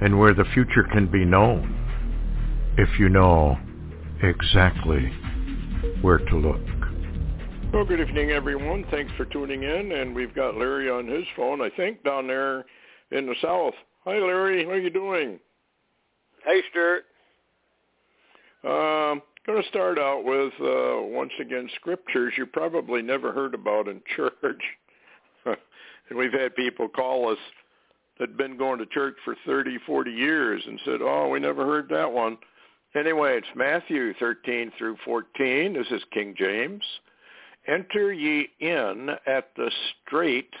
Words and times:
and 0.00 0.18
where 0.18 0.34
the 0.34 0.44
future 0.54 0.84
can 0.92 1.10
be 1.10 1.24
known 1.24 1.74
if 2.76 2.88
you 2.98 3.08
know 3.08 3.58
exactly 4.22 5.12
where 6.02 6.18
to 6.18 6.36
look. 6.36 6.60
Well, 7.72 7.84
good 7.84 8.00
evening, 8.00 8.30
everyone. 8.30 8.84
Thanks 8.90 9.12
for 9.16 9.26
tuning 9.26 9.62
in, 9.62 9.92
and 9.92 10.14
we've 10.14 10.34
got 10.34 10.56
Larry 10.56 10.88
on 10.88 11.06
his 11.06 11.24
phone, 11.36 11.60
I 11.60 11.68
think, 11.70 12.02
down 12.02 12.26
there 12.26 12.64
in 13.10 13.26
the 13.26 13.34
south. 13.42 13.74
Hi, 14.04 14.18
Larry. 14.18 14.64
How 14.64 14.70
are 14.70 14.78
you 14.78 14.90
doing? 14.90 15.38
Hey, 16.44 16.62
Stewart. 16.70 17.04
Um, 18.64 19.22
going 19.46 19.62
to 19.62 19.68
start 19.68 19.98
out 19.98 20.24
with 20.24 20.52
uh, 20.60 21.02
once 21.14 21.32
again 21.40 21.68
scriptures 21.76 22.32
you 22.36 22.46
probably 22.46 23.02
never 23.02 23.32
heard 23.32 23.54
about 23.54 23.88
in 23.88 24.00
church. 24.16 24.62
and 25.46 26.18
we've 26.18 26.32
had 26.32 26.54
people 26.54 26.88
call 26.88 27.30
us 27.30 27.38
that'd 28.18 28.36
been 28.36 28.56
going 28.56 28.78
to 28.78 28.86
church 28.86 29.16
for 29.24 29.36
30, 29.46 29.78
40 29.86 30.10
years 30.10 30.62
and 30.66 30.80
said, 30.84 31.00
"Oh, 31.02 31.28
we 31.28 31.40
never 31.40 31.64
heard 31.64 31.88
that 31.90 32.12
one." 32.12 32.38
Anyway, 32.94 33.36
it's 33.36 33.54
Matthew 33.54 34.14
13 34.14 34.72
through 34.78 34.96
14. 35.04 35.74
This 35.74 35.90
is 35.90 36.02
King 36.12 36.34
James. 36.36 36.82
Enter 37.66 38.12
ye 38.12 38.48
in 38.60 39.10
at 39.26 39.54
the 39.56 39.70
straight 40.06 40.54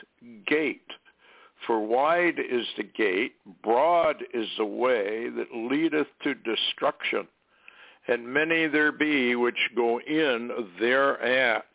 gate. 0.46 0.90
For 1.66 1.80
wide 1.80 2.38
is 2.38 2.66
the 2.76 2.84
gate, 2.84 3.34
broad 3.62 4.22
is 4.32 4.48
the 4.56 4.64
way 4.64 5.28
that 5.28 5.54
leadeth 5.54 6.06
to 6.22 6.34
destruction, 6.34 7.26
and 8.06 8.28
many 8.32 8.68
there 8.68 8.92
be 8.92 9.34
which 9.34 9.70
go 9.74 10.00
in 10.00 10.70
thereat. 10.78 11.66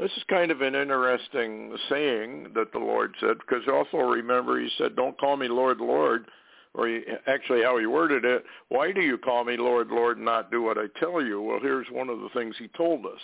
This 0.00 0.10
is 0.16 0.22
kind 0.30 0.50
of 0.50 0.62
an 0.62 0.74
interesting 0.74 1.76
saying 1.88 2.52
that 2.54 2.72
the 2.72 2.78
Lord 2.78 3.14
said, 3.20 3.36
because 3.38 3.62
also 3.68 3.98
remember 3.98 4.58
he 4.58 4.70
said, 4.78 4.96
don't 4.96 5.18
call 5.18 5.36
me 5.36 5.48
Lord, 5.48 5.78
Lord, 5.78 6.26
or 6.74 6.88
he, 6.88 7.02
actually 7.26 7.62
how 7.62 7.78
he 7.78 7.86
worded 7.86 8.24
it, 8.24 8.44
why 8.68 8.92
do 8.92 9.02
you 9.02 9.18
call 9.18 9.44
me 9.44 9.56
Lord, 9.56 9.88
Lord, 9.88 10.16
and 10.16 10.24
not 10.24 10.50
do 10.50 10.62
what 10.62 10.78
I 10.78 10.86
tell 10.98 11.22
you? 11.22 11.42
Well, 11.42 11.58
here's 11.60 11.86
one 11.90 12.08
of 12.08 12.20
the 12.20 12.30
things 12.32 12.54
he 12.58 12.68
told 12.68 13.04
us 13.04 13.20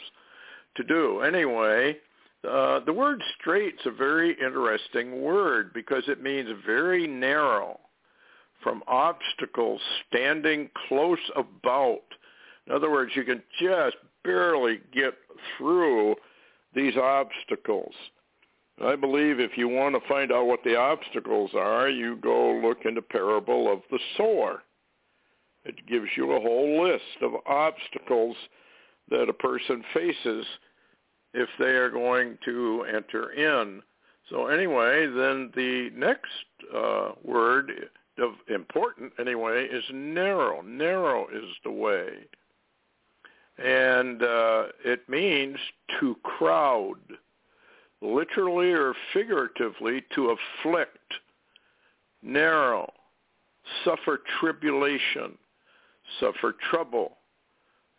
to 0.76 0.84
do. 0.84 1.20
Anyway, 1.20 1.96
uh, 2.48 2.80
the 2.80 2.92
word 2.92 3.22
straight's 3.40 3.86
a 3.86 3.90
very 3.90 4.36
interesting 4.44 5.22
word 5.22 5.72
because 5.72 6.02
it 6.08 6.22
means 6.22 6.50
very 6.66 7.06
narrow 7.06 7.80
from 8.62 8.82
obstacles 8.86 9.80
standing 10.08 10.68
close 10.88 11.18
about 11.36 12.02
in 12.66 12.74
other 12.74 12.90
words, 12.90 13.12
you 13.14 13.24
can 13.24 13.42
just 13.60 13.96
barely 14.24 14.80
get 14.92 15.14
through 15.56 16.16
these 16.76 16.96
obstacles. 16.96 17.94
I 18.84 18.94
believe 18.94 19.40
if 19.40 19.56
you 19.56 19.66
want 19.68 19.94
to 19.94 20.08
find 20.08 20.30
out 20.30 20.46
what 20.46 20.62
the 20.62 20.76
obstacles 20.76 21.50
are, 21.54 21.88
you 21.88 22.16
go 22.16 22.52
look 22.62 22.84
in 22.84 22.94
the 22.94 23.02
parable 23.02 23.72
of 23.72 23.80
the 23.90 23.98
sower. 24.16 24.62
It 25.64 25.86
gives 25.88 26.08
you 26.16 26.32
a 26.32 26.40
whole 26.40 26.86
list 26.86 27.22
of 27.22 27.32
obstacles 27.46 28.36
that 29.08 29.30
a 29.30 29.32
person 29.32 29.82
faces 29.94 30.44
if 31.32 31.48
they 31.58 31.64
are 31.70 31.90
going 31.90 32.36
to 32.44 32.84
enter 32.94 33.32
in. 33.32 33.82
So 34.28 34.48
anyway, 34.48 35.06
then 35.06 35.50
the 35.56 35.90
next 35.94 36.26
uh, 36.74 37.12
word 37.24 37.72
of 38.18 38.32
important 38.48 39.12
anyway 39.18 39.66
is 39.66 39.84
narrow. 39.92 40.60
Narrow 40.60 41.28
is 41.28 41.48
the 41.64 41.70
way 41.70 42.26
and 43.58 44.22
uh, 44.22 44.64
it 44.84 45.08
means 45.08 45.56
to 45.98 46.16
crowd, 46.22 46.98
literally 48.02 48.72
or 48.72 48.94
figuratively, 49.12 50.04
to 50.14 50.36
afflict, 50.36 51.14
narrow, 52.22 52.92
suffer 53.84 54.20
tribulation, 54.40 55.38
suffer 56.20 56.54
trouble. 56.70 57.16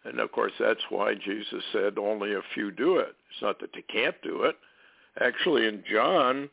And 0.03 0.19
of 0.19 0.31
course, 0.31 0.53
that's 0.59 0.84
why 0.90 1.16
Jesus 1.16 1.63
said 1.74 1.97
only 1.97 2.34
a 2.34 2.41
few 2.53 2.72
do 2.72 2.97
it. 2.97 3.16
It's 3.31 3.41
not 3.41 3.59
that 3.59 3.72
they 3.74 3.81
can't 3.81 4.16
do 4.22 4.44
it. 4.44 4.56
Actually, 5.19 5.68
in 5.68 5.84
John 5.91 6.50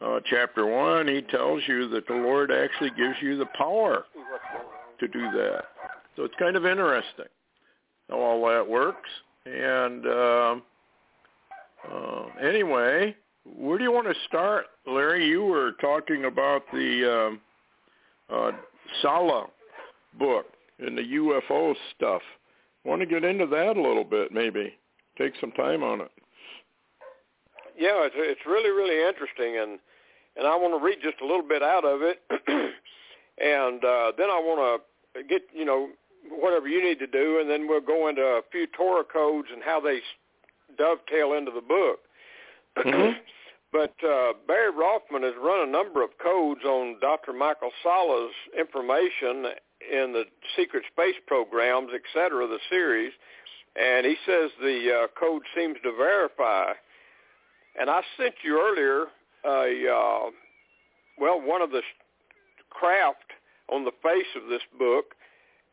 uh, 0.00 0.20
chapter 0.24 0.64
1, 0.64 1.08
he 1.08 1.22
tells 1.22 1.62
you 1.66 1.88
that 1.88 2.06
the 2.06 2.14
Lord 2.14 2.52
actually 2.52 2.90
gives 2.90 3.16
you 3.20 3.36
the 3.36 3.46
power 3.58 4.04
to 5.00 5.08
do 5.08 5.30
that. 5.32 5.64
So 6.16 6.22
it's 6.22 6.34
kind 6.38 6.54
of 6.54 6.64
interesting 6.64 7.26
how 8.08 8.18
all 8.18 8.48
that 8.48 8.68
works. 8.68 9.08
And 9.46 10.06
uh, 10.06 10.56
uh, 11.92 12.26
anyway, 12.42 13.14
where 13.44 13.78
do 13.78 13.84
you 13.84 13.92
want 13.92 14.08
to 14.08 14.14
start, 14.26 14.66
Larry? 14.86 15.26
You 15.26 15.44
were 15.44 15.72
talking 15.80 16.24
about 16.24 16.62
the 16.72 17.28
um, 17.28 17.40
uh, 18.32 18.52
Salla 19.02 19.46
book 20.18 20.46
and 20.78 20.96
the 20.96 21.02
UFO 21.02 21.74
stuff. 21.96 22.22
Want 22.84 23.00
to 23.00 23.06
get 23.06 23.24
into 23.24 23.46
that 23.46 23.76
a 23.76 23.82
little 23.82 24.04
bit, 24.04 24.32
maybe? 24.32 24.74
Take 25.18 25.32
some 25.40 25.52
time 25.52 25.82
on 25.82 26.00
it. 26.00 26.10
Yeah, 27.76 28.06
it's 28.06 28.14
it's 28.16 28.40
really 28.46 28.70
really 28.70 29.06
interesting, 29.08 29.58
and 29.58 29.78
and 30.36 30.46
I 30.46 30.54
want 30.56 30.78
to 30.78 30.84
read 30.84 30.98
just 31.02 31.20
a 31.20 31.26
little 31.26 31.46
bit 31.46 31.62
out 31.62 31.84
of 31.84 32.02
it, 32.02 32.22
and 32.48 33.84
uh, 33.84 34.12
then 34.16 34.30
I 34.30 34.38
want 34.38 34.82
to 35.14 35.22
get 35.24 35.42
you 35.52 35.64
know 35.64 35.88
whatever 36.30 36.68
you 36.68 36.82
need 36.82 36.98
to 36.98 37.06
do, 37.06 37.38
and 37.40 37.50
then 37.50 37.68
we'll 37.68 37.80
go 37.80 38.08
into 38.08 38.22
a 38.22 38.42
few 38.50 38.66
Torah 38.66 39.04
codes 39.04 39.48
and 39.52 39.62
how 39.62 39.80
they 39.80 40.00
dovetail 40.76 41.34
into 41.34 41.50
the 41.50 41.60
book. 41.60 42.00
Mm-hmm. 42.78 43.12
but 43.72 43.94
uh, 44.06 44.32
Barry 44.46 44.70
Rothman 44.70 45.22
has 45.22 45.34
run 45.40 45.68
a 45.68 45.70
number 45.70 46.02
of 46.02 46.10
codes 46.22 46.64
on 46.64 46.98
Dr. 47.00 47.32
Michael 47.32 47.70
Salla's 47.82 48.32
information 48.58 49.46
in 49.90 50.12
the 50.12 50.24
secret 50.56 50.84
space 50.90 51.16
programs, 51.26 51.90
et 51.94 52.02
cetera, 52.12 52.46
the 52.46 52.58
series, 52.70 53.12
and 53.76 54.06
he 54.06 54.16
says 54.24 54.50
the 54.60 55.04
uh, 55.04 55.06
code 55.18 55.42
seems 55.56 55.76
to 55.82 55.92
verify. 55.92 56.72
And 57.78 57.90
I 57.90 58.00
sent 58.16 58.34
you 58.42 58.60
earlier 58.60 59.06
a 59.44 59.92
uh, 59.92 60.30
well, 61.18 61.40
one 61.40 61.62
of 61.62 61.70
the 61.70 61.82
craft 62.70 63.32
on 63.70 63.84
the 63.84 63.92
face 64.02 64.26
of 64.36 64.48
this 64.48 64.62
book 64.78 65.14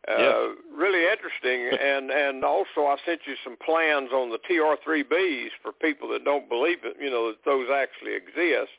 uh, 0.07 0.17
yes. 0.17 0.57
really 0.75 1.05
interesting. 1.11 1.69
and 1.81 2.09
and 2.09 2.43
also 2.43 2.87
I 2.87 2.97
sent 3.05 3.21
you 3.25 3.35
some 3.43 3.57
plans 3.63 4.11
on 4.11 4.29
the 4.29 4.39
TR3Bs 4.49 5.49
for 5.61 5.71
people 5.71 6.09
that 6.09 6.23
don't 6.23 6.49
believe 6.49 6.79
it. 6.83 6.97
You 6.99 7.09
know 7.09 7.27
that 7.27 7.43
those 7.45 7.67
actually 7.73 8.15
exist, 8.15 8.77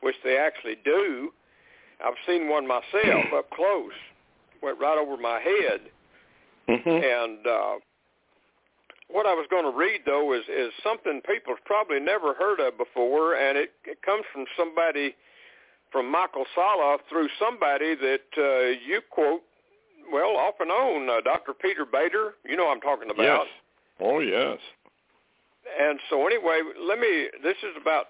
which 0.00 0.16
they 0.24 0.36
actually 0.36 0.76
do. 0.84 1.32
I've 2.04 2.18
seen 2.26 2.48
one 2.48 2.66
myself 2.66 3.26
up 3.34 3.50
close. 3.50 3.92
Went 4.62 4.78
right 4.78 4.98
over 4.98 5.16
my 5.16 5.40
head. 5.40 5.80
Mm-hmm. 6.68 6.88
And 6.88 7.46
uh, 7.46 7.78
what 9.08 9.26
I 9.26 9.34
was 9.34 9.46
going 9.50 9.70
to 9.70 9.76
read 9.76 10.02
though 10.06 10.32
is 10.32 10.42
is 10.48 10.72
something 10.82 11.20
people's 11.26 11.58
probably 11.64 12.00
never 12.00 12.34
heard 12.34 12.60
of 12.60 12.78
before, 12.78 13.34
and 13.34 13.58
it, 13.58 13.72
it 13.84 14.02
comes 14.02 14.24
from 14.32 14.44
somebody 14.56 15.14
from 15.90 16.10
Michael 16.10 16.46
Salla 16.54 16.98
through 17.10 17.28
somebody 17.38 17.94
that 17.94 18.28
uh, 18.38 18.78
you 18.86 19.00
quote 19.10 19.42
well, 20.10 20.36
off 20.36 20.54
and 20.60 20.70
on, 20.70 21.08
uh, 21.08 21.20
Dr. 21.20 21.52
Peter 21.52 21.84
Beter, 21.84 22.34
you 22.44 22.56
know 22.56 22.70
I'm 22.70 22.80
talking 22.80 23.10
about. 23.10 23.22
Yes. 23.22 23.46
Oh, 24.00 24.20
yes. 24.20 24.58
And 25.80 25.98
so 26.10 26.26
anyway, 26.26 26.60
let 26.80 26.98
me, 26.98 27.28
this 27.42 27.56
is 27.62 27.76
about 27.80 28.06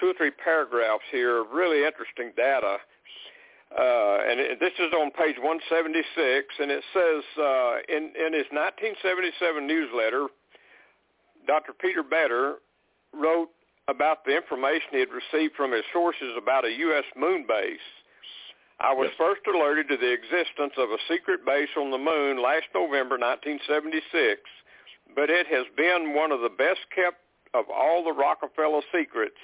two 0.00 0.06
or 0.06 0.14
three 0.14 0.30
paragraphs 0.30 1.04
here 1.10 1.38
of 1.38 1.50
really 1.52 1.84
interesting 1.84 2.32
data. 2.36 2.78
Uh, 3.76 4.18
and 4.24 4.40
it, 4.40 4.60
this 4.60 4.72
is 4.78 4.92
on 4.94 5.10
page 5.10 5.36
176, 5.36 6.54
and 6.58 6.70
it 6.70 6.82
says 6.94 7.22
uh, 7.36 7.76
in, 7.88 8.12
in 8.16 8.32
his 8.32 8.48
1977 8.48 9.66
newsletter, 9.66 10.28
Dr. 11.46 11.72
Peter 11.78 12.02
Beter 12.02 12.56
wrote 13.12 13.50
about 13.88 14.24
the 14.24 14.36
information 14.36 14.88
he 14.92 15.00
had 15.00 15.08
received 15.12 15.54
from 15.54 15.72
his 15.72 15.84
sources 15.92 16.32
about 16.36 16.64
a 16.64 16.72
U.S. 16.72 17.04
moon 17.16 17.44
base 17.46 17.84
I 18.80 18.92
was 18.92 19.08
Yes. 19.08 19.16
first 19.16 19.46
alerted 19.46 19.88
to 19.88 19.96
the 19.96 20.12
existence 20.12 20.74
of 20.76 20.92
a 20.92 20.98
secret 21.08 21.44
base 21.44 21.76
on 21.76 21.90
the 21.90 21.98
moon 21.98 22.38
last 22.38 22.66
November 22.74 23.18
1976, 23.18 24.48
but 25.14 25.30
it 25.30 25.46
has 25.48 25.66
been 25.76 26.14
one 26.14 26.30
of 26.30 26.40
the 26.40 26.48
best 26.48 26.88
kept 26.90 27.20
of 27.54 27.68
all 27.70 28.04
the 28.04 28.12
Rockefeller 28.12 28.82
secrets, 28.92 29.40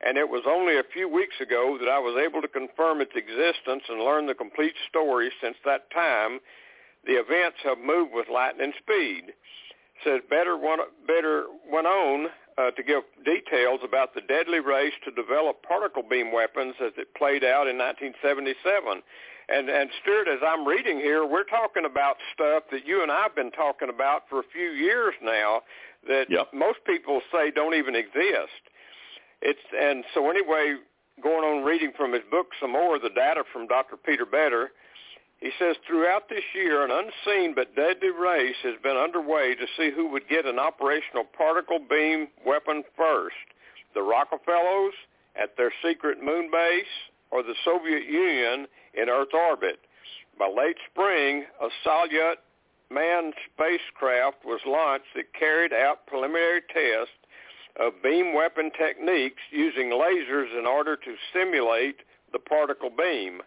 and 0.00 0.16
it 0.16 0.28
was 0.28 0.46
only 0.46 0.76
a 0.76 0.84
few 0.84 1.08
weeks 1.08 1.40
ago 1.40 1.76
that 1.78 1.88
I 1.88 1.98
was 1.98 2.16
able 2.16 2.40
to 2.40 2.48
confirm 2.48 3.00
its 3.00 3.16
existence 3.16 3.88
and 3.88 4.00
learn 4.00 4.26
the 4.26 4.34
complete 4.34 4.76
story 4.88 5.32
since 5.40 5.56
that 5.64 5.90
time. 5.90 6.40
The 7.04 7.14
events 7.18 7.58
have 7.64 7.78
moved 7.78 8.12
with 8.12 8.28
lightning 8.28 8.74
speed. 8.78 9.34
Says 10.04 10.20
better 10.30 10.56
one, 10.56 10.78
Beter 11.06 11.46
went 11.66 11.86
on 11.88 12.30
uh, 12.58 12.70
to 12.72 12.82
give 12.82 13.02
details 13.24 13.80
about 13.84 14.14
the 14.14 14.20
deadly 14.22 14.60
race 14.60 14.92
to 15.04 15.10
develop 15.12 15.62
particle 15.62 16.02
beam 16.02 16.32
weapons 16.32 16.74
as 16.84 16.92
it 16.98 17.14
played 17.14 17.44
out 17.44 17.68
in 17.68 17.78
1977. 17.78 19.02
And 19.48 19.70
and 19.70 19.88
Stewart, 20.02 20.28
as 20.28 20.40
I'm 20.44 20.66
reading 20.66 20.98
here, 20.98 21.24
we're 21.24 21.48
talking 21.48 21.86
about 21.86 22.16
stuff 22.34 22.64
that 22.70 22.84
you 22.84 23.02
and 23.02 23.10
I've 23.10 23.34
been 23.34 23.52
talking 23.52 23.88
about 23.88 24.28
for 24.28 24.40
a 24.40 24.48
few 24.52 24.70
years 24.70 25.14
now 25.22 25.62
that 26.06 26.26
yep. 26.28 26.48
most 26.52 26.78
people 26.84 27.22
say 27.32 27.50
don't 27.50 27.74
even 27.74 27.94
exist. 27.94 28.60
It's 29.40 29.64
and 29.72 30.04
so 30.12 30.28
anyway, 30.28 30.76
going 31.22 31.44
on 31.44 31.64
reading 31.64 31.92
from 31.96 32.12
his 32.12 32.22
book 32.30 32.48
some 32.60 32.72
more, 32.72 32.98
the 32.98 33.08
data 33.08 33.44
from 33.52 33.66
Dr. 33.66 33.96
Peter 33.96 34.26
Beter, 34.26 34.72
he 35.40 35.50
says 35.58 35.76
throughout 35.86 36.28
this 36.28 36.44
year, 36.54 36.84
an 36.84 36.90
unseen 36.90 37.54
but 37.54 37.76
deadly 37.76 38.10
race 38.10 38.56
has 38.62 38.74
been 38.82 38.96
underway 38.96 39.54
to 39.54 39.66
see 39.76 39.90
who 39.94 40.10
would 40.10 40.28
get 40.28 40.46
an 40.46 40.58
operational 40.58 41.24
particle 41.24 41.78
beam 41.78 42.28
weapon 42.44 42.82
first: 42.96 43.36
the 43.94 44.02
Rockefellers 44.02 44.94
at 45.36 45.56
their 45.56 45.72
secret 45.82 46.22
moon 46.22 46.50
base, 46.50 47.10
or 47.30 47.42
the 47.42 47.54
Soviet 47.64 48.04
Union 48.04 48.66
in 48.94 49.08
Earth 49.08 49.32
orbit. 49.32 49.78
By 50.38 50.48
late 50.48 50.76
spring, 50.90 51.44
a 51.60 51.68
Salyut 51.86 52.36
manned 52.90 53.34
spacecraft 53.52 54.44
was 54.44 54.60
launched 54.66 55.14
that 55.14 55.32
carried 55.38 55.72
out 55.72 56.06
preliminary 56.06 56.62
tests 56.62 57.14
of 57.78 58.02
beam 58.02 58.34
weapon 58.34 58.70
techniques 58.76 59.42
using 59.50 59.90
lasers 59.90 60.58
in 60.58 60.66
order 60.66 60.96
to 60.96 61.14
simulate 61.32 62.00
the 62.32 62.38
particle 62.38 62.90
beam. 62.90 63.40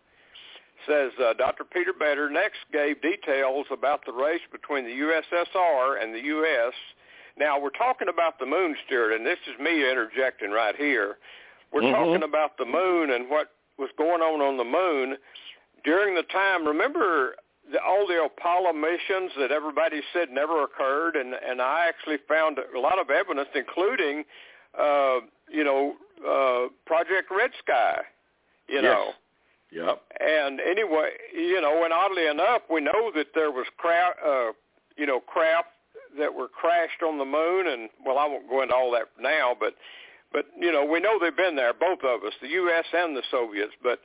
Says 0.88 1.12
uh, 1.24 1.34
Dr. 1.34 1.64
Peter 1.64 1.94
Beter 1.94 2.30
next 2.30 2.60
gave 2.72 3.02
details 3.02 3.68
about 3.72 4.06
the 4.06 4.12
race 4.12 4.42
between 4.52 4.86
the 4.86 4.92
USSR 4.92 6.02
and 6.02 6.14
the 6.14 6.22
U.S. 6.22 6.74
Now 7.38 7.60
we're 7.60 7.70
talking 7.70 8.08
about 8.10 8.40
the 8.40 8.46
moon, 8.46 8.76
Stewart, 8.86 9.14
and 9.14 9.26
this 9.26 9.40
is 9.48 9.60
me 9.60 9.90
interjecting 9.90 10.52
right 10.52 10.76
here. 10.76 11.18
We're 11.72 11.82
mm-hmm. 11.82 11.94
talking 11.94 12.24
about 12.24 12.58
the 12.58 12.66
moon 12.66 13.12
and 13.12 13.30
what 13.30 13.52
was 13.78 13.90
going 13.98 14.22
on 14.22 14.42
on 14.42 14.58
the 14.58 14.64
moon 14.64 15.18
during 15.84 16.16
the 16.16 16.24
time. 16.24 16.68
Remember 16.68 17.36
the, 17.72 17.82
all 17.82 18.06
the 18.08 18.24
Apollo 18.24 18.74
missions 18.74 19.32
that 19.40 19.52
everybody 19.52 20.02
said 20.14 20.30
never 20.32 20.64
occurred, 20.64 21.16
and 21.16 21.34
and 21.34 21.62
I 21.62 21.86
actually 21.88 22.18
found 22.28 22.58
a 22.60 22.80
lot 22.80 23.00
of 23.00 23.10
evidence, 23.10 23.50
including, 23.56 24.24
uh, 24.78 25.20
you 25.50 25.64
know, 25.64 25.96
uh, 26.28 26.70
Project 26.86 27.32
Red 27.32 27.52
Sky. 27.64 28.02
You 28.68 28.76
yes. 28.76 28.84
know. 28.84 29.12
Yep. 29.72 30.02
And 30.20 30.60
anyway, 30.60 31.12
you 31.34 31.62
know, 31.62 31.84
and 31.84 31.94
oddly 31.94 32.28
enough, 32.28 32.62
we 32.70 32.82
know 32.82 33.12
that 33.16 33.28
there 33.34 33.52
was 33.52 33.66
craft, 33.78 34.20
uh, 34.26 34.52
you 34.98 35.06
know, 35.06 35.20
craft 35.22 35.70
that 36.20 36.34
were 36.34 36.50
crashed 36.50 37.02
on 37.02 37.18
the 37.18 37.26
moon, 37.26 37.68
and 37.68 37.90
well, 38.06 38.18
I 38.18 38.26
won't 38.26 38.50
go 38.50 38.62
into 38.62 38.76
all 38.76 38.92
that 38.92 39.08
now, 39.20 39.56
but 39.58 39.76
but 40.34 40.46
you 40.60 40.72
know, 40.72 40.86
we 40.86 41.00
know 41.00 41.20
they've 41.20 41.36
been 41.36 41.56
there, 41.56 41.74
both 41.74 42.00
of 42.04 42.24
us, 42.24 42.34
the 42.42 42.50
U.S. 42.50 42.86
and 42.94 43.16
the 43.16 43.24
Soviets. 43.32 43.74
But 43.82 44.00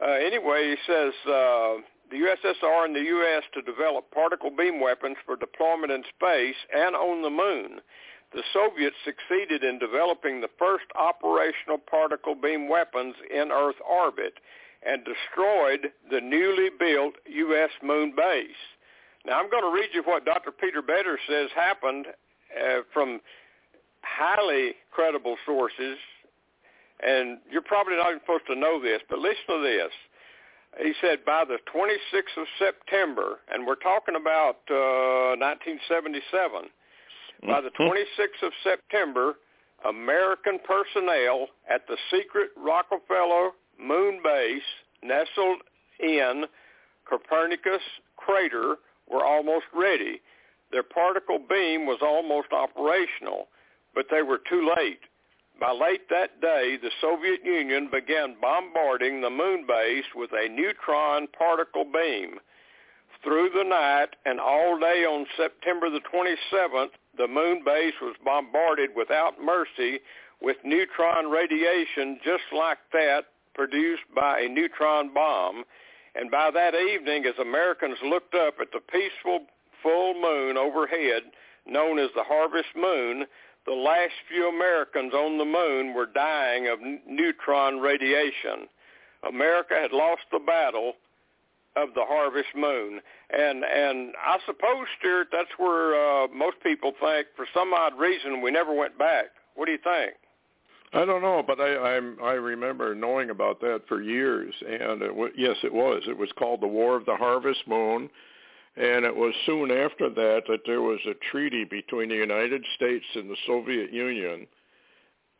uh, 0.00 0.12
anyway, 0.12 0.74
he 0.74 0.76
says 0.86 1.12
uh, 1.26 1.82
the 2.10 2.16
USSR 2.16 2.84
and 2.84 2.94
the 2.94 3.00
U.S. 3.00 3.42
to 3.54 3.62
develop 3.62 4.10
particle 4.12 4.50
beam 4.56 4.80
weapons 4.80 5.16
for 5.26 5.36
deployment 5.36 5.92
in 5.92 6.02
space 6.14 6.56
and 6.74 6.94
on 6.94 7.22
the 7.22 7.30
moon. 7.30 7.80
The 8.32 8.42
Soviets 8.52 8.96
succeeded 9.04 9.64
in 9.64 9.78
developing 9.78 10.40
the 10.40 10.50
first 10.58 10.84
operational 10.94 11.78
particle 11.78 12.34
beam 12.34 12.68
weapons 12.68 13.14
in 13.32 13.50
Earth 13.50 13.80
orbit 13.88 14.34
and 14.84 15.02
destroyed 15.04 15.92
the 16.10 16.20
newly 16.20 16.68
built 16.78 17.14
U.S. 17.26 17.70
moon 17.82 18.12
base. 18.16 18.62
Now 19.26 19.40
I'm 19.40 19.50
going 19.50 19.64
to 19.64 19.74
read 19.74 19.90
you 19.92 20.02
what 20.04 20.24
Dr. 20.24 20.52
Peter 20.52 20.82
Beter 20.82 21.18
says 21.28 21.50
happened 21.54 22.06
uh, 22.56 22.80
from 22.92 23.20
highly 24.02 24.74
credible 24.90 25.36
sources, 25.44 25.98
and 27.04 27.38
you're 27.50 27.62
probably 27.62 27.96
not 27.96 28.08
even 28.08 28.20
supposed 28.20 28.46
to 28.48 28.54
know 28.54 28.80
this, 28.80 29.00
but 29.10 29.18
listen 29.18 29.44
to 29.48 29.62
this. 29.62 29.92
He 30.80 30.92
said 31.00 31.24
by 31.24 31.44
the 31.44 31.58
26th 31.74 32.40
of 32.40 32.46
September, 32.58 33.40
and 33.52 33.66
we're 33.66 33.74
talking 33.76 34.14
about 34.14 34.62
uh, 34.70 35.34
1977, 35.36 36.70
by 37.46 37.60
the 37.60 37.70
26th 37.70 38.46
of 38.46 38.52
September, 38.62 39.34
American 39.88 40.58
personnel 40.66 41.48
at 41.70 41.86
the 41.86 41.96
secret 42.10 42.50
Rockefeller 42.56 43.50
moon 43.80 44.20
base 44.22 44.62
nestled 45.02 45.62
in 46.00 46.44
Copernicus 47.08 47.82
crater 48.16 48.76
were 49.10 49.24
almost 49.24 49.66
ready. 49.74 50.20
Their 50.70 50.82
particle 50.82 51.38
beam 51.38 51.86
was 51.86 51.98
almost 52.02 52.52
operational 52.52 53.48
but 53.94 54.06
they 54.10 54.22
were 54.22 54.40
too 54.48 54.72
late. 54.76 55.00
By 55.60 55.72
late 55.72 56.08
that 56.10 56.40
day, 56.40 56.78
the 56.80 56.90
Soviet 57.00 57.44
Union 57.44 57.88
began 57.90 58.36
bombarding 58.40 59.20
the 59.20 59.30
moon 59.30 59.64
base 59.66 60.04
with 60.14 60.30
a 60.32 60.48
neutron 60.48 61.26
particle 61.36 61.84
beam. 61.84 62.38
Through 63.24 63.50
the 63.50 63.64
night 63.64 64.10
and 64.24 64.38
all 64.38 64.78
day 64.78 65.04
on 65.04 65.26
September 65.36 65.90
the 65.90 66.00
27th, 66.14 66.90
the 67.16 67.26
moon 67.26 67.62
base 67.64 67.94
was 68.00 68.14
bombarded 68.24 68.90
without 68.94 69.42
mercy 69.42 69.98
with 70.40 70.56
neutron 70.64 71.28
radiation 71.28 72.20
just 72.24 72.44
like 72.56 72.78
that 72.92 73.22
produced 73.58 74.04
by 74.14 74.40
a 74.40 74.48
neutron 74.48 75.12
bomb. 75.12 75.64
And 76.14 76.30
by 76.30 76.50
that 76.52 76.74
evening, 76.74 77.26
as 77.26 77.34
Americans 77.40 77.98
looked 78.04 78.34
up 78.34 78.54
at 78.60 78.68
the 78.72 78.80
peaceful 78.80 79.46
full 79.82 80.14
moon 80.14 80.56
overhead, 80.56 81.22
known 81.66 81.98
as 81.98 82.10
the 82.14 82.22
harvest 82.22 82.68
moon, 82.76 83.26
the 83.66 83.74
last 83.74 84.14
few 84.28 84.48
Americans 84.48 85.12
on 85.12 85.38
the 85.38 85.44
moon 85.44 85.92
were 85.92 86.06
dying 86.06 86.68
of 86.68 86.78
neutron 87.06 87.80
radiation. 87.80 88.68
America 89.28 89.74
had 89.74 89.92
lost 89.92 90.22
the 90.32 90.38
battle 90.38 90.94
of 91.76 91.94
the 91.94 92.04
harvest 92.04 92.54
moon. 92.56 93.00
And 93.30 93.64
and 93.64 94.14
I 94.24 94.38
suppose, 94.46 94.86
Stewart, 94.98 95.28
that's 95.32 95.58
where 95.58 95.94
uh, 95.94 96.28
most 96.28 96.56
people 96.62 96.92
think, 97.00 97.26
for 97.36 97.46
some 97.52 97.74
odd 97.74 97.98
reason, 97.98 98.40
we 98.40 98.50
never 98.50 98.72
went 98.72 98.96
back. 98.98 99.26
What 99.54 99.66
do 99.66 99.72
you 99.72 99.78
think? 99.82 100.14
I 100.92 101.04
don't 101.04 101.22
know, 101.22 101.42
but 101.46 101.60
I 101.60 101.96
I'm, 101.96 102.16
I 102.22 102.32
remember 102.32 102.94
knowing 102.94 103.30
about 103.30 103.60
that 103.60 103.82
for 103.88 104.00
years, 104.00 104.54
and 104.66 105.02
it 105.02 105.08
w- 105.08 105.32
yes, 105.36 105.56
it 105.62 105.72
was. 105.72 106.02
It 106.08 106.16
was 106.16 106.30
called 106.38 106.62
the 106.62 106.66
War 106.66 106.96
of 106.96 107.04
the 107.04 107.16
Harvest 107.16 107.66
Moon, 107.66 108.08
and 108.76 109.04
it 109.04 109.14
was 109.14 109.34
soon 109.44 109.70
after 109.70 110.08
that 110.08 110.42
that 110.48 110.60
there 110.64 110.80
was 110.80 111.00
a 111.06 111.14
treaty 111.30 111.64
between 111.64 112.08
the 112.08 112.14
United 112.14 112.64
States 112.76 113.04
and 113.14 113.28
the 113.28 113.36
Soviet 113.46 113.92
Union 113.92 114.46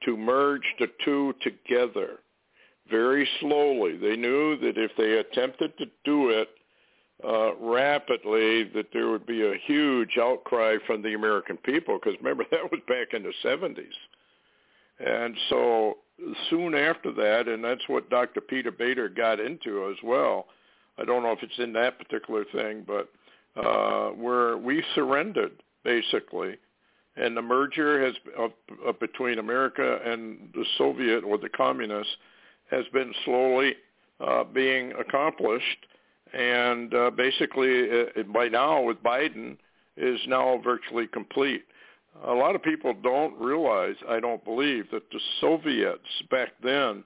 to 0.05 0.17
merge 0.17 0.75
the 0.79 0.89
two 1.05 1.35
together 1.43 2.19
very 2.91 3.29
slowly. 3.41 3.97
They 3.97 4.17
knew 4.17 4.59
that 4.59 4.77
if 4.77 4.93
they 4.97 5.19
attempted 5.19 5.77
to 5.79 5.87
do 6.05 6.31
it 6.31 6.49
uh, 7.25 7.55
rapidly, 7.57 8.65
that 8.75 8.87
there 8.93 9.09
would 9.09 9.27
be 9.27 9.43
a 9.43 9.59
huge 9.67 10.19
outcry 10.21 10.77
from 10.87 11.03
the 11.03 11.15
American 11.15 11.57
people, 11.59 11.99
because 11.99 12.19
remember, 12.21 12.45
that 12.51 12.71
was 12.71 12.81
back 12.87 13.15
in 13.15 13.23
the 13.23 13.33
70s. 13.45 13.87
And 14.99 15.37
so 15.49 15.99
soon 16.51 16.75
after 16.75 17.13
that, 17.13 17.49
and 17.49 17.63
that's 17.63 17.89
what 17.89 18.11
Dr. 18.11 18.41
Peter 18.41 18.71
Beter 18.71 19.09
got 19.09 19.41
into 19.41 19.89
as 19.91 19.97
well, 20.03 20.47
I 20.99 21.05
don't 21.05 21.23
know 21.23 21.33
if 21.33 21.43
it's 21.43 21.59
in 21.59 21.73
that 21.75 21.99
particular 21.99 22.45
thing, 22.53 22.85
but 22.87 23.09
uh, 23.57 24.11
where 24.11 24.57
we 24.57 24.83
surrendered 24.95 25.63
basically, 25.85 26.57
and 27.17 27.37
the 27.37 27.43
merger 27.43 28.05
has 28.05 28.15
uh, 28.39 28.49
uh, 28.89 28.93
between 28.93 29.39
America 29.39 29.99
and 30.05 30.51
the 30.55 30.65
Soviet 30.77 31.25
or 31.25 31.39
the 31.39 31.49
communists 31.49 32.13
has 32.71 32.85
been 32.93 33.13
slowly 33.25 33.75
uh, 34.21 34.45
being 34.45 34.93
accomplished, 34.99 35.87
and 36.33 36.93
uh, 36.95 37.11
basically 37.11 37.69
it, 37.71 38.33
by 38.33 38.49
now 38.49 38.83
with 38.83 39.03
Biden 39.03 39.57
is 39.97 40.21
now 40.27 40.61
virtually 40.63 41.07
complete. 41.07 41.65
A 42.27 42.33
lot 42.33 42.55
of 42.55 42.63
people 42.63 42.95
don't 43.03 43.39
realize, 43.39 43.95
I 44.09 44.21
don't 44.21 44.45
believe, 44.45 44.91
that 44.93 45.11
the 45.11 45.21
Soviets 45.41 46.01
back 46.31 46.51
then 46.63 47.05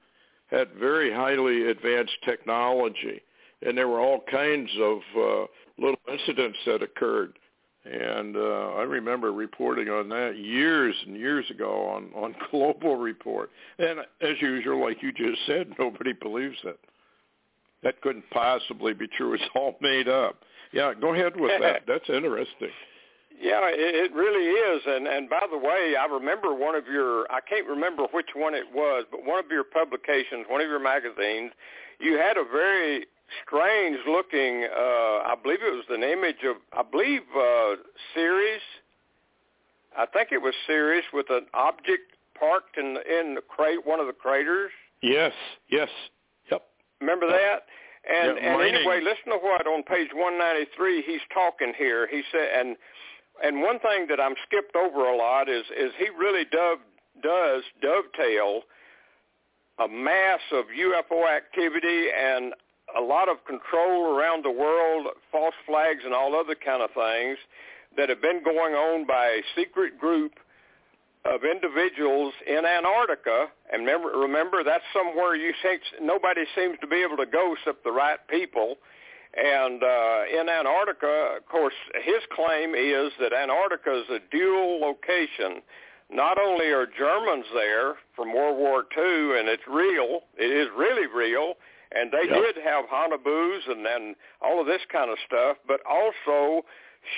had 0.51 0.69
very 0.79 1.13
highly 1.13 1.69
advanced 1.69 2.17
technology, 2.25 3.21
and 3.67 3.77
there 3.77 3.89
were 3.89 4.01
all 4.01 4.23
kinds 4.31 4.71
of 4.81 4.99
uh, 5.17 5.47
little 5.79 6.01
incidents 6.11 6.59
that 6.67 6.83
occurred. 6.83 7.39
And 7.85 8.37
uh, 8.37 8.75
I 8.77 8.83
remember 8.83 9.33
reporting 9.33 9.89
on 9.89 10.09
that 10.11 10.37
years 10.39 10.95
and 11.07 11.17
years 11.17 11.45
ago 11.51 11.87
on, 11.89 12.11
on 12.15 12.35
Global 12.51 12.97
Report. 12.97 13.51
And 13.79 14.01
as 14.21 14.41
usual, 14.41 14.81
like 14.81 15.03
you 15.03 15.13
just 15.13 15.41
said, 15.47 15.73
nobody 15.79 16.13
believes 16.13 16.59
it. 16.65 16.79
That 17.83 18.01
couldn't 18.01 18.29
possibly 18.31 18.93
be 18.93 19.09
true. 19.09 19.35
It's 19.35 19.43
all 19.57 19.77
made 19.81 20.09
up. 20.09 20.37
Yeah, 20.73 20.93
go 20.99 21.15
ahead 21.15 21.33
with 21.39 21.61
that. 21.61 21.83
That's 21.87 22.09
interesting. 22.09 22.71
Yeah, 23.41 23.69
it, 23.69 24.11
it 24.11 24.15
really 24.15 24.47
is. 24.47 24.83
And 24.87 25.07
and 25.07 25.29
by 25.29 25.45
the 25.51 25.59
way, 25.59 25.95
I 25.99 26.07
remember 26.07 26.55
one 26.55 26.75
of 26.75 26.87
your 26.87 27.31
I 27.31 27.41
can't 27.41 27.67
remember 27.67 28.05
which 28.13 28.31
one 28.35 28.55
it 28.55 28.67
was, 28.73 29.05
but 29.11 29.25
one 29.25 29.39
of 29.39 29.51
your 29.51 29.65
publications, 29.65 30.47
one 30.49 30.61
of 30.61 30.69
your 30.69 30.81
magazines, 30.81 31.53
you 31.99 32.19
had 32.19 32.37
a 32.37 32.45
very 32.45 33.07
strange 33.47 33.99
looking 34.07 34.65
uh 34.65 35.25
I 35.25 35.35
believe 35.43 35.61
it 35.63 35.73
was 35.73 35.87
an 35.89 36.03
image 36.03 36.45
of 36.45 36.57
I 36.73 36.83
believe 36.83 37.23
uh 37.37 37.77
Ceres. 38.15 38.63
I 39.97 40.07
think 40.07 40.33
it 40.33 40.39
was 40.39 40.55
Ceres 40.67 41.05
with 41.13 41.27
an 41.31 41.47
object 41.55 42.13
parked 42.39 42.77
in 42.79 42.99
in 43.09 43.35
the 43.35 43.43
crate 43.43 43.87
one 43.87 44.01
of 44.01 44.07
the 44.07 44.13
craters. 44.13 44.71
Yes, 45.03 45.33
yes. 45.69 45.89
Yep. 46.51 46.63
Remember 47.01 47.27
that? 47.27 47.67
And 48.09 48.37
Yeah, 48.37 48.55
and 48.55 48.63
anyway, 48.63 49.01
listen 49.03 49.31
to 49.33 49.39
what 49.39 49.67
on 49.67 49.83
page 49.83 50.11
193 50.13 51.03
he's 51.03 51.21
talking 51.33 51.73
here. 51.77 52.09
He 52.09 52.23
said 52.31 52.49
and 52.55 52.77
and 53.43 53.61
one 53.61 53.79
thing 53.81 54.07
that 54.09 54.21
I'm 54.21 54.35
skipped 54.47 54.77
over 54.77 55.09
a 55.09 55.17
lot 55.17 55.49
is 55.49 55.65
is 55.77 55.93
he 55.99 56.09
really 56.11 56.45
dove, 56.45 56.79
does 57.23 57.63
dovetail 57.81 58.63
a 59.79 59.89
mass 59.89 60.41
of 60.53 60.67
UFO 60.67 61.29
activity 61.29 62.07
and 62.11 62.55
a 62.97 63.01
lot 63.01 63.29
of 63.29 63.45
control 63.47 64.15
around 64.15 64.45
the 64.45 64.51
world, 64.51 65.07
false 65.31 65.55
flags 65.67 66.03
and 66.05 66.13
all 66.13 66.35
other 66.39 66.55
kind 66.55 66.83
of 66.83 66.91
things 66.91 67.39
that 67.97 68.09
have 68.09 68.21
been 68.21 68.43
going 68.45 68.75
on 68.75 69.07
by 69.07 69.27
a 69.27 69.43
secret 69.57 69.99
group 69.99 70.33
of 71.25 71.41
individuals 71.45 72.35
in 72.47 72.65
Antarctica. 72.65 73.47
And 73.73 73.87
remember, 73.87 74.09
remember 74.19 74.65
that's 74.65 74.85
somewhere 74.93 75.37
you 75.37 75.53
think 75.63 75.83
nobody 76.01 76.43
seems 76.57 76.79
to 76.81 76.87
be 76.87 77.03
able 77.03 77.17
to 77.19 77.27
go 77.27 77.55
except 77.55 77.85
the 77.85 77.93
right 77.93 78.19
people. 78.29 78.77
And 79.35 79.83
uh, 79.83 80.23
in 80.31 80.49
Antarctica, 80.49 81.37
of 81.39 81.47
course, 81.47 81.75
his 82.05 82.21
claim 82.35 82.75
is 82.75 83.13
that 83.19 83.33
Antarctica 83.33 84.01
is 84.01 84.11
a 84.11 84.19
dual 84.31 84.81
location. 84.81 85.63
Not 86.11 86.39
only 86.39 86.67
are 86.67 86.87
Germans 86.87 87.47
there 87.55 87.95
from 88.15 88.35
World 88.35 88.59
War 88.59 88.85
II, 88.97 89.39
and 89.39 89.49
it's 89.49 89.63
real, 89.67 90.21
it 90.37 90.51
is 90.53 90.69
really 90.77 91.07
real, 91.07 91.55
and 91.93 92.13
they 92.13 92.29
Yep. 92.29 92.55
did 92.55 92.57
have 92.65 92.85
Haunebus 92.87 93.67
and, 93.69 93.87
and 93.87 94.17
all 94.43 94.61
of 94.61 94.67
this 94.67 94.83
kind 94.91 95.11
of 95.11 95.17
stuff, 95.27 95.57
but 95.67 95.81
also 95.87 96.65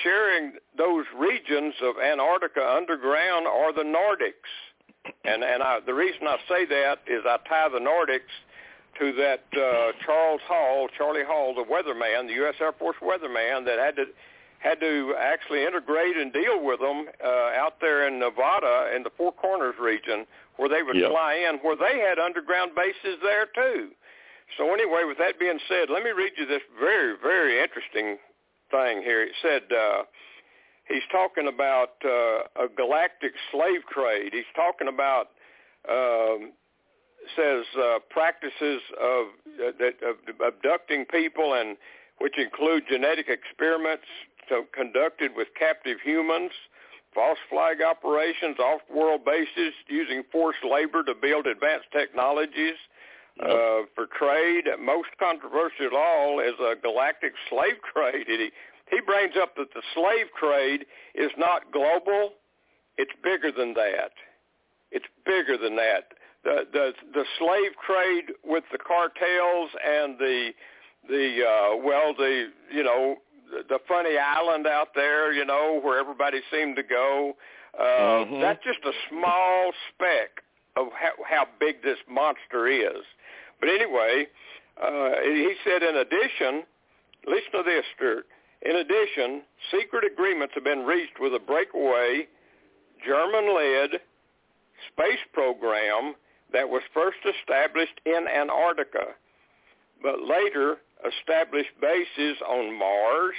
sharing 0.03 0.53
those 0.77 1.05
regions 1.17 1.73
of 1.81 1.95
Antarctica 1.99 2.65
underground 2.65 3.45
are 3.47 3.73
the 3.73 3.83
Nordics. 3.83 4.51
And 5.23 5.43
and 5.43 5.61
I, 5.61 5.79
the 5.85 5.93
reason 5.93 6.25
I 6.27 6.37
say 6.47 6.65
that 6.65 6.99
is 7.07 7.23
I 7.25 7.37
tie 7.47 7.69
the 7.69 7.79
Nordics 7.79 8.33
to 8.99 9.11
that 9.13 9.43
uh, 9.53 9.91
Charles 10.05 10.41
Hall, 10.47 10.87
Charlie 10.97 11.23
Hall, 11.25 11.53
the 11.53 11.63
weatherman, 11.63 12.27
the 12.27 12.33
U.S. 12.45 12.55
Air 12.61 12.71
Force 12.73 12.97
weatherman 13.01 13.65
that 13.65 13.79
had 13.79 13.95
to 13.97 14.05
had 14.59 14.79
to 14.79 15.13
actually 15.19 15.63
integrate 15.63 16.17
and 16.17 16.33
deal 16.33 16.63
with 16.63 16.79
them 16.79 17.05
uh, 17.23 17.27
out 17.53 17.75
there 17.81 18.07
in 18.07 18.17
Nevada 18.19 18.89
in 18.95 19.03
the 19.03 19.11
Four 19.15 19.31
Corners 19.31 19.75
region 19.79 20.25
where 20.57 20.69
they 20.69 20.81
would 20.81 20.95
Yep. 20.95 21.11
fly 21.11 21.35
in, 21.47 21.57
where 21.59 21.75
they 21.75 21.99
had 21.99 22.17
underground 22.17 22.71
bases 22.75 23.19
there 23.21 23.45
too. 23.53 23.89
So 24.57 24.73
anyway, 24.73 25.03
with 25.05 25.17
that 25.19 25.37
being 25.39 25.59
said, 25.67 25.89
let 25.89 26.03
me 26.03 26.11
read 26.11 26.31
you 26.37 26.45
this 26.45 26.61
very, 26.79 27.15
very 27.21 27.61
interesting 27.61 28.17
thing 28.71 29.01
here. 29.03 29.21
It 29.23 29.33
said 29.41 29.63
uh, 29.75 30.03
he's 30.87 31.03
talking 31.11 31.47
about 31.47 31.93
uh, 32.03 32.63
a 32.63 32.67
galactic 32.75 33.33
slave 33.51 33.81
trade. 33.91 34.31
He's 34.33 34.49
talking 34.55 34.87
about 34.87 35.29
um, 35.89 36.53
says 37.35 37.65
uh, 37.77 37.99
practices 38.09 38.81
of, 38.99 39.27
uh, 39.59 39.71
that, 39.79 39.95
of 40.03 40.15
abducting 40.45 41.05
people 41.05 41.53
and 41.53 41.77
which 42.19 42.37
include 42.37 42.83
genetic 42.89 43.27
experiments 43.27 44.05
conducted 44.73 45.31
with 45.35 45.47
captive 45.57 45.97
humans, 46.03 46.51
false 47.13 47.39
flag 47.49 47.81
operations, 47.81 48.59
off-world 48.59 49.25
bases 49.25 49.73
using 49.87 50.23
forced 50.31 50.63
labor 50.63 51.03
to 51.03 51.13
build 51.15 51.47
advanced 51.47 51.87
technologies 51.91 52.75
uh, 53.41 53.87
for 53.95 54.07
trade. 54.17 54.65
Most 54.79 55.09
controversial 55.19 55.87
of 55.87 55.93
all 55.93 56.39
is 56.39 56.53
a 56.59 56.75
galactic 56.75 57.33
slave 57.49 57.79
trade. 57.93 58.27
He, 58.27 58.49
he 58.91 59.01
brings 59.05 59.33
up 59.41 59.55
that 59.55 59.73
the 59.73 59.81
slave 59.93 60.27
trade 60.39 60.85
is 61.15 61.31
not 61.37 61.71
global; 61.71 62.33
it's 62.97 63.11
bigger 63.23 63.51
than 63.51 63.73
that. 63.73 64.11
It's 64.91 65.05
bigger 65.25 65.57
than 65.57 65.75
that. 65.77 66.14
The 66.45 66.67
the 66.71 66.93
the 67.13 67.25
slave 67.39 67.71
trade 67.85 68.27
with 68.43 68.63
the 68.71 68.77
cartels 68.77 69.69
and 69.83 70.17
the 70.19 70.51
the 71.09 71.25
uh, 71.43 71.77
well 71.77 72.13
the 72.15 72.49
you 72.71 72.83
know 72.83 73.17
the, 73.51 73.63
the 73.67 73.79
funny 73.87 74.17
island 74.17 74.67
out 74.67 74.89
there 74.95 75.33
you 75.33 75.43
know 75.43 75.79
where 75.81 75.99
everybody 75.99 76.39
seemed 76.51 76.75
to 76.77 76.83
go. 76.83 77.35
Uh, 77.77 77.83
Mhm. 78.25 78.41
That's 78.41 78.63
just 78.63 78.79
a 78.85 78.93
small 79.09 79.71
speck 79.89 80.43
of 80.77 80.87
how, 80.93 81.11
how 81.27 81.45
big 81.59 81.81
this 81.83 81.97
monster 82.07 82.67
is. 82.67 83.03
But 83.59 83.69
anyway, 83.69 84.27
uh, 84.81 85.11
he 85.23 85.55
said 85.65 85.81
in 85.83 85.95
addition, 85.97 86.63
listen 87.25 87.51
to 87.53 87.63
this, 87.63 87.83
Stewart. 87.95 88.27
In 88.61 88.75
addition, 88.77 89.41
secret 89.71 90.03
agreements 90.05 90.53
have 90.55 90.63
been 90.63 90.85
reached 90.85 91.19
with 91.19 91.33
a 91.33 91.39
breakaway 91.39 92.27
German-led 93.05 93.99
space 94.91 95.19
program 95.33 96.15
that 96.53 96.69
was 96.69 96.81
first 96.93 97.17
established 97.25 97.99
in 98.05 98.27
Antarctica, 98.27 99.15
but 100.01 100.21
later 100.21 100.77
established 101.05 101.71
bases 101.81 102.37
on 102.47 102.77
Mars, 102.77 103.35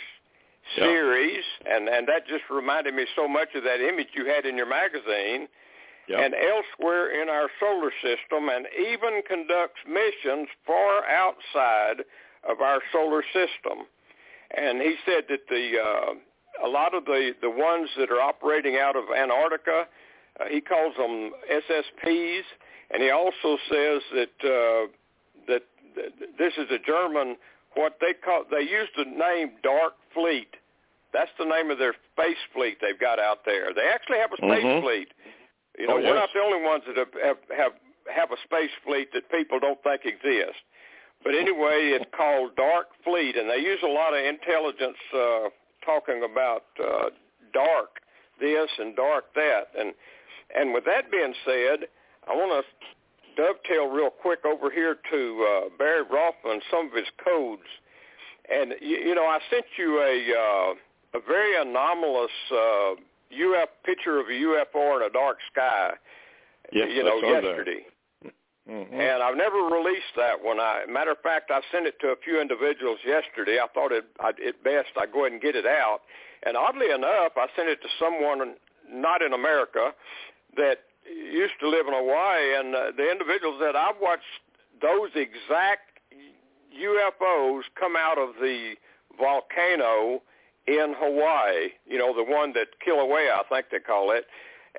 Yeah. 0.76 0.84
Ceres, 0.84 1.44
and, 1.64 1.88
and 1.88 2.08
that 2.08 2.26
just 2.26 2.44
reminded 2.50 2.94
me 2.94 3.06
so 3.14 3.28
much 3.28 3.54
of 3.54 3.62
that 3.64 3.80
image 3.80 4.08
you 4.14 4.26
had 4.26 4.44
in 4.46 4.56
your 4.56 4.66
magazine, 4.66 5.48
Yep. 6.08 6.20
and 6.20 6.34
elsewhere 6.34 7.20
in 7.20 7.28
our 7.28 7.48
solar 7.58 7.90
system, 8.02 8.48
and 8.48 8.66
even 8.78 9.22
conducts 9.26 9.80
missions 9.88 10.48
far 10.64 11.04
outside 11.06 12.04
of 12.48 12.60
our 12.60 12.80
solar 12.92 13.22
system. 13.32 13.86
And 14.56 14.80
he 14.80 14.94
said 15.04 15.24
that 15.28 15.48
the 15.48 15.80
uh, 15.82 16.14
a 16.64 16.68
lot 16.68 16.94
of 16.94 17.04
the 17.06 17.34
the 17.42 17.50
ones 17.50 17.90
that 17.98 18.10
are 18.12 18.20
operating 18.20 18.76
out 18.76 18.94
of 18.94 19.04
Antarctica, 19.16 19.86
uh, 20.38 20.44
he 20.48 20.60
calls 20.60 20.94
them 20.96 21.32
SSPs, 21.50 22.42
and 22.90 23.02
he 23.02 23.10
also 23.10 23.58
says 23.70 24.02
that 24.14 24.36
uh, 24.44 24.86
that 25.48 25.62
this 26.38 26.52
is 26.58 26.70
a 26.70 26.78
German 26.78 27.36
what 27.74 27.98
they 28.00 28.14
call 28.14 28.44
they 28.50 28.62
use 28.62 28.88
the 28.96 29.04
name 29.04 29.52
Dark 29.62 29.94
Fleet. 30.14 30.48
That's 31.12 31.30
the 31.38 31.44
name 31.44 31.70
of 31.70 31.78
their 31.78 31.94
space 32.12 32.40
fleet 32.52 32.78
they've 32.80 32.98
got 32.98 33.18
out 33.18 33.44
there. 33.46 33.72
They 33.74 33.88
actually 33.88 34.18
have 34.18 34.32
a 34.32 34.36
space 34.36 34.64
Mhm. 34.64 34.82
fleet. 34.82 35.08
You 35.78 35.86
know, 35.86 35.94
Oh, 35.98 36.00
we're 36.02 36.14
not 36.14 36.32
the 36.32 36.40
only 36.40 36.60
ones 36.62 36.84
that 36.86 36.96
have, 36.96 37.12
have 37.22 37.38
have 37.56 37.72
have 38.08 38.30
a 38.32 38.36
space 38.44 38.70
fleet 38.84 39.12
that 39.12 39.28
people 39.30 39.58
don't 39.58 39.82
think 39.82 40.04
exists. 40.06 40.62
But 41.24 41.34
anyway, 41.34 41.90
it's 41.90 42.10
called 42.14 42.54
Dark 42.56 42.88
Fleet, 43.02 43.36
and 43.36 43.50
they 43.50 43.58
use 43.58 43.82
a 43.82 43.88
lot 43.88 44.14
of 44.14 44.24
intelligence 44.24 44.98
uh, 45.12 45.48
talking 45.84 46.22
about 46.22 46.64
uh, 46.82 47.10
dark 47.52 48.00
this 48.38 48.70
and 48.78 48.94
dark 48.94 49.32
that. 49.34 49.68
And 49.78 49.94
and 50.54 50.72
with 50.72 50.84
that 50.84 51.10
being 51.10 51.34
said, 51.44 51.88
I 52.26 52.34
want 52.34 52.64
to 52.64 52.86
dovetail 53.36 53.86
real 53.88 54.10
quick 54.10 54.44
over 54.44 54.70
here 54.70 54.96
to 55.10 55.46
uh, 55.46 55.68
Barry 55.78 56.02
Rothman, 56.02 56.60
some 56.70 56.88
of 56.88 56.92
his 56.94 57.06
codes. 57.22 57.68
And 58.50 58.74
you, 58.80 58.96
you 58.98 59.14
know, 59.14 59.24
I 59.26 59.38
sent 59.50 59.66
you 59.78 60.00
a 60.00 60.14
uh, 60.32 61.18
a 61.18 61.20
very 61.26 61.60
anomalous 61.60 62.30
uh, 62.52 62.92
UF 63.32 63.68
picture 63.84 64.18
of 64.20 64.26
a 64.26 64.30
UFO 64.32 64.96
in 64.96 65.02
a 65.06 65.10
dark 65.10 65.38
sky. 65.52 65.92
Yes, 66.72 66.88
you 66.92 67.02
I 67.02 67.04
know, 67.04 67.20
that. 67.20 67.44
yesterday. 67.44 67.86
Mhm. 68.68 68.92
And 68.92 69.22
I've 69.22 69.36
never 69.36 69.58
released 69.62 70.14
that 70.16 70.42
one. 70.42 70.58
I, 70.58 70.86
matter 70.88 71.12
of 71.12 71.20
fact, 71.22 71.52
I 71.52 71.60
sent 71.70 71.86
it 71.86 72.00
to 72.00 72.08
a 72.08 72.16
few 72.16 72.40
individuals 72.40 72.98
yesterday. 73.06 73.60
I 73.62 73.68
thought 73.72 73.92
it, 73.92 74.04
I'd, 74.18 74.38
it 74.40 74.64
best 74.64 74.88
I 74.96 75.06
go 75.06 75.20
ahead 75.20 75.32
and 75.32 75.40
get 75.40 75.54
it 75.54 75.66
out. 75.66 76.00
And 76.42 76.56
oddly 76.56 76.90
enough, 76.90 77.32
I 77.36 77.46
sent 77.54 77.68
it 77.68 77.80
to 77.82 77.88
someone 77.98 78.56
not 78.90 79.22
in 79.22 79.32
America 79.32 79.94
that 80.56 80.80
used 81.14 81.54
to 81.60 81.68
live 81.68 81.86
in 81.86 81.94
Hawaii, 81.94 82.54
and 82.58 82.74
uh, 82.74 82.92
the 82.96 83.10
individual 83.10 83.56
said, 83.60 83.76
I've 83.76 84.00
watched 84.00 84.24
those 84.80 85.10
exact 85.14 86.00
UFOs 86.74 87.62
come 87.78 87.96
out 87.96 88.18
of 88.18 88.34
the 88.40 88.74
volcano 89.18 90.22
in 90.66 90.94
Hawaii, 90.98 91.70
you 91.86 91.98
know, 91.98 92.14
the 92.14 92.24
one 92.24 92.52
that 92.54 92.68
Kilauea, 92.86 93.30
I 93.30 93.42
think 93.48 93.66
they 93.70 93.78
call 93.78 94.10
it, 94.10 94.26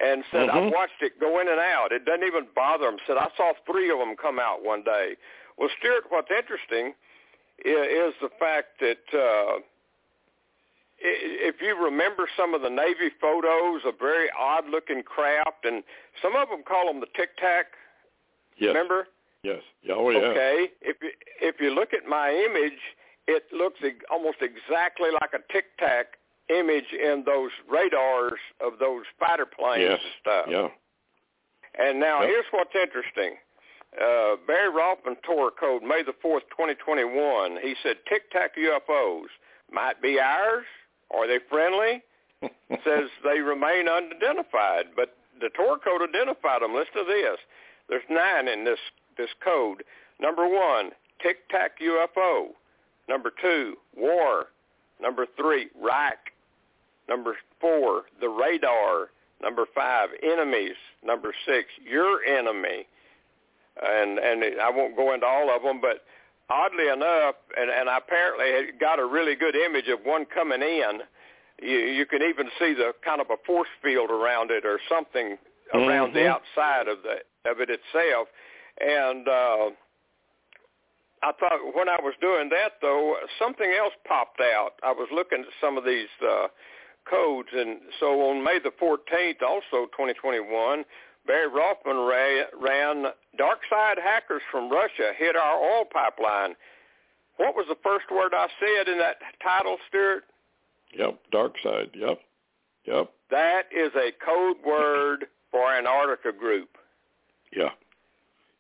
and 0.02 0.24
said, 0.32 0.50
Mhm. 0.50 0.54
I've 0.68 0.74
watched 0.74 1.02
it 1.02 1.20
go 1.20 1.40
in 1.40 1.48
and 1.48 1.60
out. 1.60 1.92
It 1.92 2.06
doesn't 2.06 2.26
even 2.28 2.46
bother 2.54 2.86
them. 2.86 2.98
Said, 3.08 3.18
I 3.18 3.30
saw 3.36 3.54
three 3.66 3.90
of 3.90 3.98
them 3.98 4.16
come 4.16 4.38
out 4.38 4.64
one 4.64 4.84
day. 4.84 5.16
Well, 5.58 5.70
Stewart, 5.80 6.06
what's 6.10 6.30
interesting 6.30 6.94
is, 7.66 7.88
is 8.10 8.14
the 8.22 8.30
fact 8.38 8.80
that 8.82 9.14
uh, 9.14 9.60
if 11.00 11.62
you 11.62 11.76
remember 11.82 12.28
some 12.36 12.54
of 12.54 12.62
the 12.62 12.70
Navy 12.70 13.10
photos 13.22 13.82
of 13.86 14.00
very 14.00 14.28
odd-looking 14.38 15.04
craft, 15.04 15.64
and 15.64 15.84
some 16.22 16.36
of 16.36 16.50
them 16.50 16.64
call 16.68 16.88
them 16.88 17.00
the 17.00 17.08
Tic 17.16 17.38
Tac, 17.38 17.68
Yes. 18.58 18.70
remember? 18.70 19.08
Yes. 19.44 19.62
Yeah, 19.84 19.94
Oh, 19.96 20.10
yeah. 20.10 20.20
Okay. 20.20 20.72
If 20.82 20.98
you, 21.02 21.12
if 21.42 21.62
you 21.62 21.70
look 21.72 21.94
at 21.94 22.06
my 22.08 22.32
image, 22.32 22.80
it 23.28 23.44
looks 23.52 23.80
almost 24.10 24.38
exactly 24.42 25.10
like 25.12 25.34
a 25.34 25.54
Tic 25.54 25.78
Tac 25.78 26.18
image 26.50 26.92
in 26.94 27.24
those 27.26 27.52
radars 27.70 28.40
of 28.62 28.80
those 28.80 29.04
fighter 29.20 29.46
planes 29.46 29.84
yes. 29.90 30.00
and 30.02 30.14
stuff. 30.22 30.46
Yeah. 30.50 30.68
And 31.78 32.00
now 32.00 32.22
Yep. 32.22 32.30
here's 32.30 32.46
what's 32.52 32.76
interesting. 32.76 33.38
Uh, 34.02 34.36
Barry 34.48 34.70
Rothman 34.70 35.16
tore 35.18 35.50
a 35.50 35.52
code 35.52 35.84
May 35.84 36.04
the 36.04 36.14
4th, 36.14 36.50
2021. 36.50 37.58
He 37.62 37.76
said, 37.84 37.98
Tic-Tac 38.10 38.56
UFOs 38.56 39.28
might 39.72 40.02
be 40.02 40.20
ours. 40.20 40.66
Are 41.14 41.28
they 41.28 41.40
friendly? 41.50 42.04
says 42.84 43.10
they 43.24 43.40
remain 43.40 43.88
unidentified, 43.88 44.86
but 44.96 45.16
the 45.40 45.50
Torah 45.50 45.80
code 45.80 46.08
identified 46.08 46.62
them. 46.62 46.74
Listen 46.74 46.94
to 46.94 47.06
this. 47.06 47.38
There's 47.90 48.04
nine 48.10 48.48
in 48.48 48.64
this, 48.64 48.80
this 49.18 49.30
code. 49.44 49.84
Number 50.20 50.48
one, 50.48 50.92
Tic-Tac 51.22 51.80
UFO. 51.80 52.50
Number 53.10 53.32
two, 53.42 53.76
war. 53.96 54.48
Number 55.02 55.26
three, 55.38 55.68
Reich. 55.80 56.34
Number 57.08 57.36
four, 57.62 58.04
the 58.20 58.30
radar. 58.30 59.10
Number 59.42 59.66
five, 59.74 60.10
enemies. 60.24 60.76
Number 61.06 61.34
six, 61.46 61.70
your 61.84 62.24
enemy. 62.24 62.88
And 63.82 64.18
and 64.18 64.44
I 64.60 64.72
won't 64.72 64.96
go 64.96 65.14
into 65.14 65.28
all 65.28 65.56
of 65.56 65.62
them, 65.62 65.80
but 65.80 66.04
oddly 66.50 66.88
enough, 66.88 67.36
and, 67.58 67.70
and 67.70 67.90
I 67.90 67.98
apparently 67.98 68.52
had 68.52 68.80
got 68.80 69.00
a 69.00 69.06
really 69.06 69.36
good 69.36 69.56
image 69.56 69.88
of 69.88 70.00
one 70.04 70.26
coming 70.26 70.62
in. 70.62 71.02
You, 71.62 71.78
you 71.78 72.06
can 72.06 72.22
even 72.22 72.48
see 72.60 72.74
the 72.74 72.94
kind 73.04 73.20
of 73.22 73.28
a 73.30 73.38
force 73.46 73.70
field 73.84 74.10
around 74.12 74.52
it 74.52 74.66
or 74.66 74.80
something 74.90 75.38
around 75.74 76.14
the 76.14 76.20
Mhm. 76.22 76.30
outside 76.30 76.88
of 76.88 77.04
the 77.04 77.22
of 77.50 77.62
it 77.62 77.70
itself. 77.70 78.28
And 78.80 79.28
uh, 79.28 79.70
I 81.24 81.32
thought 81.40 81.76
when 81.76 81.90
I 81.90 81.98
was 82.02 82.14
doing 82.22 82.50
that 82.50 82.74
though, 82.82 83.16
something 83.40 83.72
else 83.72 83.94
popped 84.08 84.40
out. 84.42 84.74
I 84.84 84.92
was 84.92 85.08
looking 85.12 85.42
at 85.42 85.48
some 85.60 85.78
of 85.78 85.84
these 85.84 86.10
uh, 86.22 86.48
codes, 87.10 87.50
and 87.54 87.80
so 88.00 88.30
on 88.30 88.44
May 88.44 88.60
the 88.60 88.72
14th, 88.72 89.42
also 89.42 89.88
2021, 89.96 90.84
Barry 91.28 91.48
Rothman 91.50 91.98
ran, 92.08 92.46
ran 92.60 93.12
dark 93.38 93.60
side 93.70 93.98
hackers 94.02 94.42
from 94.52 94.72
Russia 94.72 95.12
hit 95.18 95.36
our 95.36 95.58
oil 95.62 95.86
pipeline. 95.86 96.56
What 97.36 97.56
was 97.56 97.66
the 97.70 97.78
first 97.84 98.06
word 98.12 98.34
I 98.34 98.48
said 98.60 98.88
in 98.88 98.98
that 98.98 99.18
title, 99.44 99.78
Stewart? 99.90 100.24
Yep. 100.98 101.20
Dark 101.32 101.54
side. 101.62 101.92
Yep. 101.94 102.20
Yep. 102.86 103.12
That 103.30 103.64
is 103.76 103.92
a 103.96 104.12
code 104.26 104.58
word 104.66 105.26
for 105.52 105.72
an 105.74 105.86
Antarctica 105.86 106.32
group. 106.32 106.70
Yeah. 107.56 107.70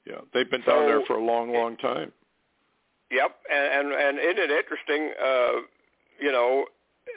Yeah. 0.05 0.21
They've 0.33 0.49
been 0.49 0.61
down 0.61 0.85
there 0.85 1.01
for 1.07 1.15
a 1.15 1.23
long, 1.23 1.53
long 1.53 1.77
time. 1.77 2.11
Yep, 3.09 3.35
and 3.49 3.87
and, 3.91 4.01
and 4.01 4.19
isn't 4.19 4.37
it 4.37 4.51
interesting? 4.51 5.11
Uh, 5.21 5.61
you 6.19 6.31
know, 6.31 6.65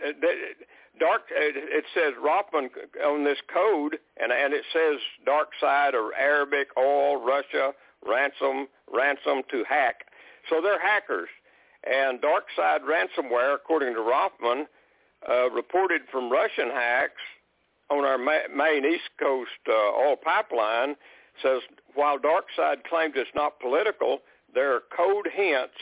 uh, 0.07 0.13
that- 0.21 0.37
dark. 1.01 1.23
It, 1.31 1.85
says 1.95 2.15
Rothman 2.23 2.71
on 3.05 3.25
this 3.25 3.39
code, 3.53 3.99
and 4.21 4.31
and 4.31 4.53
it 4.55 4.65
says 4.73 5.01
dark 5.25 5.49
side 5.61 5.95
or 5.95 6.15
Arabic, 6.15 6.69
oil, 6.79 7.25
Russia, 7.25 7.73
ransom, 8.07 8.69
ransom 8.93 9.43
to 9.51 9.65
hack. 9.69 10.07
So 10.49 10.61
they're 10.63 10.81
hackers, 10.81 11.29
and 11.85 12.21
dark 12.21 12.45
side 12.55 12.83
ransomware, 12.83 13.55
according 13.55 13.95
to 13.95 14.01
Rothman, 14.01 14.67
uh, 15.29 15.51
reported 15.51 16.03
from 16.13 16.31
Russian 16.31 16.71
hacks 16.71 17.23
on 17.91 18.05
our 18.05 18.19
ma- 18.19 18.49
main 18.55 18.85
East 18.85 19.11
Coast 19.19 19.51
uh, 19.69 19.73
oil 19.73 20.17
pipeline. 20.17 20.97
Says 21.43 21.63
while 21.95 22.19
dark 22.19 22.47
side 22.55 22.85
claims 22.85 23.15
it's 23.17 23.31
not 23.35 23.59
political, 23.61 24.19
there 24.55 24.75
are 24.75 24.83
code 24.95 25.29
hints 25.33 25.75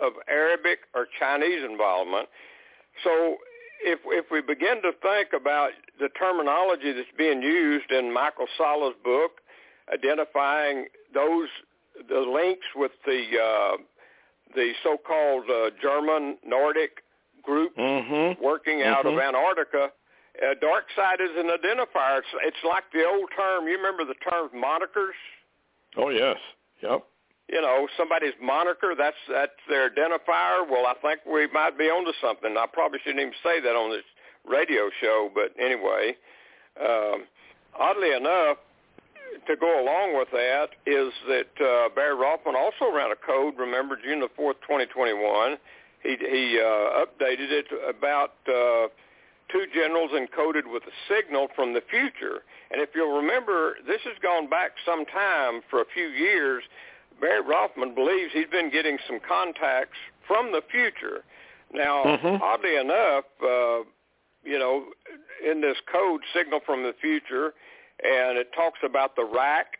of 0.00 0.12
Arabic 0.28 0.80
or 0.94 1.06
Chinese 1.18 1.64
involvement. 1.68 2.28
So 3.04 3.36
if 3.84 4.00
if 4.06 4.26
we 4.30 4.40
begin 4.40 4.82
to 4.82 4.92
think 5.02 5.28
about 5.34 5.70
the 5.98 6.08
terminology 6.10 6.92
that's 6.92 7.08
being 7.16 7.42
used 7.42 7.90
in 7.90 8.12
Michael 8.12 8.46
Salla's 8.56 8.94
book, 9.04 9.40
identifying 9.92 10.86
those 11.14 11.48
the 12.08 12.20
links 12.20 12.66
with 12.74 12.92
the 13.06 13.24
uh, 13.42 13.76
the 14.54 14.72
so-called 14.82 15.44
uh, 15.50 15.70
German 15.80 16.36
Nordic 16.46 17.02
group 17.42 17.76
Mm-hmm. 17.76 18.42
working 18.42 18.82
out 18.82 19.04
of 19.06 19.14
Mhm. 19.14 19.26
Antarctica. 19.28 19.90
Uh, 20.40 20.54
dark 20.60 20.84
side 20.96 21.20
is 21.20 21.30
an 21.36 21.48
identifier. 21.48 22.18
It's, 22.18 22.28
it's 22.44 22.64
like 22.64 22.84
the 22.92 23.04
old 23.04 23.28
term. 23.36 23.66
You 23.68 23.76
remember 23.76 24.04
the 24.04 24.14
term 24.30 24.48
monikers? 24.54 25.18
Oh 25.96 26.08
yes. 26.08 26.38
Yep. 26.82 27.04
You 27.52 27.60
know, 27.60 27.86
somebody's 27.98 28.32
moniker, 28.40 28.94
that's 28.96 29.22
that's 29.28 29.60
their 29.68 29.90
identifier. 29.90 30.64
Well, 30.68 30.86
I 30.86 30.94
think 31.02 31.20
we 31.26 31.46
might 31.52 31.76
be 31.76 31.84
onto 31.84 32.12
something. 32.20 32.56
I 32.56 32.66
probably 32.72 32.98
shouldn't 33.04 33.20
even 33.20 33.34
say 33.42 33.60
that 33.60 33.76
on 33.76 33.90
this 33.90 34.08
radio 34.48 34.88
show, 35.00 35.30
but 35.32 35.52
anyway, 35.60 36.16
um, 36.80 37.24
oddly 37.78 38.12
enough, 38.12 38.56
to 39.46 39.56
go 39.56 39.82
along 39.82 40.16
with 40.16 40.30
that 40.32 40.70
is 40.86 41.12
that 41.28 41.52
uh, 41.60 41.88
Barry 41.94 42.16
Rothman 42.16 42.56
also 42.56 42.94
ran 42.94 43.10
a 43.12 43.16
code. 43.16 43.54
Remember, 43.58 43.98
June 44.02 44.20
the 44.20 44.28
fourth, 44.34 44.56
twenty 44.66 44.86
twenty 44.86 45.12
one. 45.14 45.58
He 46.02 46.16
he 46.18 46.58
uh, 46.58 47.04
updated 47.04 47.50
it 47.52 47.66
about 47.88 48.32
uh, 48.48 48.88
two 49.52 49.66
generals 49.74 50.10
encoded 50.12 50.64
with 50.72 50.82
a 50.84 50.94
signal 51.08 51.48
from 51.54 51.74
the 51.74 51.82
future. 51.90 52.42
And 52.70 52.80
if 52.80 52.90
you'll 52.94 53.16
remember, 53.16 53.76
this 53.86 54.00
has 54.04 54.16
gone 54.22 54.48
back 54.48 54.72
some 54.86 55.04
time 55.04 55.60
for 55.68 55.82
a 55.82 55.84
few 55.92 56.08
years. 56.08 56.62
Barry 57.22 57.40
Rothman 57.40 57.94
believes 57.94 58.32
he's 58.32 58.50
been 58.50 58.68
getting 58.68 58.98
some 59.06 59.20
contacts 59.20 59.96
from 60.26 60.50
the 60.50 60.60
future. 60.60 61.24
Now, 61.72 62.02
Mhm. 62.04 62.42
oddly 62.42 62.76
enough, 62.76 63.24
uh, 63.40 63.84
you 64.44 64.58
know, 64.58 64.92
in 65.40 65.60
this 65.60 65.80
code, 65.86 66.24
signal 66.34 66.60
from 66.60 66.82
the 66.82 66.92
future, 66.94 67.54
and 68.00 68.36
it 68.36 68.52
talks 68.52 68.82
about 68.82 69.14
the 69.14 69.24
Reich. 69.24 69.78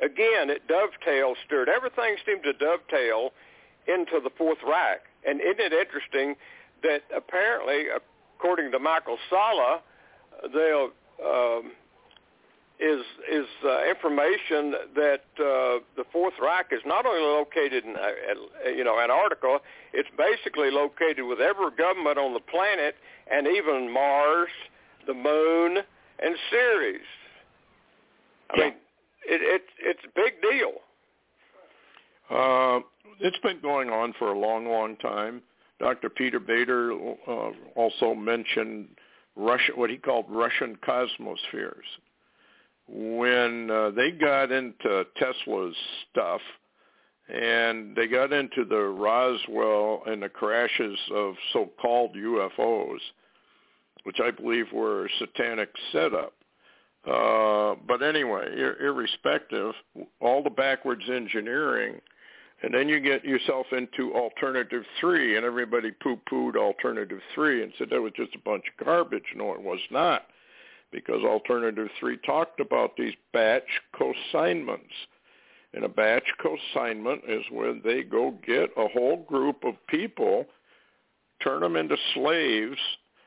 Again, 0.00 0.50
it 0.50 0.66
dovetails, 0.66 1.38
Stewart. 1.46 1.68
Everything 1.68 2.18
seems 2.26 2.42
to 2.42 2.52
dovetail 2.52 3.32
into 3.86 4.20
the 4.20 4.30
fourth 4.30 4.62
Reich. 4.62 5.02
And 5.24 5.40
isn't 5.40 5.60
it 5.60 5.72
interesting 5.72 6.36
that 6.82 7.04
apparently, 7.10 7.88
according 7.88 8.70
to 8.72 8.78
Michael 8.78 9.18
Salla, 9.30 9.82
they'll 10.52 10.92
um, 11.24 11.72
is 12.82 13.04
is 13.30 13.46
uh, 13.64 13.88
information 13.88 14.74
that 14.96 15.24
uh, 15.38 15.78
the 15.96 16.04
Fourth 16.12 16.34
Reich 16.42 16.66
is 16.72 16.80
not 16.84 17.06
only 17.06 17.22
located 17.22 17.84
in 17.84 17.94
uh, 17.96 18.68
you 18.68 18.82
know 18.84 18.98
Antarctica, 18.98 19.58
it's 19.92 20.08
basically 20.18 20.70
located 20.70 21.24
with 21.24 21.40
every 21.40 21.70
government 21.78 22.18
on 22.18 22.34
the 22.34 22.40
planet 22.40 22.96
and 23.30 23.46
even 23.46 23.92
Mars, 23.92 24.50
the 25.06 25.14
Moon, 25.14 25.78
and 26.18 26.36
Ceres. 26.50 27.00
I 28.50 28.54
Yeah. 28.58 28.64
mean, 28.64 28.74
it, 29.26 29.40
it 29.42 29.62
it's 29.78 30.04
a 30.04 30.12
big 30.14 30.42
deal. 30.42 30.72
Uh, 32.30 32.80
it's 33.20 33.38
been 33.38 33.60
going 33.60 33.90
on 33.90 34.12
for 34.18 34.32
a 34.32 34.38
long, 34.38 34.66
long 34.66 34.96
time. 34.96 35.42
Dr. 35.78 36.08
Peter 36.08 36.40
Beter 36.40 36.92
uh, 36.92 37.50
also 37.76 38.14
mentioned 38.14 38.88
Russia, 39.36 39.72
what 39.74 39.90
he 39.90 39.96
called 39.96 40.26
Russian 40.28 40.76
cosmospheres. 40.76 41.88
When 42.88 43.70
uh, 43.70 43.90
they 43.90 44.10
got 44.10 44.52
into 44.52 45.04
Tesla's 45.18 45.76
stuff 46.10 46.40
and 47.32 47.96
they 47.96 48.06
got 48.06 48.32
into 48.32 48.64
the 48.64 48.80
Roswell 48.80 50.02
and 50.06 50.22
the 50.22 50.28
crashes 50.28 50.98
of 51.14 51.34
so-called 51.52 52.14
UFOs, 52.14 52.98
which 54.04 54.18
I 54.22 54.30
believe 54.30 54.66
were 54.72 55.08
satanic 55.18 55.70
setup. 55.92 56.34
Uh, 57.06 57.76
but 57.86 58.02
anyway, 58.02 58.46
ir- 58.56 58.80
irrespective, 58.80 59.74
all 60.20 60.42
the 60.42 60.50
backwards 60.50 61.04
engineering 61.08 62.00
and 62.62 62.72
then 62.72 62.88
you 62.88 63.00
get 63.00 63.24
yourself 63.24 63.66
into 63.72 64.14
alternative 64.14 64.84
three, 65.00 65.36
and 65.36 65.44
everybody 65.44 65.90
poo-pooed 65.90 66.56
alternative 66.56 67.18
three 67.34 67.62
and 67.62 67.72
said 67.76 67.88
that 67.90 68.00
was 68.00 68.12
just 68.16 68.34
a 68.36 68.38
bunch 68.38 68.64
of 68.68 68.84
garbage. 68.84 69.24
No, 69.34 69.52
it 69.52 69.60
was 69.60 69.80
not, 69.90 70.26
because 70.92 71.24
alternative 71.24 71.88
three 71.98 72.18
talked 72.18 72.60
about 72.60 72.96
these 72.96 73.14
batch 73.32 73.62
consignments. 73.96 74.92
And 75.74 75.84
a 75.84 75.88
batch 75.88 76.26
consignment 76.40 77.22
is 77.26 77.42
when 77.50 77.80
they 77.82 78.02
go 78.02 78.38
get 78.46 78.70
a 78.76 78.88
whole 78.88 79.24
group 79.24 79.64
of 79.64 79.74
people, 79.88 80.44
turn 81.42 81.60
them 81.60 81.76
into 81.76 81.96
slaves, 82.14 82.78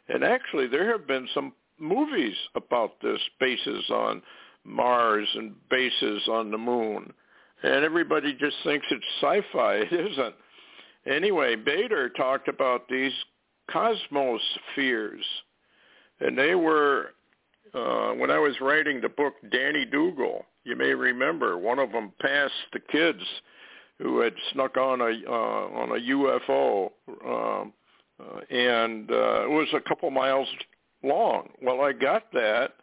and 0.07 0.23
actually 0.23 0.67
there 0.67 0.91
have 0.91 1.07
been 1.07 1.27
some 1.33 1.53
movies 1.79 2.35
about 2.53 3.01
this, 3.01 3.19
bases 3.39 3.89
on 3.89 4.21
Mars 4.63 5.27
and 5.35 5.55
bases 5.69 6.27
on 6.27 6.51
the 6.51 6.57
moon 6.57 7.11
and 7.65 7.83
everybody 7.83 8.33
just 8.33 8.55
thinks 8.63 8.85
it's 8.91 9.05
sci-fi. 9.21 9.75
It 9.91 10.11
isn't. 10.11 10.35
Anyway, 11.07 11.55
Beter 11.55 12.09
talked 12.09 12.47
about 12.47 12.87
these 12.89 13.13
cosmospheres, 13.69 15.23
and 16.19 16.37
they 16.37 16.55
were 16.55 17.11
uh, 17.73 18.11
when 18.11 18.31
I 18.31 18.39
was 18.39 18.55
writing 18.61 19.01
the 19.01 19.09
book 19.09 19.33
Danny 19.51 19.85
Dougal. 19.85 20.45
You 20.63 20.75
may 20.75 20.93
remember 20.93 21.57
one 21.57 21.79
of 21.79 21.91
them 21.91 22.11
passed 22.21 22.53
the 22.73 22.79
kids 22.79 23.21
who 23.99 24.19
had 24.19 24.33
snuck 24.51 24.77
on 24.77 25.01
a 25.01 25.13
uh, 25.27 25.31
on 25.31 25.91
a 25.91 26.01
UFO, 26.01 26.91
um, 27.25 27.73
uh, 28.19 28.39
and 28.49 29.09
uh, 29.11 29.43
it 29.43 29.49
was 29.49 29.67
a 29.73 29.87
couple 29.87 30.09
miles 30.09 30.47
long. 31.03 31.49
Well, 31.61 31.81
I 31.81 31.93
got 31.93 32.31
that 32.33 32.73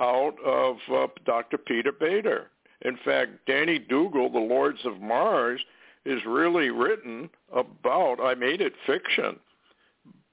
out 0.00 0.34
of 0.44 0.76
uh, 0.92 1.06
Dr. 1.26 1.58
Peter 1.58 1.92
Beter. 1.92 2.50
In 2.82 2.96
fact, 3.04 3.32
Danny 3.46 3.78
Dougal, 3.78 4.30
The 4.30 4.38
Lords 4.38 4.78
of 4.84 5.00
Mars, 5.00 5.60
is 6.04 6.20
really 6.26 6.70
written 6.70 7.28
about, 7.52 8.20
I 8.22 8.34
made 8.34 8.60
it 8.60 8.72
fiction, 8.86 9.38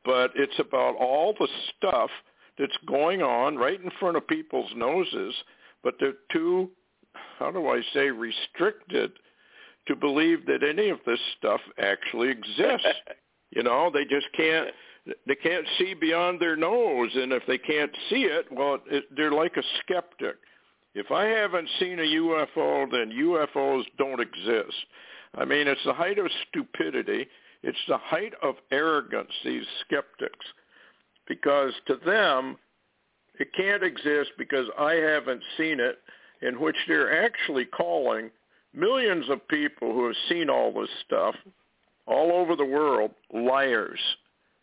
but 0.04 0.32
it's 0.36 0.60
about 0.60 0.96
all 0.96 1.34
the 1.38 1.48
stuff 1.76 2.12
that's 2.58 2.78
going 2.88 3.22
on 3.22 3.58
right 3.58 3.82
in 3.82 3.92
front 4.00 4.18
of 4.18 4.28
people's 4.28 4.72
noses, 4.76 5.34
but 5.84 5.96
they're 6.00 6.14
too, 6.32 6.70
how 7.40 7.52
do 7.52 7.68
I 7.68 7.82
say, 7.94 8.10
restricted 8.10 9.12
to 9.88 9.96
believe 9.96 10.46
that 10.48 10.64
any 10.64 10.90
of 10.90 11.00
this 11.06 11.20
stuff 11.38 11.62
actually 11.78 12.30
exists. 12.30 12.88
you 13.52 13.64
know, 13.64 13.92
they 13.94 14.06
just 14.06 14.28
can't 14.36 14.70
they 15.28 15.36
can't 15.36 15.68
see 15.78 15.94
beyond 15.94 16.40
their 16.40 16.56
nose 16.56 17.12
and 17.14 17.32
if 17.32 17.44
they 17.46 17.60
can't 17.60 17.92
see 18.10 18.24
it, 18.24 18.48
well, 18.52 18.80
it, 18.88 19.04
they're 19.16 19.32
like 19.32 19.56
a 19.56 19.62
skeptic. 19.82 20.36
If 20.96 21.12
I 21.12 21.26
haven't 21.26 21.70
seen 21.80 22.00
a 22.00 22.02
UFO, 22.02 22.90
then 22.90 23.12
UFOs 23.12 23.84
don't 24.00 24.20
exist. 24.20 24.76
I 25.36 25.46
mean, 25.46 25.68
it's 25.68 25.84
the 25.86 25.94
height 25.94 26.18
of 26.18 26.28
stupidity. 26.48 27.28
It's 27.62 27.78
the 27.88 27.98
height 27.98 28.34
of 28.42 28.56
arrogance, 28.72 29.32
these 29.44 29.66
skeptics, 29.82 30.46
because 31.28 31.74
to 31.88 31.98
them, 32.06 32.58
it 33.40 33.50
can't 33.56 33.84
exist 33.84 34.32
because 34.38 34.68
I 34.78 34.94
haven't 34.94 35.42
seen 35.58 35.80
it, 35.80 36.00
in 36.42 36.60
which 36.60 36.76
they're 36.88 37.26
actually 37.26 37.66
calling 37.66 38.30
millions 38.74 39.30
of 39.30 39.48
people 39.48 39.94
who 39.94 40.06
have 40.08 40.16
seen 40.30 40.50
all 40.50 40.74
this 40.74 40.90
stuff 41.06 41.36
all 42.08 42.32
over 42.34 42.56
the 42.56 42.66
world 42.66 43.12
liars. 43.34 44.00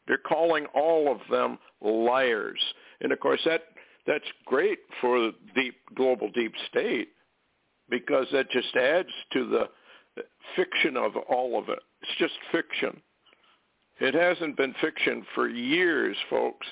They're 0.06 0.18
calling 0.18 0.66
all 0.74 1.10
of 1.10 1.18
them 1.30 1.58
liars. 1.80 2.60
And 3.00 3.12
of 3.12 3.20
course 3.20 3.40
that 3.44 3.62
that's 4.06 4.24
great 4.44 4.80
for 5.00 5.18
the 5.18 5.32
deep 5.54 5.76
global 5.94 6.30
deep 6.30 6.52
state 6.68 7.08
because 7.88 8.26
that 8.32 8.50
just 8.50 8.74
adds 8.76 9.08
to 9.32 9.48
the 9.48 10.22
fiction 10.56 10.96
of 10.96 11.12
all 11.28 11.58
of 11.58 11.68
it. 11.68 11.78
It's 12.02 12.18
just 12.18 12.34
fiction. 12.50 13.00
It 14.02 14.14
hasn't 14.14 14.56
been 14.56 14.74
fiction 14.80 15.24
for 15.32 15.48
years, 15.48 16.16
folks. 16.28 16.66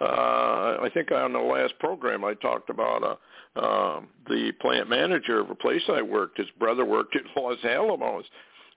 Uh, 0.00 0.78
I 0.80 0.88
think 0.94 1.12
on 1.12 1.34
the 1.34 1.38
last 1.38 1.78
program 1.78 2.24
I 2.24 2.32
talked 2.32 2.70
about 2.70 3.02
uh, 3.02 3.60
uh, 3.60 4.00
the 4.26 4.52
plant 4.62 4.88
manager 4.88 5.38
of 5.38 5.50
a 5.50 5.54
place 5.54 5.82
I 5.90 6.00
worked. 6.00 6.38
His 6.38 6.48
brother 6.58 6.86
worked 6.86 7.14
at 7.14 7.24
Los 7.36 7.58
Alamos. 7.62 8.24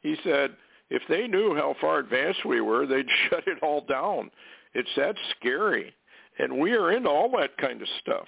He 0.02 0.18
said 0.26 0.58
if 0.90 1.04
they 1.08 1.26
knew 1.26 1.56
how 1.56 1.74
far 1.80 2.00
advanced 2.00 2.44
we 2.44 2.60
were, 2.60 2.86
they'd 2.86 3.06
shut 3.30 3.48
it 3.48 3.64
all 3.64 3.86
down. 3.88 4.30
It's 4.74 4.90
that 4.98 5.16
scary, 5.38 5.94
and 6.38 6.60
we 6.60 6.74
are 6.74 6.92
into 6.92 7.10
all 7.10 7.32
that 7.40 7.58
kind 7.60 7.82
of 7.82 7.88
stuff. 8.02 8.28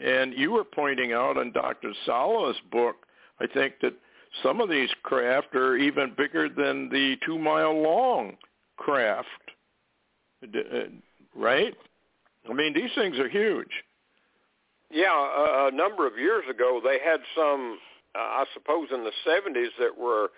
And 0.00 0.34
you 0.34 0.52
were 0.52 0.64
pointing 0.64 1.14
out 1.14 1.38
in 1.38 1.50
Dr. 1.50 1.92
Salla's 2.04 2.60
book, 2.70 3.06
I 3.40 3.46
think 3.46 3.76
that 3.80 3.94
some 4.42 4.60
of 4.60 4.68
these 4.68 4.90
craft 5.02 5.54
are 5.54 5.78
even 5.78 6.12
bigger 6.14 6.50
than 6.50 6.90
the 6.90 7.16
two 7.24 7.38
mile 7.38 7.80
long 7.80 8.36
craft, 8.76 9.28
uh, 10.42 10.58
right? 11.34 11.74
I 12.48 12.52
mean, 12.52 12.74
these 12.74 12.90
things 12.94 13.18
are 13.18 13.28
huge. 13.28 13.70
Yeah, 14.90 15.68
a, 15.68 15.70
number 15.72 16.06
of 16.06 16.16
years 16.16 16.44
ago, 16.48 16.80
they 16.82 16.98
had 17.04 17.20
some, 17.34 17.78
uh, 18.14 18.18
I 18.18 18.44
suppose, 18.54 18.88
in 18.94 19.02
the 19.02 19.12
70s 19.26 19.70
that 19.80 19.98
were 19.98 20.30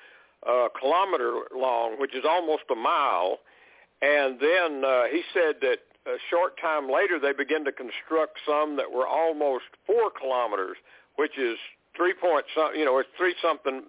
a 0.47 0.69
kilometer 0.81 1.43
long, 1.55 2.01
which 2.01 2.15
is 2.15 2.25
almost 2.27 2.63
a 2.71 2.75
mile. 2.75 3.39
And 4.01 4.39
then 4.41 4.85
uh, 4.85 5.05
he 5.11 5.23
said 5.35 5.57
that 5.61 5.79
a 6.07 6.17
short 6.31 6.59
time 6.61 6.91
later, 6.91 7.19
they 7.21 7.33
began 7.33 7.65
to 7.65 7.73
construct 7.73 8.39
some 8.47 8.77
that 8.77 8.91
were 8.91 9.07
almost 9.07 9.65
four 9.87 10.11
kilometers, 10.11 10.77
which 11.17 11.37
is 11.37 11.59
three 11.97 12.15
point 12.15 12.47
something. 12.55 12.79
You 12.79 12.87
know, 12.87 12.99
it's 12.99 13.09
three 13.19 13.35
something, 13.43 13.83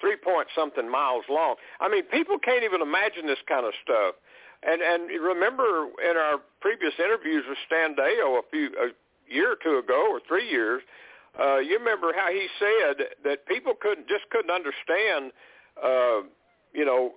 three 0.00 0.16
point 0.16 0.48
something 0.54 0.90
miles 0.90 1.24
long. 1.28 1.56
I 1.80 1.88
mean, 1.88 2.04
people 2.04 2.38
can't 2.38 2.64
even 2.64 2.80
imagine 2.80 3.26
this 3.26 3.42
kind 3.48 3.66
of 3.66 3.72
stuff. 3.82 4.14
And 4.62 4.82
and 4.82 5.08
remember 5.22 5.88
in 6.02 6.16
our 6.16 6.40
previous 6.60 6.92
interviews 6.98 7.44
with 7.48 7.58
Stan 7.66 7.94
Deyo 7.94 8.38
a 8.38 8.42
few 8.50 8.66
a 8.76 8.88
year 9.32 9.52
or 9.52 9.56
two 9.62 9.78
ago 9.78 10.08
or 10.10 10.20
three 10.26 10.48
years, 10.48 10.82
uh, 11.38 11.58
you 11.58 11.78
remember 11.78 12.12
how 12.14 12.28
he 12.30 12.48
said 12.58 13.06
that 13.24 13.46
people 13.46 13.74
couldn't 13.80 14.08
just 14.08 14.28
couldn't 14.30 14.50
understand, 14.50 15.32
uh, 15.82 16.26
you 16.74 16.84
know, 16.84 17.14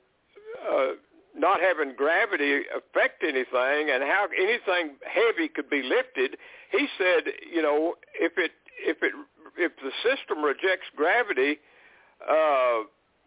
uh, 0.71 0.93
not 1.35 1.59
having 1.59 1.95
gravity 1.95 2.61
affect 2.75 3.23
anything 3.23 3.89
and 3.89 4.03
how 4.03 4.27
anything 4.37 4.95
heavy 5.01 5.49
could 5.49 5.69
be 5.69 5.81
lifted. 5.81 6.37
He 6.71 6.87
said, 6.97 7.33
you 7.51 7.61
know, 7.61 7.95
if 8.13 8.33
it 8.37 8.51
if 8.79 8.97
it 9.01 9.13
if 9.57 9.71
the 9.77 9.91
system 10.01 10.43
rejects 10.43 10.87
gravity, 10.95 11.51
uh, 11.51 11.72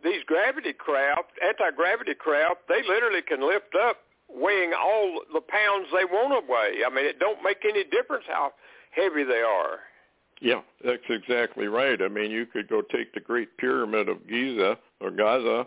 these 0.05 0.23
gravity 0.27 0.73
craft, 0.73 1.33
anti-gravity 1.45 2.15
craft, 2.15 2.61
they 2.69 2.83
literally 2.87 3.23
can 3.23 3.47
lift 3.47 3.75
up 3.75 3.99
weighing 4.29 4.73
all 4.73 5.21
the 5.33 5.41
pounds 5.41 5.89
they 5.93 6.05
want 6.05 6.33
to 6.33 6.53
weigh. 6.53 6.85
I 6.85 6.95
mean, 6.95 7.05
it 7.07 7.19
don't 7.19 7.43
make 7.43 7.59
any 7.65 7.85
difference 7.85 8.25
how 8.29 8.53
heavy 8.91 9.25
they 9.25 9.43
are. 9.43 9.81
Yeah, 10.41 10.61
that's 10.85 11.03
exactly 11.09 11.67
right. 11.67 12.01
I 12.03 12.09
mean, 12.09 12.31
you 12.31 12.47
could 12.47 12.69
go 12.69 12.83
take 12.83 13.15
the 13.15 13.21
Great 13.21 13.57
Pyramid 13.57 14.09
of 14.09 14.27
Giza 14.29 14.77
or 15.01 15.11
Gaza, 15.11 15.67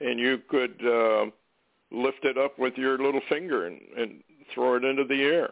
and 0.00 0.18
you 0.18 0.40
could 0.50 0.74
uh, 0.84 1.26
lift 1.90 2.24
it 2.24 2.36
up 2.36 2.58
with 2.58 2.74
your 2.76 2.98
little 2.98 3.22
finger 3.28 3.66
and, 3.66 3.80
and 3.96 4.22
throw 4.52 4.76
it 4.76 4.84
into 4.84 5.04
the 5.04 5.22
air. 5.22 5.50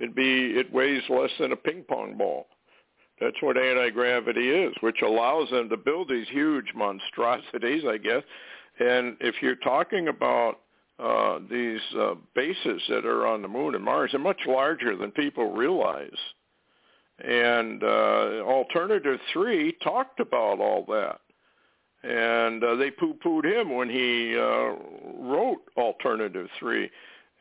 It'd 0.00 0.14
be 0.14 0.58
it 0.58 0.72
weighs 0.72 1.02
less 1.08 1.30
than 1.38 1.52
a 1.52 1.56
ping 1.56 1.84
pong 1.88 2.16
ball. 2.18 2.46
That's 3.20 3.36
what 3.40 3.56
anti-gravity 3.56 4.50
is, 4.50 4.74
which 4.80 5.00
allows 5.02 5.48
them 5.50 5.68
to 5.70 5.76
build 5.76 6.08
these 6.08 6.28
huge 6.28 6.66
monstrosities, 6.74 7.82
I 7.88 7.96
guess. 7.96 8.22
And 8.78 9.16
if 9.20 9.36
you're 9.40 9.56
talking 9.56 10.08
about 10.08 10.60
uh, 10.98 11.38
these 11.50 11.80
uh, 11.98 12.14
bases 12.34 12.82
that 12.88 13.04
are 13.04 13.26
on 13.26 13.42
the 13.42 13.48
moon 13.48 13.74
and 13.74 13.84
Mars 13.84 14.12
they're 14.12 14.20
much 14.20 14.40
larger 14.46 14.96
than 14.96 15.10
people 15.10 15.52
realize. 15.52 16.08
And 17.18 17.82
uh, 17.82 18.42
Alternative 18.44 19.18
3 19.32 19.76
talked 19.82 20.20
about 20.20 20.60
all 20.60 20.84
that. 20.88 21.20
And 22.02 22.62
uh, 22.62 22.76
they 22.76 22.90
poo-pooed 22.90 23.44
him 23.44 23.74
when 23.74 23.88
he 23.88 24.36
uh, 24.36 24.74
wrote 25.20 25.62
Alternative 25.76 26.48
3. 26.58 26.90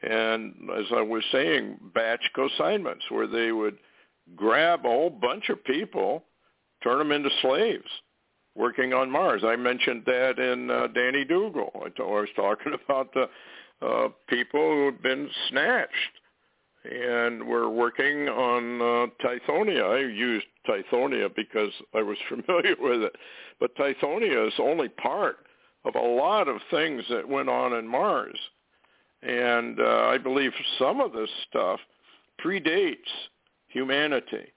And 0.04 0.56
as 0.78 0.86
I 0.96 1.02
was 1.02 1.24
saying, 1.32 1.78
batch 1.94 2.22
consignments 2.34 3.06
where 3.10 3.28
they 3.28 3.52
would 3.52 3.78
grab 4.36 4.86
a 4.86 4.90
whole 4.90 5.10
bunch 5.10 5.50
of 5.50 5.64
people, 5.64 6.24
turn 6.84 7.00
them 7.00 7.12
into 7.12 7.30
slaves 7.42 7.90
working 8.56 8.94
on 8.94 9.12
Mars. 9.12 9.44
I 9.46 9.56
mentioned 9.56 10.04
that 10.06 10.40
in 10.40 10.72
uh, 10.72 10.88
Danny 10.88 11.26
Dougal. 11.26 11.72
I, 11.86 11.90
t- 11.90 11.96
I 12.00 12.04
was 12.04 12.30
talking 12.36 12.74
about 12.86 13.14
the 13.14 13.30
uh, 13.86 14.08
people 14.28 14.62
who 14.62 14.86
had 14.86 15.02
been 15.02 15.30
snatched 15.50 15.92
and 16.90 17.46
were 17.46 17.70
working 17.70 18.30
on 18.30 18.82
uh, 18.82 19.08
Tithonia. 19.24 19.84
I 19.84 20.00
used 20.00 20.46
Tithonia 20.68 21.30
because 21.36 21.72
I 21.94 22.02
was 22.02 22.18
familiar 22.30 22.76
with 22.80 23.02
it. 23.02 23.16
But 23.60 23.76
Tithonia 23.76 24.48
is 24.48 24.54
only 24.60 24.90
part 24.90 25.38
of 25.84 25.96
a 25.96 26.00
lot 26.00 26.48
of 26.48 26.58
things 26.72 27.04
that 27.10 27.28
went 27.28 27.50
on 27.50 27.74
in 27.74 27.88
Mars. 27.88 28.38
And 29.22 29.80
uh, 29.80 30.08
I 30.08 30.18
believe 30.18 30.52
some 30.80 31.02
of 31.02 31.12
this 31.12 31.30
stuff 31.50 31.80
predates 32.44 32.96
humanity. 33.76 34.48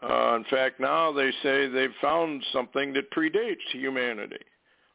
Uh, 0.00 0.36
in 0.36 0.44
fact, 0.44 0.78
now 0.78 1.10
they 1.10 1.32
say 1.42 1.66
they've 1.66 1.90
found 2.00 2.44
something 2.52 2.92
that 2.92 3.10
predates 3.10 3.56
humanity 3.72 4.44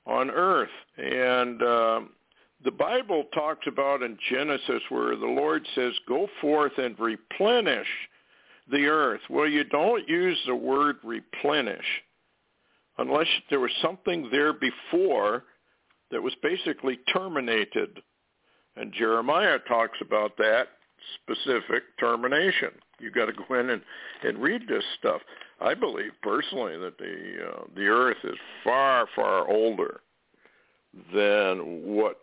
on 0.06 0.32
Earth. 0.32 0.70
And 0.98 1.62
uh, 1.62 2.00
the 2.64 2.72
Bible 2.72 3.26
talks 3.34 3.68
about 3.68 4.02
in 4.02 4.18
Genesis 4.30 4.82
where 4.88 5.18
the 5.18 5.26
Lord 5.26 5.68
says, 5.76 5.92
go 6.08 6.28
forth 6.40 6.72
and 6.78 6.98
replenish 6.98 7.88
the 8.72 8.86
earth. 8.86 9.20
Well, 9.30 9.48
you 9.48 9.66
don't 9.66 10.08
use 10.08 10.40
the 10.48 10.56
word 10.56 10.96
replenish 11.04 11.86
unless 12.98 13.28
there 13.50 13.60
was 13.60 13.72
something 13.82 14.30
there 14.32 14.54
before 14.54 15.44
that 16.12 16.24
was 16.24 16.34
basically 16.42 17.00
terminated. 17.12 18.00
And 18.78 18.94
Jeremiah 18.94 19.60
talks 19.68 19.98
about 20.00 20.38
that 20.38 20.70
specific 21.22 21.84
termination. 22.00 22.70
You've 23.00 23.14
got 23.14 23.26
to 23.26 23.34
go 23.34 23.60
in 23.60 23.70
and, 23.70 23.82
and 24.24 24.38
read 24.38 24.68
this 24.68 24.84
stuff. 25.00 25.22
I 25.60 25.74
believe 25.74 26.12
personally 26.22 26.78
that 26.78 26.98
the 26.98 27.50
uh, 27.50 27.64
the 27.76 27.88
earth 27.88 28.18
is 28.24 28.36
far 28.64 29.08
far 29.16 29.48
older 29.48 30.02
than 31.14 31.84
what 31.84 32.18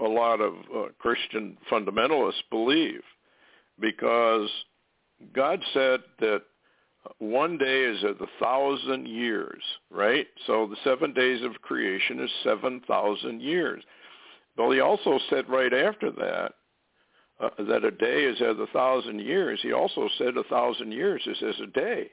a 0.00 0.04
lot 0.04 0.40
of 0.40 0.54
uh, 0.74 0.84
Christian 0.98 1.56
fundamentalists 1.70 2.42
believe 2.50 3.02
because 3.78 4.48
God 5.34 5.60
said 5.72 6.00
that 6.20 6.42
one 7.18 7.56
day 7.56 7.84
is 7.84 8.02
a 8.02 8.14
thousand 8.42 9.06
years, 9.06 9.62
right? 9.90 10.26
So 10.46 10.66
the 10.66 10.76
seven 10.84 11.14
days 11.14 11.42
of 11.42 11.60
creation 11.62 12.20
is 12.20 12.30
7,000 12.44 13.40
years. 13.40 13.82
But 14.56 14.70
he 14.72 14.80
also 14.80 15.18
said 15.30 15.48
right 15.48 15.72
after 15.72 16.10
that 16.10 16.52
uh, 17.40 17.50
that 17.58 17.84
a 17.84 17.90
day 17.90 18.24
is 18.24 18.40
as 18.40 18.56
a 18.58 18.72
thousand 18.72 19.20
years, 19.20 19.60
he 19.62 19.72
also 19.72 20.08
said 20.18 20.36
a 20.36 20.44
thousand 20.44 20.92
years 20.92 21.22
is 21.26 21.42
as 21.42 21.60
a 21.62 21.66
day. 21.66 22.10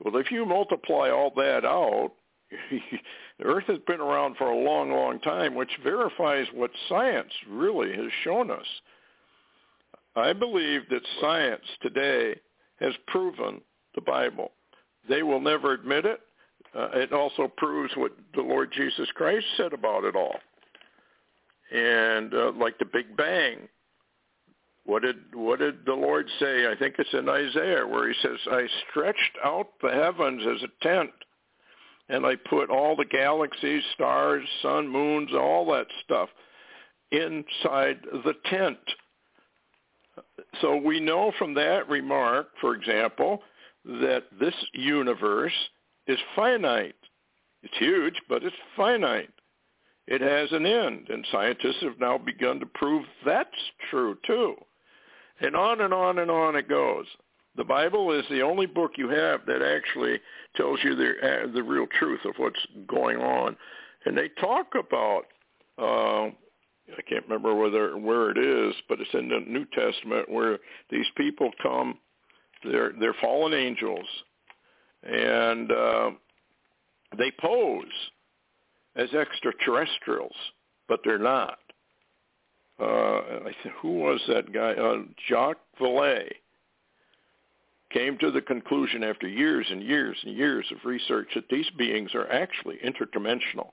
Well, 0.00 0.16
if 0.16 0.30
you 0.30 0.44
multiply 0.44 1.10
all 1.10 1.32
that 1.36 1.64
out, 1.64 2.12
the 2.70 3.44
Earth 3.44 3.64
has 3.68 3.78
been 3.86 4.00
around 4.00 4.36
for 4.36 4.50
a 4.50 4.64
long, 4.64 4.90
long 4.90 5.20
time, 5.20 5.54
which 5.54 5.70
verifies 5.82 6.46
what 6.52 6.70
science 6.88 7.32
really 7.48 7.94
has 7.96 8.10
shown 8.24 8.50
us. 8.50 8.66
I 10.14 10.32
believe 10.32 10.82
that 10.90 11.00
science 11.20 11.64
today 11.80 12.34
has 12.80 12.92
proven 13.06 13.60
the 13.94 14.02
Bible. 14.02 14.52
They 15.08 15.22
will 15.22 15.40
never 15.40 15.72
admit 15.72 16.04
it. 16.04 16.20
Uh, 16.76 16.88
it 16.94 17.12
also 17.12 17.50
proves 17.56 17.92
what 17.96 18.12
the 18.34 18.42
Lord 18.42 18.72
Jesus 18.72 19.08
Christ 19.14 19.46
said 19.56 19.72
about 19.72 20.04
it 20.04 20.16
all. 20.16 20.36
And 21.72 22.34
uh, 22.34 22.52
like 22.52 22.78
the 22.78 22.84
Big 22.84 23.16
Bang, 23.16 23.68
what 24.84 25.02
did 25.02 25.34
what 25.34 25.60
did 25.60 25.86
the 25.86 25.94
Lord 25.94 26.28
say? 26.40 26.66
I 26.66 26.74
think 26.76 26.96
it's 26.98 27.12
in 27.12 27.28
Isaiah 27.28 27.86
where 27.86 28.08
he 28.08 28.14
says, 28.20 28.38
"I 28.50 28.66
stretched 28.90 29.38
out 29.44 29.68
the 29.80 29.92
heavens 29.92 30.42
as 30.46 30.62
a 30.62 30.84
tent, 30.84 31.12
and 32.08 32.26
I 32.26 32.36
put 32.36 32.70
all 32.70 32.96
the 32.96 33.04
galaxies, 33.04 33.84
stars, 33.94 34.48
sun, 34.60 34.88
moons, 34.88 35.32
all 35.34 35.66
that 35.72 35.86
stuff 36.04 36.30
inside 37.10 38.02
the 38.24 38.34
tent." 38.46 38.78
So 40.60 40.76
we 40.76 41.00
know 41.00 41.32
from 41.38 41.54
that 41.54 41.88
remark, 41.88 42.48
for 42.60 42.74
example, 42.74 43.42
that 43.84 44.24
this 44.38 44.54
universe 44.74 45.70
is 46.06 46.18
finite. 46.34 46.96
It's 47.62 47.78
huge, 47.78 48.20
but 48.28 48.42
it's 48.42 48.56
finite. 48.76 49.30
It 50.08 50.20
has 50.20 50.50
an 50.52 50.66
end, 50.66 51.08
and 51.08 51.24
scientists 51.30 51.80
have 51.82 52.00
now 52.00 52.18
begun 52.18 52.58
to 52.60 52.66
prove 52.66 53.06
that's 53.24 53.70
true 53.88 54.18
too. 54.26 54.56
And 55.42 55.56
on 55.56 55.80
and 55.80 55.92
on 55.92 56.18
and 56.18 56.30
on 56.30 56.56
it 56.56 56.68
goes. 56.68 57.06
The 57.56 57.64
Bible 57.64 58.12
is 58.12 58.24
the 58.30 58.42
only 58.42 58.66
book 58.66 58.92
you 58.96 59.08
have 59.10 59.44
that 59.46 59.60
actually 59.60 60.18
tells 60.56 60.78
you 60.82 60.94
the 60.94 61.10
uh, 61.22 61.52
the 61.52 61.62
real 61.62 61.86
truth 61.98 62.20
of 62.24 62.34
what's 62.38 62.60
going 62.86 63.18
on. 63.18 63.56
And 64.06 64.16
they 64.16 64.28
talk 64.40 64.68
about 64.74 65.24
uh, 65.78 66.30
I 66.96 67.02
can't 67.08 67.24
remember 67.24 67.54
whether 67.54 67.96
where 67.96 68.30
it 68.30 68.38
is, 68.38 68.74
but 68.88 69.00
it's 69.00 69.14
in 69.14 69.28
the 69.28 69.40
New 69.46 69.66
Testament 69.66 70.30
where 70.30 70.58
these 70.90 71.06
people 71.16 71.50
come. 71.62 71.98
They're 72.64 72.92
they're 72.98 73.14
fallen 73.20 73.54
angels, 73.54 74.06
and 75.02 75.70
uh, 75.72 76.10
they 77.18 77.32
pose 77.40 77.84
as 78.96 79.12
extraterrestrials, 79.12 80.34
but 80.88 81.00
they're 81.04 81.18
not. 81.18 81.58
Uh, 82.82 83.50
who 83.80 84.00
was 84.00 84.20
that 84.28 84.52
guy? 84.52 84.72
Uh, 84.72 85.02
Jacques 85.28 85.60
Vallée 85.80 86.28
came 87.92 88.18
to 88.18 88.30
the 88.30 88.40
conclusion 88.40 89.04
after 89.04 89.28
years 89.28 89.66
and 89.70 89.82
years 89.82 90.16
and 90.24 90.36
years 90.36 90.66
of 90.72 90.78
research 90.84 91.28
that 91.34 91.48
these 91.50 91.68
beings 91.76 92.10
are 92.14 92.30
actually 92.32 92.78
interdimensional, 92.84 93.70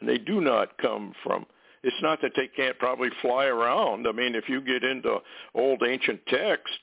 and 0.00 0.08
they 0.08 0.18
do 0.18 0.40
not 0.40 0.76
come 0.78 1.14
from. 1.22 1.46
It's 1.82 1.96
not 2.02 2.20
that 2.22 2.32
they 2.36 2.48
can't 2.48 2.78
probably 2.78 3.10
fly 3.22 3.44
around. 3.46 4.06
I 4.06 4.12
mean, 4.12 4.34
if 4.34 4.48
you 4.48 4.60
get 4.60 4.82
into 4.82 5.18
old 5.54 5.82
ancient 5.86 6.20
text 6.26 6.74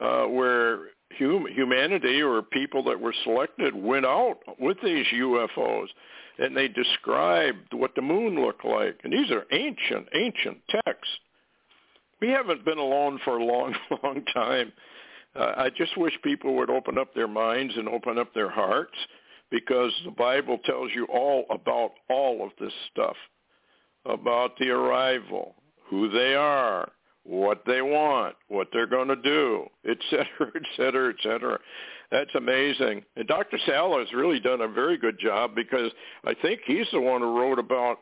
uh, 0.00 0.24
where 0.24 0.86
hum- 1.18 1.46
humanity 1.52 2.22
or 2.22 2.42
people 2.42 2.82
that 2.84 3.00
were 3.00 3.14
selected 3.24 3.74
went 3.74 4.06
out 4.06 4.38
with 4.58 4.78
these 4.82 5.06
UFOs 5.14 5.88
and 6.40 6.56
they 6.56 6.68
described 6.68 7.74
what 7.74 7.94
the 7.94 8.02
moon 8.02 8.42
looked 8.42 8.64
like. 8.64 8.98
And 9.04 9.12
these 9.12 9.30
are 9.30 9.44
ancient, 9.52 10.08
ancient 10.14 10.58
texts. 10.84 11.14
We 12.20 12.28
haven't 12.28 12.64
been 12.64 12.78
alone 12.78 13.20
for 13.24 13.36
a 13.36 13.44
long, 13.44 13.74
long 14.02 14.24
time. 14.32 14.72
Uh, 15.36 15.52
I 15.56 15.70
just 15.70 15.96
wish 15.96 16.14
people 16.24 16.56
would 16.56 16.70
open 16.70 16.98
up 16.98 17.14
their 17.14 17.28
minds 17.28 17.74
and 17.76 17.88
open 17.88 18.18
up 18.18 18.32
their 18.34 18.50
hearts 18.50 18.96
because 19.50 19.92
the 20.04 20.10
Bible 20.12 20.58
tells 20.64 20.90
you 20.94 21.04
all 21.06 21.44
about 21.50 21.92
all 22.08 22.44
of 22.44 22.50
this 22.58 22.72
stuff, 22.90 23.16
about 24.06 24.56
the 24.58 24.70
arrival, 24.70 25.54
who 25.88 26.08
they 26.08 26.34
are, 26.34 26.90
what 27.24 27.62
they 27.66 27.82
want, 27.82 28.34
what 28.48 28.68
they're 28.72 28.86
going 28.86 29.08
to 29.08 29.16
do, 29.16 29.66
et 29.88 29.98
cetera, 30.08 30.52
et 30.56 30.62
cetera, 30.76 31.10
et 31.10 31.22
cetera. 31.22 31.58
That's 32.10 32.34
amazing. 32.34 33.04
And 33.16 33.28
Dr. 33.28 33.58
Salla 33.66 34.00
has 34.00 34.12
really 34.12 34.40
done 34.40 34.62
a 34.62 34.68
very 34.68 34.98
good 34.98 35.18
job 35.18 35.54
because 35.54 35.92
I 36.24 36.34
think 36.34 36.60
he's 36.66 36.86
the 36.92 37.00
one 37.00 37.20
who 37.20 37.38
wrote 37.38 37.58
about 37.58 37.98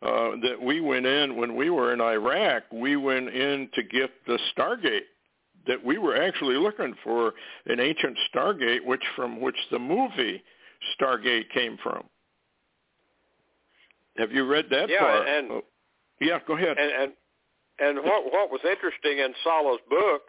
uh, 0.00 0.30
that 0.42 0.56
we 0.62 0.80
went 0.80 1.06
in 1.06 1.36
when 1.36 1.56
we 1.56 1.70
were 1.70 1.92
in 1.92 2.00
Iraq. 2.00 2.62
We 2.72 2.96
went 2.96 3.30
in 3.30 3.68
to 3.74 3.82
get 3.82 4.10
the 4.26 4.38
Stargate. 4.56 5.06
That 5.66 5.84
we 5.84 5.98
were 5.98 6.16
actually 6.16 6.54
looking 6.54 6.94
for 7.02 7.34
an 7.66 7.80
ancient 7.80 8.16
Stargate, 8.32 8.86
which 8.86 9.02
from 9.16 9.40
which 9.40 9.56
the 9.70 9.78
movie 9.78 10.42
Stargate 10.98 11.50
came 11.52 11.76
from. 11.82 12.04
Have 14.16 14.32
you 14.32 14.46
read 14.46 14.66
that 14.70 14.88
yeah, 14.88 15.00
part? 15.00 15.28
And, 15.28 15.50
oh, 15.50 15.64
yeah, 16.20 16.38
go 16.46 16.56
ahead. 16.56 16.76
And, 16.78 16.92
and 17.02 17.12
and 17.80 17.98
what 17.98 18.24
what 18.32 18.50
was 18.50 18.60
interesting 18.64 19.18
in 19.18 19.34
Salla's 19.44 19.80
book, 19.90 20.22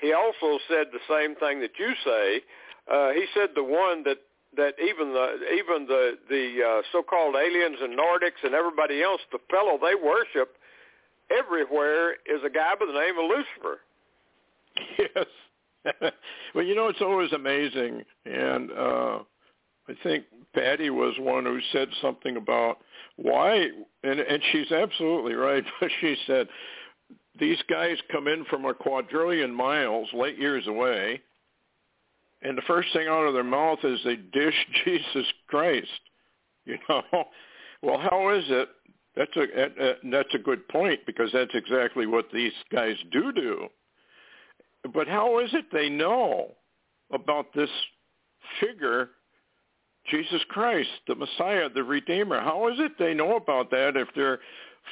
he 0.00 0.12
also 0.12 0.58
said 0.68 0.86
the 0.92 1.00
same 1.08 1.34
thing 1.36 1.60
that 1.60 1.72
you 1.78 1.92
say. 2.04 2.40
Uh, 2.90 3.10
he 3.12 3.24
said 3.34 3.50
the 3.54 3.62
one 3.62 4.02
that 4.04 4.18
that 4.56 4.74
even 4.82 5.12
the 5.12 5.36
even 5.52 5.86
the 5.86 6.18
the 6.28 6.62
uh, 6.62 6.82
so-called 6.92 7.34
aliens 7.36 7.76
and 7.80 7.98
Nordics 7.98 8.42
and 8.42 8.54
everybody 8.54 9.02
else, 9.02 9.20
the 9.30 9.38
fellow 9.50 9.78
they 9.80 9.94
worship 9.94 10.56
everywhere 11.30 12.12
is 12.12 12.42
a 12.44 12.50
guy 12.50 12.74
by 12.78 12.86
the 12.86 12.92
name 12.92 13.18
of 13.18 13.30
Lucifer. 13.30 13.80
Yes. 14.98 15.26
well, 16.54 16.64
you 16.64 16.74
know, 16.74 16.88
it's 16.88 17.00
always 17.00 17.32
amazing, 17.32 18.04
and 18.26 18.70
uh, 18.70 19.18
I 19.88 19.94
think 20.02 20.24
Patty 20.54 20.90
was 20.90 21.14
one 21.18 21.44
who 21.44 21.58
said 21.72 21.88
something 22.02 22.36
about 22.36 22.78
why, 23.16 23.68
and 24.02 24.20
and 24.20 24.42
she's 24.52 24.70
absolutely 24.70 25.34
right. 25.34 25.64
But 25.80 25.90
she 26.00 26.16
said 26.26 26.48
these 27.38 27.58
guys 27.68 27.96
come 28.10 28.28
in 28.28 28.44
from 28.46 28.64
a 28.64 28.74
quadrillion 28.74 29.54
miles, 29.54 30.08
light 30.12 30.38
years 30.38 30.66
away, 30.66 31.20
and 32.42 32.56
the 32.56 32.62
first 32.62 32.88
thing 32.92 33.08
out 33.08 33.26
of 33.26 33.34
their 33.34 33.44
mouth 33.44 33.78
is 33.82 34.00
they 34.04 34.16
dish 34.16 34.54
Jesus 34.84 35.26
Christ. 35.48 35.88
You 36.64 36.78
know, 36.88 37.02
well, 37.82 37.98
how 37.98 38.30
is 38.30 38.44
it? 38.48 38.68
That's 39.16 39.36
a 39.36 39.94
that's 40.12 40.34
a 40.34 40.38
good 40.38 40.68
point 40.68 41.00
because 41.04 41.30
that's 41.32 41.54
exactly 41.54 42.06
what 42.06 42.26
these 42.32 42.52
guys 42.70 42.94
do 43.10 43.32
do. 43.32 43.66
But 44.94 45.08
how 45.08 45.40
is 45.40 45.50
it 45.54 45.64
they 45.72 45.88
know 45.88 46.54
about 47.12 47.52
this 47.52 47.70
figure, 48.60 49.10
Jesus 50.08 50.40
Christ, 50.48 50.90
the 51.08 51.16
Messiah, 51.16 51.68
the 51.68 51.82
Redeemer? 51.82 52.40
How 52.40 52.68
is 52.68 52.78
it 52.78 52.92
they 52.96 53.12
know 53.12 53.36
about 53.36 53.72
that 53.72 53.96
if 53.96 54.06
they're 54.14 54.38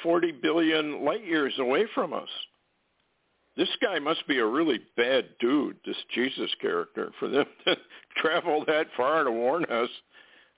40 0.03 0.33
billion 0.43 1.05
light 1.05 1.25
years 1.25 1.55
away 1.59 1.87
from 1.95 2.13
us. 2.13 2.29
This 3.57 3.69
guy 3.81 3.99
must 3.99 4.27
be 4.29 4.39
a 4.39 4.47
really 4.47 4.81
bad 4.97 5.27
dude, 5.41 5.77
this 5.87 5.97
Jesus 6.15 6.51
character, 6.61 7.11
for 7.19 7.29
them 7.29 7.47
to 7.67 7.77
travel 8.17 8.65
that 8.67 8.87
far 8.97 9.25
to 9.25 9.31
warn 9.31 9.65
us. 9.67 9.89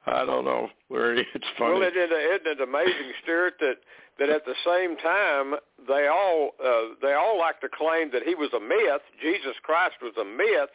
I 0.07 0.25
don't 0.25 0.45
know 0.45 0.69
where 0.89 1.15
it's 1.15 1.47
funny. 1.59 1.75
Well, 1.75 1.83
isn't 1.83 1.97
it, 1.97 2.13
isn't 2.13 2.47
it 2.47 2.61
amazing, 2.61 3.13
Stewart, 3.23 3.55
that 3.61 3.77
that 4.19 4.31
at 4.31 4.45
the 4.45 4.55
same 4.67 4.97
time 4.97 5.55
they 5.87 6.09
all 6.09 6.51
uh, 6.65 6.95
they 7.01 7.15
all 7.15 7.39
like 7.39 7.61
to 7.61 7.69
claim 7.69 8.11
that 8.13 8.23
he 8.25 8.35
was 8.35 8.51
a 8.57 8.61
myth. 8.61 9.03
Jesus 9.23 9.55
Christ 9.63 9.97
was 10.03 10.15
a 10.21 10.25
myth, 10.25 10.75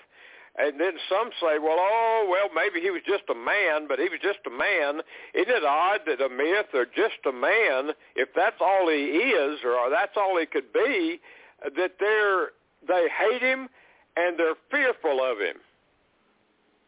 and 0.56 0.80
then 0.80 0.94
some 1.10 1.30
say, 1.42 1.58
well, 1.58 1.78
oh, 1.80 2.28
well, 2.30 2.50
maybe 2.54 2.80
he 2.80 2.92
was 2.92 3.02
just 3.08 3.24
a 3.30 3.36
man, 3.36 3.88
but 3.88 3.98
he 3.98 4.06
was 4.06 4.20
just 4.22 4.40
a 4.46 4.54
man. 4.54 5.02
Isn't 5.34 5.50
it 5.50 5.66
odd 5.66 6.02
that 6.06 6.22
a 6.22 6.30
myth 6.30 6.70
or 6.74 6.86
just 6.86 7.20
a 7.28 7.34
man, 7.34 7.98
if 8.16 8.30
that's 8.36 8.62
all 8.62 8.88
he 8.88 9.34
is 9.34 9.60
or 9.66 9.90
that's 9.90 10.16
all 10.16 10.38
he 10.38 10.46
could 10.46 10.72
be, 10.72 11.20
that 11.64 11.92
they're 12.00 12.48
they 12.88 13.08
hate 13.18 13.42
him 13.42 13.70
and 14.18 14.38
they're 14.38 14.56
fearful 14.70 15.24
of 15.24 15.40
him? 15.40 15.56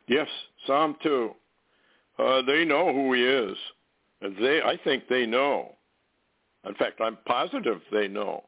Yes, 0.08 0.28
Psalm 0.68 0.96
2. 1.02 1.32
Uh, 2.20 2.42
they 2.44 2.64
know 2.64 2.94
who 2.94 3.14
he 3.14 3.24
is. 3.24 3.58
They, 4.22 4.62
I 4.62 4.78
think 4.84 5.04
they 5.10 5.26
know. 5.26 5.76
In 6.68 6.76
fact, 6.76 7.02
I'm 7.02 7.18
positive 7.26 7.82
they 7.92 8.08
know 8.08 8.46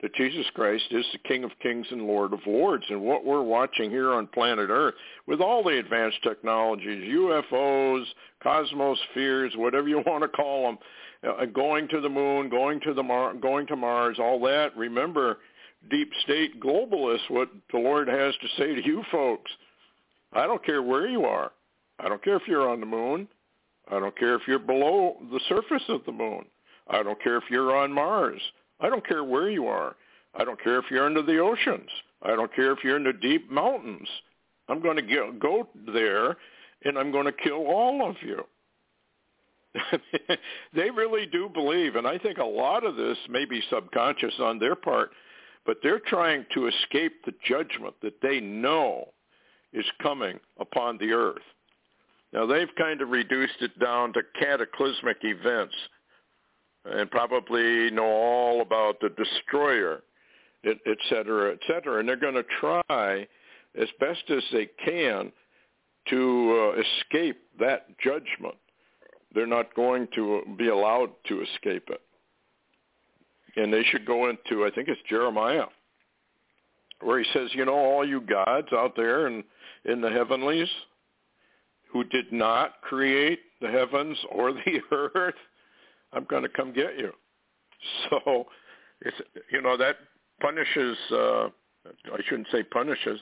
that 0.00 0.14
Jesus 0.14 0.46
Christ 0.54 0.84
is 0.90 1.04
the 1.12 1.18
King 1.18 1.44
of 1.44 1.52
Kings 1.62 1.86
and 1.90 2.02
Lord 2.02 2.32
of 2.32 2.40
Lords. 2.44 2.84
And 2.88 3.02
what 3.02 3.24
we're 3.24 3.42
watching 3.42 3.88
here 3.88 4.12
on 4.12 4.26
planet 4.26 4.68
Earth, 4.68 4.94
with 5.28 5.40
all 5.40 5.62
the 5.62 5.78
advanced 5.78 6.18
technologies, 6.24 7.08
UFOs, 7.08 8.04
cosmos 8.42 8.98
cosmospheres, 9.16 9.56
whatever 9.56 9.88
you 9.88 9.98
want 10.06 10.22
to 10.22 10.28
call 10.28 10.66
them, 10.66 10.78
uh, 11.28 11.44
going 11.46 11.86
to 11.88 12.00
the 12.00 12.08
moon, 12.08 12.48
going 12.48 12.80
to 12.80 12.94
the 12.94 13.02
Mar- 13.02 13.34
going 13.34 13.66
to 13.68 13.76
Mars, 13.76 14.18
all 14.18 14.40
that. 14.40 14.76
Remember, 14.76 15.38
deep 15.90 16.10
state 16.22 16.60
globalists, 16.60 17.28
what 17.28 17.50
the 17.72 17.78
Lord 17.78 18.08
has 18.08 18.34
to 18.40 18.48
say 18.58 18.74
to 18.74 18.84
you 18.84 19.02
folks. 19.10 19.50
I 20.32 20.46
don't 20.46 20.64
care 20.64 20.82
where 20.82 21.06
you 21.06 21.24
are. 21.24 21.52
I 21.98 22.08
don't 22.08 22.22
care 22.22 22.36
if 22.36 22.42
you're 22.46 22.68
on 22.68 22.80
the 22.80 22.86
moon. 22.86 23.28
I 23.90 23.98
don't 23.98 24.16
care 24.16 24.34
if 24.34 24.42
you're 24.46 24.58
below 24.58 25.16
the 25.30 25.40
surface 25.48 25.82
of 25.88 26.04
the 26.06 26.12
moon. 26.12 26.44
I 26.88 27.02
don't 27.02 27.22
care 27.22 27.36
if 27.36 27.44
you're 27.50 27.76
on 27.76 27.92
Mars. 27.92 28.40
I 28.80 28.88
don't 28.88 29.06
care 29.06 29.24
where 29.24 29.50
you 29.50 29.66
are. 29.66 29.96
I 30.34 30.44
don't 30.44 30.62
care 30.62 30.78
if 30.78 30.86
you're 30.90 31.04
under 31.04 31.22
the 31.22 31.38
oceans. 31.38 31.90
I 32.22 32.30
don't 32.30 32.54
care 32.54 32.72
if 32.72 32.78
you're 32.82 32.96
in 32.96 33.04
the 33.04 33.12
deep 33.12 33.50
mountains. 33.50 34.08
I'm 34.68 34.80
going 34.80 34.96
to 34.96 35.32
go 35.38 35.68
there 35.92 36.36
and 36.84 36.98
I'm 36.98 37.12
going 37.12 37.26
to 37.26 37.32
kill 37.32 37.66
all 37.66 38.08
of 38.08 38.16
you. 38.22 38.44
they 40.74 40.90
really 40.90 41.26
do 41.26 41.48
believe, 41.48 41.96
and 41.96 42.06
I 42.06 42.18
think 42.18 42.38
a 42.38 42.44
lot 42.44 42.84
of 42.84 42.96
this 42.96 43.16
may 43.28 43.44
be 43.44 43.62
subconscious 43.70 44.34
on 44.38 44.58
their 44.58 44.74
part, 44.74 45.10
but 45.64 45.78
they're 45.82 46.00
trying 46.00 46.44
to 46.54 46.66
escape 46.66 47.24
the 47.24 47.34
judgment 47.46 47.94
that 48.02 48.20
they 48.22 48.40
know 48.40 49.08
is 49.72 49.84
coming 50.02 50.38
upon 50.58 50.98
the 50.98 51.12
earth. 51.12 51.42
Now 52.32 52.46
they've 52.46 52.74
kind 52.76 53.00
of 53.00 53.10
reduced 53.10 53.60
it 53.60 53.78
down 53.78 54.12
to 54.14 54.22
cataclysmic 54.38 55.18
events 55.22 55.74
and 56.84 57.10
probably 57.10 57.90
know 57.90 58.04
all 58.04 58.60
about 58.60 59.00
the 59.00 59.10
destroyer, 59.10 60.02
et, 60.64 60.78
et 60.86 60.98
cetera, 61.08 61.52
et 61.52 61.60
cetera. 61.66 62.00
And 62.00 62.08
they're 62.08 62.16
going 62.16 62.34
to 62.34 62.44
try 62.60 63.26
as 63.80 63.88
best 64.00 64.22
as 64.30 64.42
they 64.52 64.68
can 64.84 65.30
to 66.08 66.74
uh, 66.76 66.80
escape 66.80 67.40
that 67.60 67.86
judgment. 68.00 68.56
They're 69.34 69.46
not 69.46 69.74
going 69.74 70.08
to 70.14 70.42
be 70.58 70.68
allowed 70.68 71.10
to 71.28 71.42
escape 71.42 71.88
it. 71.88 72.00
And 73.56 73.72
they 73.72 73.82
should 73.84 74.06
go 74.06 74.30
into, 74.30 74.64
I 74.64 74.70
think 74.74 74.88
it's 74.88 75.00
Jeremiah, 75.08 75.66
where 77.00 77.18
he 77.18 77.26
says, 77.32 77.50
you 77.52 77.64
know, 77.64 77.74
all 77.74 78.06
you 78.06 78.20
gods 78.20 78.68
out 78.72 78.94
there 78.96 79.26
in, 79.26 79.44
in 79.84 80.00
the 80.00 80.10
heavenlies 80.10 80.68
who 81.92 82.04
did 82.04 82.32
not 82.32 82.80
create 82.82 83.40
the 83.60 83.68
heavens 83.68 84.16
or 84.30 84.52
the 84.52 84.80
earth, 85.14 85.34
I'm 86.12 86.24
going 86.24 86.42
to 86.42 86.48
come 86.48 86.72
get 86.72 86.98
you. 86.98 87.12
So, 88.10 88.46
it's, 89.00 89.16
you 89.50 89.60
know, 89.60 89.76
that 89.76 89.96
punishes, 90.40 90.96
uh, 91.10 91.48
I 91.86 92.20
shouldn't 92.28 92.46
say 92.52 92.62
punishes, 92.62 93.18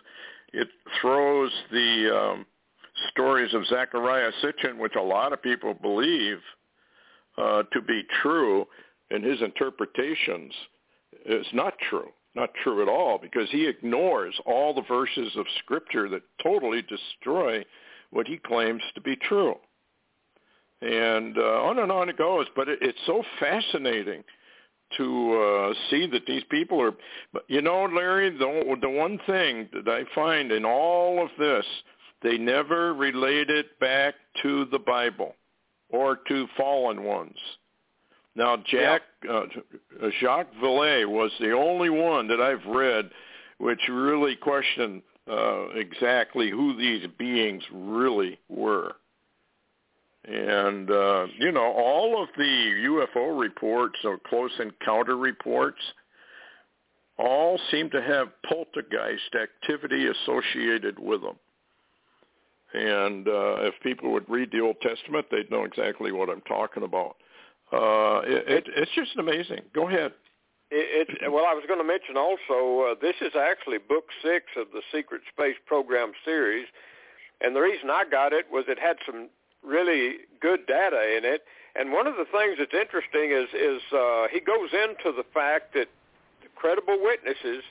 it 0.53 0.69
throws 1.01 1.51
the 1.73 2.15
um, 2.15 2.47
stories 3.11 3.55
of 3.55 3.63
Zecharia 3.63 4.31
Sitchin, 4.43 4.79
which 4.79 4.95
a 4.97 5.03
lot 5.03 5.33
of 5.33 5.43
people 5.43 5.75
believe 5.75 6.39
uh, 7.39 7.63
to 7.73 7.81
be 7.81 8.03
true, 8.23 8.67
and 9.11 9.25
his 9.25 9.41
interpretations 9.43 10.53
is 11.27 11.47
not 11.53 11.75
true, 11.89 12.09
not 12.35 12.51
true 12.63 12.83
at 12.83 12.89
all, 12.89 13.19
because 13.19 13.49
he 13.51 13.67
ignores 13.67 14.35
all 14.47 14.75
the 14.75 14.83
verses 14.83 15.33
of 15.37 15.47
Scripture 15.59 16.09
that 16.09 16.23
totally 16.43 16.83
destroy 16.83 17.65
what 18.11 18.27
he 18.27 18.39
claims 18.39 18.83
to 18.95 19.01
be 19.01 19.17
true. 19.17 19.55
And 20.83 21.37
uh, 21.37 21.63
on 21.63 21.79
and 21.79 21.93
on 21.93 22.09
it 22.09 22.17
goes, 22.17 22.47
but 22.57 22.69
it, 22.69 22.79
it's 22.81 22.99
so 23.07 23.23
fascinating 23.39 24.25
to 24.97 25.33
uh, 25.35 25.75
see 25.91 26.07
that 26.07 26.27
these 26.27 26.43
people 26.51 26.81
are. 26.81 26.93
But 27.33 27.45
you 27.49 27.61
know, 27.61 27.85
Larry, 27.85 28.31
the 28.31 28.77
the 28.81 28.89
one 28.89 29.19
thing 29.27 29.69
that 29.73 29.89
I 29.89 30.03
find 30.15 30.51
in 30.51 30.65
all 30.65 31.23
of 31.23 31.31
this, 31.39 31.65
they 32.23 32.39
never 32.39 32.95
relate 32.95 33.51
it 33.51 33.79
back 33.79 34.15
to 34.43 34.65
the 34.67 34.79
Bible 34.79 35.35
or 35.91 36.17
to 36.29 36.47
fallen 36.57 37.05
ones. 37.05 37.37
Now, 38.37 38.57
Jack 38.71 39.03
uh, 39.29 39.43
Jacques 40.21 40.55
Vallée 40.63 41.07
was 41.07 41.31
the 41.41 41.53
only 41.53 41.91
one 41.91 42.29
that 42.29 42.41
I've 42.41 42.65
read 42.67 43.11
which 43.61 43.81
really 43.91 44.37
questioned 44.37 45.03
uh, 45.31 45.69
exactly 45.75 46.51
who 46.51 46.77
these 46.77 47.07
beings 47.19 47.63
really 47.71 48.39
were. 48.49 48.93
And, 50.25 50.91
uh, 50.91 51.27
you 51.39 51.53
know, 51.53 51.73
all 51.73 52.23
of 52.23 52.29
the 52.37 52.73
UFO 53.15 53.39
reports 53.39 53.99
or 54.05 54.19
close 54.19 54.51
encounter 54.59 55.17
reports 55.17 55.81
all 57.19 57.61
seem 57.71 57.91
to 57.91 58.03
have 58.03 58.29
poltergeist 58.49 59.35
activity 59.41 60.07
associated 60.07 60.99
with 60.99 61.21
them. 61.21 61.37
And 62.73 63.29
uh, 63.29 63.57
if 63.63 63.75
people 63.83 64.13
would 64.13 64.29
read 64.29 64.51
the 64.53 64.61
Old 64.61 64.81
Testament, 64.81 65.27
they'd 65.31 65.51
know 65.51 65.65
exactly 65.65 66.13
what 66.13 66.31
I'm 66.31 66.43
talking 66.43 66.83
about. 66.83 67.17
Uh, 67.73 68.21
it, 68.25 68.49
it, 68.49 68.65
it's 68.77 68.91
just 68.95 69.17
amazing. 69.19 69.61
Go 69.75 69.89
ahead. 69.89 70.13
It, 70.71 71.09
it, 71.23 71.33
well, 71.33 71.47
I 71.47 71.55
was 71.55 71.65
going 71.67 71.81
to 71.81 71.85
mention 71.85 72.17
also, 72.17 72.93
uh, 72.93 72.95
this 73.01 73.17
is 73.21 73.33
actually 73.35 73.79
book 73.79 74.07
six 74.23 74.47
of 74.57 74.69
the 74.73 74.83
Secret 74.93 75.23
Space 75.33 75.57
Program 75.67 76.13
series. 76.25 76.67
And 77.41 77.57
the 77.57 77.61
reason 77.61 77.91
I 77.91 78.05
got 78.09 78.33
it 78.33 78.47
was 78.53 78.65
it 78.69 78.79
had 78.79 78.97
some 79.05 79.29
really 79.65 80.19
good 80.41 80.67
data 80.67 81.17
in 81.17 81.25
it. 81.25 81.43
And 81.75 81.93
one 81.93 82.07
of 82.07 82.15
the 82.17 82.25
things 82.25 82.57
that's 82.59 82.75
interesting 82.75 83.31
is 83.31 83.49
is 83.55 83.81
uh, 83.93 84.27
he 84.31 84.41
goes 84.41 84.71
into 84.73 85.17
the 85.17 85.25
fact 85.33 85.75
that 85.75 85.87
credible 86.57 86.99
witnesses, 87.01 87.63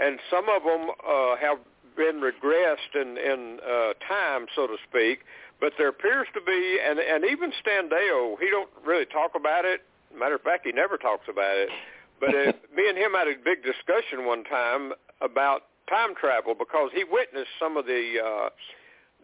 and 0.00 0.20
some 0.30 0.46
of 0.48 0.62
them 0.62 0.90
uh, 1.00 1.36
have 1.36 1.58
been 1.96 2.20
regressed 2.20 2.94
in 2.94 3.16
in 3.16 3.58
uh, 3.64 3.94
time, 4.06 4.46
so 4.54 4.66
to 4.66 4.76
speak. 4.88 5.20
But 5.62 5.74
there 5.78 5.86
appears 5.86 6.26
to 6.34 6.40
be, 6.40 6.78
and 6.84 6.98
and 6.98 7.24
even 7.24 7.52
Stan 7.60 7.88
Deyo, 7.88 8.34
he 8.40 8.50
don't 8.50 8.68
really 8.84 9.06
talk 9.06 9.36
about 9.36 9.64
it. 9.64 9.82
Matter 10.12 10.34
of 10.34 10.42
fact, 10.42 10.66
he 10.66 10.72
never 10.72 10.98
talks 10.98 11.28
about 11.30 11.56
it. 11.56 11.70
But 12.18 12.34
uh, 12.34 12.52
me 12.76 12.88
and 12.88 12.98
him 12.98 13.12
had 13.14 13.28
a 13.28 13.38
big 13.38 13.62
discussion 13.62 14.26
one 14.26 14.42
time 14.42 14.90
about 15.20 15.70
time 15.88 16.16
travel 16.18 16.54
because 16.58 16.90
he 16.92 17.04
witnessed 17.04 17.54
some 17.60 17.76
of 17.76 17.86
the 17.86 18.18
uh, 18.18 18.48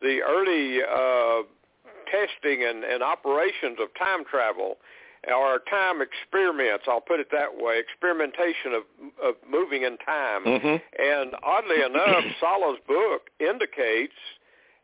the 0.01 0.23
early 0.23 0.79
uh, 0.79 1.43
testing 2.07 2.63
and, 2.63 2.85
and 2.85 3.03
operations 3.03 3.79
of 3.83 3.89
time 3.99 4.25
travel 4.25 4.79
or 5.27 5.59
time 5.69 6.01
experiments, 6.01 6.85
I'll 6.87 7.01
put 7.01 7.19
it 7.19 7.29
that 7.33 7.59
way, 7.59 7.81
experimentation 7.81 8.73
of, 8.73 8.83
of 9.21 9.35
moving 9.51 9.83
in 9.83 9.99
time. 9.99 10.45
Mm-hmm. 10.45 10.77
And 11.03 11.35
oddly 11.43 11.83
enough, 11.83 12.25
Salla's 12.41 12.79
book 12.87 13.31
indicates, 13.41 14.15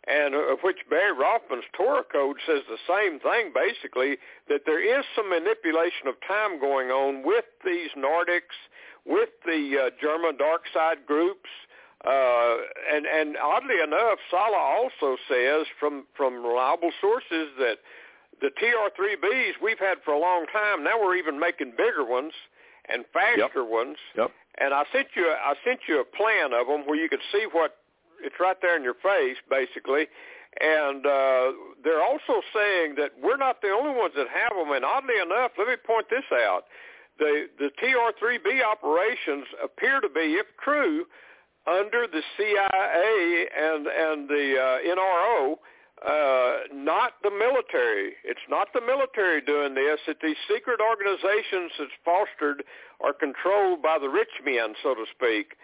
and 0.07 0.35
of 0.35 0.59
which 0.63 0.79
Barry 0.91 1.13
Rothman's 1.13 1.65
Torah 1.77 2.05
code 2.11 2.37
says 2.47 2.63
the 2.69 2.79
same 2.87 3.21
thing, 3.21 3.53
basically, 3.55 4.19
that 4.49 4.63
there 4.67 4.83
is 4.83 5.05
some 5.17 5.31
manipulation 5.31 6.09
of 6.09 6.15
time 6.27 6.61
going 6.61 6.89
on 6.91 7.25
with 7.25 7.47
these 7.65 7.91
Nordics, 7.97 8.57
with 9.07 9.31
the 9.47 9.87
uh, 9.87 9.91
German 10.01 10.37
dark 10.37 10.63
side 10.73 11.07
groups, 11.07 11.49
uh, 12.05 12.57
and 12.93 13.07
and 13.07 13.37
oddly 13.39 13.81
enough, 13.83 14.19
Salla 14.31 14.59
also 14.59 15.17
says 15.27 15.67
from 15.81 16.05
from 16.15 16.45
reliable 16.45 16.91
sources 17.01 17.49
that 17.59 17.79
the 18.43 18.51
TR3Bs 18.61 19.63
we've 19.63 19.79
had 19.79 19.99
for 20.05 20.13
a 20.13 20.19
long 20.19 20.45
time. 20.53 20.85
Now 20.85 21.01
we're 21.01 21.17
even 21.17 21.41
making 21.41 21.73
bigger 21.79 22.05
ones 22.05 22.33
and 22.93 23.05
faster 23.13 23.63
yep. 23.65 23.71
ones. 23.71 23.97
Yep. 24.19 24.31
And 24.59 24.75
I 24.75 24.85
sent 24.93 25.09
you 25.17 25.33
I 25.33 25.55
sent 25.65 25.81
you 25.89 26.01
a 26.01 26.05
plan 26.05 26.53
of 26.53 26.67
them 26.67 26.87
where 26.87 27.01
you 27.01 27.09
could 27.09 27.25
see 27.33 27.47
what 27.53 27.77
it's 28.25 28.37
right 28.41 28.57
there 28.61 28.77
in 28.77 28.83
your 28.83 28.99
face, 29.03 29.37
basically. 29.49 30.07
And 30.61 31.05
uh, 31.05 31.53
they're 31.83 32.03
also 32.03 32.41
saying 32.55 32.95
that 32.97 33.11
we're 33.21 33.37
not 33.37 33.61
the 33.61 33.69
only 33.69 33.99
ones 33.99 34.15
that 34.17 34.29
have 34.29 34.55
them. 34.57 34.75
And 34.75 34.85
oddly 34.85 35.19
enough, 35.21 35.53
let 35.59 35.67
me 35.67 35.75
point 35.85 36.07
this 36.11 36.25
out: 36.33 36.65
the 37.19 37.47
the 37.59 37.71
TR3B 37.83 38.63
operations 38.63 39.47
appear 39.63 40.01
to 40.01 40.09
be, 40.09 40.39
if 40.39 40.47
true, 40.63 41.07
under 41.67 42.07
the 42.07 42.23
CIA 42.37 43.47
and 43.57 43.87
and 43.87 44.29
the 44.29 44.55
uh, 44.55 44.95
NRO, 44.95 45.57
uh, 46.07 46.69
not 46.73 47.15
the 47.23 47.31
military. 47.31 48.15
It's 48.25 48.47
not 48.49 48.69
the 48.75 48.81
military 48.81 49.41
doing 49.41 49.75
this. 49.75 49.99
It's 50.07 50.21
these 50.23 50.37
secret 50.49 50.81
organizations 50.81 51.73
that's 51.79 51.99
fostered 52.05 52.63
or 53.01 53.13
controlled 53.13 53.83
by 53.83 53.99
the 53.99 54.09
rich 54.09 54.39
men, 54.45 54.75
so 54.83 54.95
to 54.95 55.05
speak, 55.11 55.57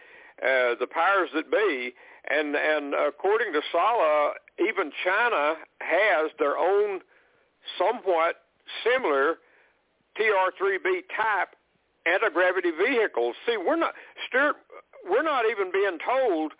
uh, 0.42 0.74
the 0.80 0.88
powers 0.90 1.30
that 1.34 1.50
be. 1.50 1.94
And 2.28 2.54
and 2.54 2.94
according 2.94 3.52
to 3.52 3.60
Salla, 3.72 4.32
even 4.58 4.92
China 5.04 5.54
has 5.80 6.30
their 6.38 6.56
own 6.58 7.00
somewhat 7.78 8.36
similar 8.84 9.38
TR-3B 10.16 11.02
type 11.16 11.54
anti-gravity 12.06 12.70
vehicles. 12.70 13.36
See, 13.46 13.56
we're 13.56 13.76
not 13.76 13.94
Stewart 14.28 14.56
we're 15.08 15.22
not 15.22 15.44
even 15.50 15.70
being 15.72 15.98
told 16.04 16.52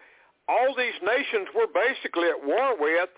all 0.49 0.75
these 0.77 0.95
nations 1.03 1.49
we're 1.55 1.67
basically 1.67 2.29
at 2.29 2.45
war 2.45 2.75
with 2.79 3.11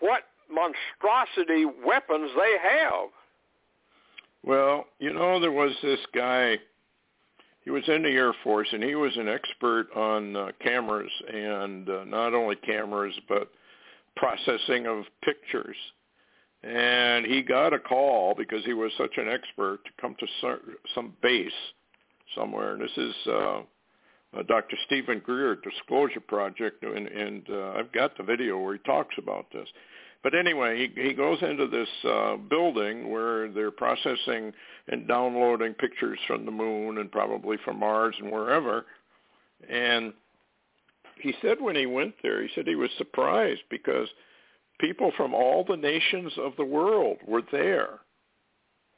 what 0.00 0.22
monstrosity 0.50 1.64
weapons 1.64 2.30
they 2.36 2.56
have. 2.62 3.08
Well, 4.44 4.86
you 4.98 5.12
know, 5.12 5.40
there 5.40 5.52
was 5.52 5.72
this 5.82 5.98
guy, 6.14 6.58
he 7.68 7.72
was 7.72 7.86
in 7.86 8.02
the 8.02 8.08
Air 8.08 8.32
Force, 8.42 8.68
and 8.72 8.82
he 8.82 8.94
was 8.94 9.14
an 9.18 9.28
expert 9.28 9.88
on 9.94 10.34
uh, 10.34 10.48
cameras, 10.58 11.10
and 11.30 11.86
uh, 11.86 12.02
not 12.04 12.32
only 12.32 12.56
cameras, 12.56 13.12
but 13.28 13.50
processing 14.16 14.86
of 14.86 15.04
pictures. 15.22 15.76
And 16.62 17.26
he 17.26 17.42
got 17.42 17.74
a 17.74 17.78
call 17.78 18.34
because 18.34 18.64
he 18.64 18.72
was 18.72 18.90
such 18.96 19.18
an 19.18 19.28
expert 19.28 19.80
to 19.84 19.90
come 20.00 20.16
to 20.18 20.56
some 20.94 21.12
base 21.20 21.52
somewhere. 22.34 22.72
And 22.72 22.80
this 22.80 22.96
is 22.96 23.14
uh, 23.26 23.32
uh, 23.38 23.62
Dr. 24.48 24.76
Steven 24.86 25.20
Greer 25.22 25.56
Disclosure 25.56 26.20
Project, 26.20 26.82
and, 26.82 27.06
and 27.06 27.42
uh, 27.50 27.72
I've 27.72 27.92
got 27.92 28.16
the 28.16 28.24
video 28.24 28.58
where 28.58 28.72
he 28.72 28.80
talks 28.86 29.14
about 29.18 29.44
this. 29.52 29.68
But 30.22 30.34
anyway, 30.34 30.90
he 30.94 31.02
he 31.02 31.14
goes 31.14 31.38
into 31.42 31.68
this 31.68 31.88
uh, 32.04 32.36
building 32.36 33.10
where 33.10 33.50
they're 33.50 33.70
processing 33.70 34.52
and 34.88 35.06
downloading 35.06 35.74
pictures 35.74 36.18
from 36.26 36.44
the 36.44 36.50
moon 36.50 36.98
and 36.98 37.10
probably 37.10 37.56
from 37.64 37.78
Mars 37.78 38.16
and 38.20 38.30
wherever. 38.30 38.84
And 39.68 40.12
he 41.20 41.34
said 41.40 41.60
when 41.60 41.76
he 41.76 41.86
went 41.86 42.14
there, 42.22 42.42
he 42.42 42.48
said 42.54 42.66
he 42.66 42.74
was 42.74 42.90
surprised 42.98 43.62
because 43.70 44.08
people 44.80 45.12
from 45.16 45.34
all 45.34 45.64
the 45.64 45.76
nations 45.76 46.32
of 46.38 46.52
the 46.56 46.64
world 46.64 47.18
were 47.26 47.42
there. 47.52 48.00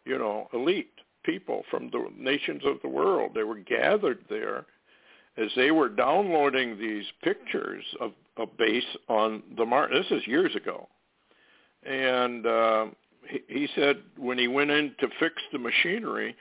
You 0.04 0.18
know, 0.18 0.48
elite 0.52 0.92
people 1.24 1.64
from 1.70 1.90
the 1.90 2.08
nations 2.16 2.62
of 2.64 2.76
the 2.82 2.88
world. 2.88 3.32
They 3.34 3.42
were 3.42 3.58
gathered 3.58 4.20
there 4.28 4.64
as 5.36 5.50
they 5.54 5.70
were 5.70 5.88
downloading 5.88 6.78
these 6.78 7.04
pictures 7.22 7.84
of 8.00 8.12
a 8.36 8.46
base 8.46 8.84
on 9.08 9.42
the 9.56 9.66
Mars. 9.66 9.90
This 9.92 10.20
is 10.20 10.26
years 10.26 10.54
ago, 10.56 10.88
and 11.84 12.46
uh, 12.46 12.86
he, 13.28 13.40
he 13.48 13.68
said 13.74 13.98
when 14.16 14.38
he 14.38 14.48
went 14.48 14.70
in 14.70 14.94
to 15.00 15.08
fix 15.18 15.34
the 15.52 15.58
machinery, 15.58 16.36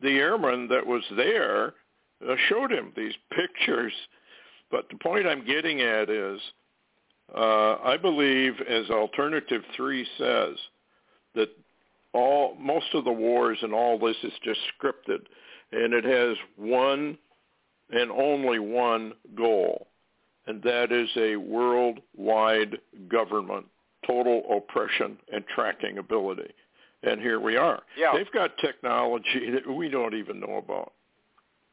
the 0.00 0.18
airman 0.18 0.68
that 0.68 0.86
was 0.86 1.02
there 1.16 1.74
uh, 2.28 2.34
showed 2.48 2.72
him 2.72 2.92
these 2.96 3.14
pictures. 3.30 3.92
But 4.70 4.88
the 4.90 4.98
point 4.98 5.26
I'm 5.26 5.46
getting 5.46 5.80
at 5.82 6.08
is, 6.08 6.40
uh, 7.34 7.76
I 7.84 7.96
believe, 7.96 8.54
as 8.68 8.90
Alternative 8.90 9.62
Three 9.76 10.06
says, 10.18 10.56
that 11.34 11.48
all 12.12 12.56
most 12.58 12.86
of 12.94 13.04
the 13.04 13.12
wars 13.12 13.58
and 13.62 13.72
all 13.72 13.98
this 13.98 14.16
is 14.22 14.32
just 14.44 14.60
scripted, 14.78 15.20
and 15.72 15.94
it 15.94 16.04
has 16.04 16.36
one 16.56 17.16
and 17.90 18.10
only 18.10 18.58
one 18.58 19.12
goal, 19.34 19.86
and 20.46 20.62
that 20.62 20.92
is 20.92 21.08
a 21.16 21.36
worldwide 21.36 22.78
government, 23.08 23.66
total 24.06 24.42
oppression 24.56 25.18
and 25.32 25.44
tracking 25.46 25.98
ability. 25.98 26.52
And 27.02 27.20
here 27.20 27.40
we 27.40 27.56
are. 27.56 27.82
Yeah. 27.98 28.12
They've 28.14 28.30
got 28.32 28.56
technology 28.58 29.50
that 29.54 29.72
we 29.72 29.88
don't 29.88 30.14
even 30.14 30.40
know 30.40 30.56
about. 30.56 30.92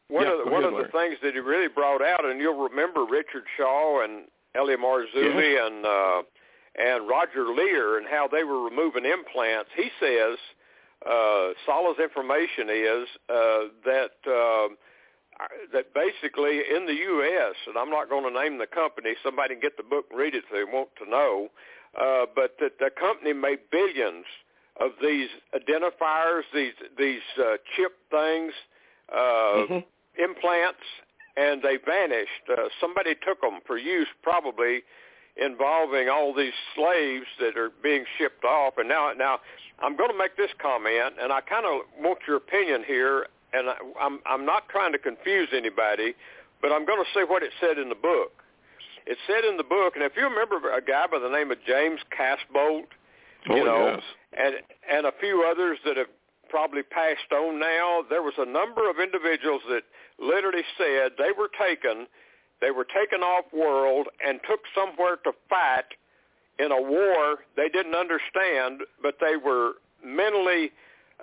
One 0.07 0.25
Yeah, 0.25 0.39
of 0.39 0.45
the, 0.45 0.51
one 0.51 0.63
ahead, 0.63 0.73
of 0.73 0.86
the 0.86 0.91
things 0.91 1.17
that 1.21 1.34
he 1.34 1.39
really 1.39 1.67
brought 1.67 2.01
out, 2.01 2.25
and 2.25 2.39
you'll 2.39 2.67
remember 2.67 3.05
Richard 3.05 3.43
Shaw 3.57 4.03
and 4.03 4.23
L.A. 4.55 4.75
Marzulli 4.75 5.67
and 5.67 5.86
uh, 5.86 6.21
and 6.75 7.07
Roger 7.07 7.45
Leir 7.53 7.97
and 7.97 8.07
how 8.07 8.27
they 8.27 8.43
were 8.43 8.63
removing 8.63 9.05
implants. 9.05 9.69
He 9.75 9.89
says 9.99 10.38
uh, 11.05 11.49
Salla's 11.65 11.99
information 12.01 12.69
is 12.69 13.07
uh, 13.30 13.59
that 13.86 14.17
uh, 14.25 14.73
that 15.73 15.93
basically 15.93 16.61
in 16.75 16.86
the 16.86 16.93
U.S. 16.93 17.55
and 17.67 17.77
I'm 17.77 17.89
not 17.89 18.09
going 18.09 18.23
to 18.32 18.39
name 18.39 18.57
the 18.57 18.67
company. 18.67 19.13
Somebody 19.23 19.55
can 19.55 19.61
get 19.61 19.77
the 19.77 19.84
book 19.84 20.05
and 20.09 20.19
read 20.19 20.36
it 20.36 20.43
if 20.43 20.51
they 20.51 20.63
want 20.63 20.89
to 21.03 21.09
know. 21.09 21.49
Uh, 21.98 22.26
but 22.36 22.56
that 22.60 22.78
the 22.80 22.90
company 23.00 23.34
made 23.34 23.60
billions 23.72 24.26
of 24.80 24.92
these 25.02 25.30
identifiers, 25.54 26.44
these 26.54 26.74
these 26.98 27.22
uh, 27.38 27.58
chip 27.76 27.98
things, 28.12 28.54
uh, 29.12 29.66
Mhm. 29.68 29.84
implants, 30.18 30.84
and 31.36 31.62
they 31.62 31.78
vanished. 31.78 32.50
Uh, 32.50 32.70
somebody 32.80 33.16
took 33.16 33.42
them 33.42 33.60
for 33.66 33.78
use, 33.78 34.08
probably 34.22 34.84
involving 35.36 36.10
all 36.10 36.34
these 36.34 36.54
slaves 36.76 37.26
that 37.40 37.58
are 37.58 37.70
being 37.82 38.06
shipped 38.18 38.44
off. 38.44 38.78
And 38.78 38.88
now, 38.90 39.14
now 39.14 39.40
I'm 39.80 39.96
going 39.96 40.12
to 40.12 40.18
make 40.18 40.36
this 40.36 40.52
comment, 40.62 41.16
and 41.20 41.32
I 41.32 41.42
kind 41.42 41.66
of 41.66 41.82
want 41.98 42.20
your 42.28 42.38
opinion 42.38 42.84
here. 42.84 43.28
And 43.52 43.70
I, 43.70 43.76
I'm 44.00 44.22
I'm 44.26 44.46
not 44.46 44.70
trying 44.70 44.92
to 44.92 45.00
confuse 45.00 45.50
anybody, 45.54 46.14
but 46.62 46.72
I'm 46.72 46.86
going 46.86 47.04
to 47.04 47.10
say 47.14 47.24
what 47.24 47.42
it 47.42 47.52
said 47.60 47.78
in 47.80 47.90
the 47.90 47.96
book. 47.96 48.32
It 49.06 49.18
said 49.28 49.45
in 49.45 49.58
the 49.58 49.64
book, 49.64 49.95
and 49.95 50.04
if 50.04 50.14
you 50.16 50.24
remember 50.24 50.72
a 50.72 50.82
guy 50.82 51.06
by 51.08 51.20
the 51.20 51.30
name 51.30 51.52
of 51.52 51.58
James 51.66 52.00
Casbolt, 52.12 52.86
Oh 53.50 53.56
you 53.56 53.64
know, 53.64 53.93
yes. 53.95 54.04
and 54.38 54.56
and 54.91 55.06
a 55.06 55.14
few 55.20 55.45
others 55.50 55.78
that 55.86 55.95
have 55.97 56.08
probably 56.50 56.84
passed 56.84 57.32
on 57.32 57.60
now. 57.60 58.04
There 58.10 58.22
was 58.22 58.34
a 58.38 58.45
number 58.45 58.89
of 58.89 58.97
individuals 59.00 59.62
that 59.70 59.84
literally 60.20 60.64
said 60.78 61.12
they 61.18 61.32
were 61.38 61.50
taken, 61.58 62.08
they 62.60 62.72
were 62.72 62.84
taken 62.86 63.22
off 63.22 63.45
world 63.54 64.08
and 64.26 64.39
took 64.50 64.60
somewhere 64.76 65.16
to 65.24 65.32
fight 65.50 65.86
in 66.58 66.72
a 66.72 66.82
war 66.82 67.38
they 67.56 67.70
didn't 67.70 67.95
understand, 67.95 68.82
but 69.02 69.16
they 69.22 69.38
were 69.38 69.74
mentally. 70.04 70.72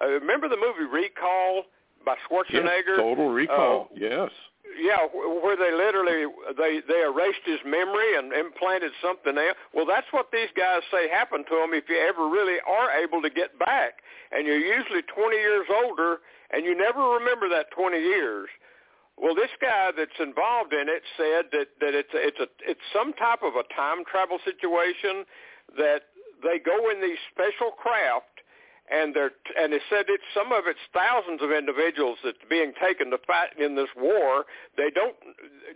Uh, 0.01 0.09
remember 0.09 0.49
the 0.49 0.57
movie 0.57 0.91
Recall 0.91 1.65
by 2.05 2.15
Schwarzenegger? 2.31 2.53
Yes, 2.53 2.63
Schwarzenegger? 2.65 2.97
total 2.97 3.29
recall. 3.31 3.89
Uh, 3.93 3.95
yes. 3.99 4.31
Yeah, 4.79 5.07
where 5.13 5.57
they 5.57 5.73
literally 5.73 6.31
they 6.57 6.81
they 6.87 7.03
erased 7.03 7.45
his 7.45 7.61
memory 7.65 8.17
and 8.17 8.33
implanted 8.33 8.93
something 9.03 9.37
else. 9.37 9.57
Well, 9.73 9.87
that's 9.87 10.07
what 10.11 10.31
these 10.33 10.51
guys 10.57 10.83
say 10.91 11.09
happened 11.09 11.47
to 11.51 11.57
them 11.57 11.73
if 11.73 11.89
you 11.89 11.99
ever 11.99 12.29
really 12.29 12.59
are 12.67 12.93
able 12.93 13.23
to 13.23 13.31
get 13.31 13.59
back, 13.59 14.05
and 14.33 14.47
you're 14.47 14.61
usually 14.61 15.03
20 15.03 15.37
years 15.37 15.67
older, 15.71 16.19
and 16.53 16.65
you 16.65 16.77
never 16.77 17.01
remember 17.17 17.49
that 17.49 17.71
20 17.73 17.97
years. 17.99 18.49
Well, 19.17 19.35
this 19.35 19.53
guy 19.61 19.91
that's 19.97 20.21
involved 20.21 20.73
in 20.73 20.89
it 20.89 21.03
said 21.17 21.49
that 21.53 21.69
that 21.81 21.95
it's 21.97 22.13
a, 22.13 22.21
it's 22.21 22.41
a 22.41 22.49
it's 22.61 22.87
some 22.93 23.13
type 23.15 23.43
of 23.43 23.57
a 23.57 23.65
time 23.75 24.05
travel 24.05 24.39
situation 24.45 25.25
that 25.77 26.13
they 26.43 26.59
go 26.61 26.91
in 26.91 27.01
these 27.01 27.19
special 27.33 27.73
craft 27.73 28.36
and 28.91 29.15
they're 29.15 29.33
and 29.59 29.73
it 29.73 29.83
said 29.91 30.07
it's 30.09 30.27
some 30.35 30.53
of 30.53 30.65
it's 30.67 30.83
thousands 30.95 31.43
of 31.43 31.51
individuals 31.51 32.19
that's 32.23 32.43
being 32.49 32.73
taken 32.81 33.11
to 33.11 33.19
fight 33.27 33.51
in 33.59 33.75
this 33.75 33.91
war. 33.97 34.47
They 34.77 34.91
don't 34.91 35.17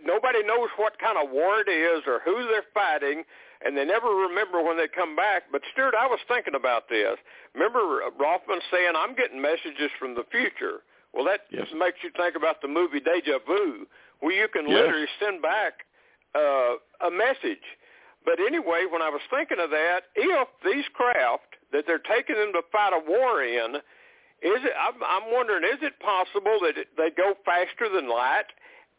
nobody 0.03 0.43
knows 0.43 0.69
what 0.77 0.99
kind 0.99 1.17
of 1.17 1.29
war 1.31 1.59
it 1.59 1.69
is 1.69 2.03
or 2.07 2.19
who 2.23 2.47
they're 2.47 2.67
fighting, 2.73 3.23
and 3.65 3.75
they 3.75 3.85
never 3.85 4.07
remember 4.09 4.63
when 4.63 4.77
they 4.77 4.87
come 4.87 5.15
back. 5.15 5.43
But 5.51 5.61
Stewart, 5.73 5.95
I 5.97 6.07
was 6.07 6.19
thinking 6.27 6.55
about 6.55 6.87
this. 6.89 7.17
Remember 7.53 8.01
Rothman 8.17 8.61
saying, 8.71 8.93
"I'm 8.95 9.15
getting 9.15 9.41
messages 9.41 9.91
from 9.99 10.15
the 10.15 10.23
future." 10.31 10.81
Well, 11.13 11.25
that 11.25 11.41
Yes. 11.51 11.67
makes 11.75 11.99
you 12.03 12.09
think 12.15 12.35
about 12.35 12.61
the 12.61 12.69
movie 12.69 13.01
Deja 13.01 13.39
Vu, 13.45 13.85
where 14.21 14.31
you 14.33 14.47
can 14.47 14.67
Yes. 14.67 14.79
literally 14.79 15.07
send 15.19 15.41
back 15.41 15.85
uh, 16.33 16.75
a 17.01 17.11
message. 17.11 17.63
But 18.25 18.39
anyway, 18.39 18.85
when 18.89 19.01
I 19.01 19.09
was 19.09 19.21
thinking 19.29 19.57
of 19.59 19.69
that, 19.71 20.13
if 20.15 20.47
these 20.63 20.85
craft 20.93 21.57
that 21.71 21.85
they're 21.87 22.03
taking 22.03 22.35
them 22.35 22.53
to 22.53 22.61
fight 22.71 22.93
a 22.93 23.01
war 23.01 23.43
in, 23.43 23.75
is 24.41 24.61
it? 24.61 24.73
I'm, 24.77 24.97
I'm 25.01 25.33
wondering, 25.33 25.63
is 25.63 25.81
it 25.81 25.97
possible 25.99 26.59
that 26.61 26.77
it, 26.77 26.87
they 26.97 27.09
go 27.09 27.33
faster 27.45 27.89
than 27.93 28.09
light 28.09 28.49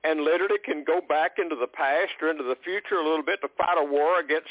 and 0.04 0.22
literally 0.22 0.58
can 0.64 0.84
go 0.84 1.00
back 1.00 1.38
into 1.38 1.54
the 1.54 1.66
past 1.66 2.18
or 2.20 2.30
into 2.30 2.44
the 2.44 2.58
future 2.64 2.96
a 2.96 3.06
little 3.06 3.24
bit 3.24 3.40
to 3.42 3.48
fight 3.56 3.78
a 3.78 3.84
war 3.84 4.18
against 4.18 4.50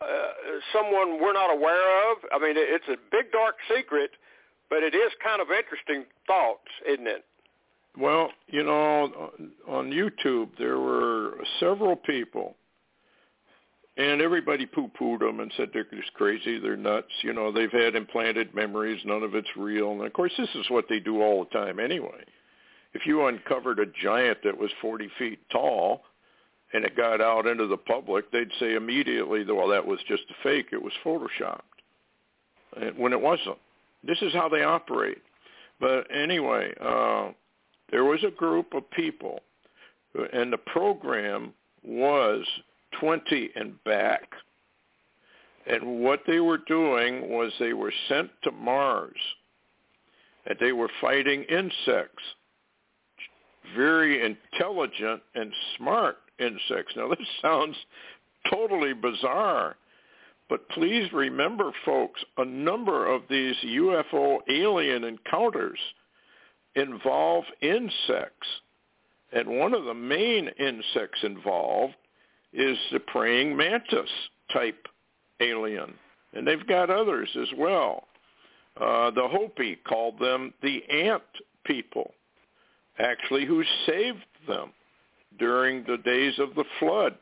uh, 0.00 0.60
someone 0.72 1.20
we're 1.20 1.32
not 1.32 1.52
aware 1.52 2.12
of? 2.12 2.18
I 2.32 2.38
mean, 2.38 2.56
it, 2.56 2.68
it's 2.68 2.88
a 2.88 2.96
big 3.10 3.32
dark 3.32 3.56
secret, 3.68 4.10
but 4.70 4.82
it 4.82 4.94
is 4.94 5.12
kind 5.24 5.40
of 5.40 5.48
interesting 5.50 6.04
thoughts, 6.26 6.68
isn't 6.88 7.06
it? 7.06 7.24
Well, 7.98 8.30
you 8.46 8.62
know, 8.62 9.32
on 9.66 9.90
YouTube 9.90 10.50
there 10.58 10.78
were 10.78 11.38
several 11.58 11.96
people, 11.96 12.54
and 13.98 14.22
everybody 14.22 14.64
poo-pooed 14.64 15.18
them 15.18 15.40
and 15.40 15.52
said 15.56 15.70
they're 15.72 15.84
just 15.92 16.14
crazy, 16.14 16.60
they're 16.60 16.76
nuts. 16.76 17.10
You 17.22 17.32
know, 17.32 17.50
they've 17.50 17.70
had 17.70 17.96
implanted 17.96 18.54
memories, 18.54 19.00
none 19.04 19.24
of 19.24 19.34
it's 19.34 19.48
real. 19.56 19.90
And 19.90 20.06
of 20.06 20.12
course, 20.12 20.32
this 20.38 20.48
is 20.54 20.70
what 20.70 20.84
they 20.88 21.00
do 21.00 21.20
all 21.20 21.44
the 21.44 21.50
time 21.58 21.80
anyway. 21.80 22.24
If 22.94 23.06
you 23.06 23.26
uncovered 23.26 23.80
a 23.80 23.86
giant 24.00 24.38
that 24.44 24.56
was 24.56 24.70
40 24.80 25.10
feet 25.18 25.40
tall 25.50 26.02
and 26.72 26.84
it 26.84 26.96
got 26.96 27.20
out 27.20 27.46
into 27.46 27.66
the 27.66 27.76
public, 27.76 28.30
they'd 28.30 28.52
say 28.60 28.74
immediately, 28.74 29.44
well, 29.44 29.68
that 29.68 29.84
was 29.84 29.98
just 30.06 30.22
a 30.30 30.42
fake. 30.44 30.68
It 30.72 30.82
was 30.82 30.92
photoshopped. 31.04 31.60
When 32.96 33.12
it 33.12 33.20
wasn't. 33.20 33.58
This 34.04 34.18
is 34.22 34.32
how 34.32 34.48
they 34.48 34.62
operate. 34.62 35.18
But 35.80 36.06
anyway, 36.14 36.72
uh, 36.80 37.30
there 37.90 38.04
was 38.04 38.22
a 38.24 38.30
group 38.30 38.74
of 38.74 38.88
people, 38.90 39.40
and 40.32 40.52
the 40.52 40.58
program 40.58 41.52
was 41.82 42.44
20 43.00 43.50
and 43.56 43.82
back. 43.84 44.28
And 45.66 46.00
what 46.00 46.22
they 46.26 46.40
were 46.40 46.58
doing 46.66 47.28
was 47.30 47.52
they 47.58 47.74
were 47.74 47.92
sent 48.08 48.30
to 48.44 48.50
Mars, 48.50 49.18
and 50.46 50.58
they 50.58 50.72
were 50.72 50.90
fighting 51.00 51.44
insects, 51.44 52.22
very 53.76 54.24
intelligent 54.24 55.22
and 55.34 55.52
smart 55.76 56.16
insects. 56.38 56.94
Now 56.96 57.08
this 57.10 57.28
sounds 57.42 57.76
totally 58.50 58.94
bizarre, 58.94 59.76
but 60.48 60.68
please 60.70 61.12
remember, 61.12 61.70
folks, 61.84 62.24
a 62.38 62.44
number 62.44 63.06
of 63.06 63.22
these 63.28 63.56
UFO 63.66 64.38
alien 64.50 65.04
encounters 65.04 65.78
involve 66.74 67.44
insects. 67.60 68.48
And 69.32 69.58
one 69.58 69.74
of 69.74 69.84
the 69.84 69.94
main 69.94 70.48
insects 70.58 71.18
involved 71.22 71.94
is 72.58 72.76
the 72.92 73.00
praying 73.00 73.56
mantis 73.56 74.10
type 74.52 74.86
alien. 75.40 75.94
And 76.34 76.46
they've 76.46 76.66
got 76.66 76.90
others 76.90 77.30
as 77.40 77.48
well. 77.56 78.04
Uh, 78.78 79.10
the 79.10 79.28
Hopi 79.28 79.76
called 79.88 80.18
them 80.18 80.52
the 80.62 80.82
ant 80.90 81.22
people, 81.64 82.12
actually, 82.98 83.46
who 83.46 83.62
saved 83.86 84.24
them 84.46 84.72
during 85.38 85.84
the 85.84 85.98
days 85.98 86.34
of 86.38 86.54
the 86.54 86.64
flood 86.78 87.14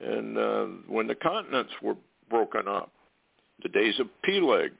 and 0.00 0.36
uh, 0.38 0.66
when 0.88 1.06
the 1.06 1.14
continents 1.14 1.72
were 1.82 1.96
broken 2.28 2.68
up. 2.68 2.90
the 3.62 3.68
days 3.68 3.98
of 4.00 4.08
Peleg. 4.22 4.72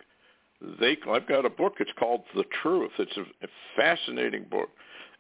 They, 0.81 0.97
I've 1.09 1.27
got 1.29 1.45
a 1.45 1.51
book. 1.51 1.75
It's 1.81 1.91
called 1.99 2.23
The 2.35 2.45
Truth. 2.63 2.93
It's 2.99 3.17
a, 3.17 3.23
a 3.45 3.49
fascinating 3.77 4.45
book, 4.51 4.69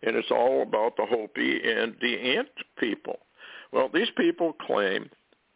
and 0.03 0.17
it's 0.17 0.31
all 0.31 0.63
about 0.63 0.97
the 0.97 1.07
Hopi 1.07 1.61
and 1.65 1.95
the 2.01 2.37
Ant 2.37 2.49
people. 2.79 3.19
Well, 3.73 3.89
these 3.93 4.11
people 4.17 4.53
claim 4.67 5.09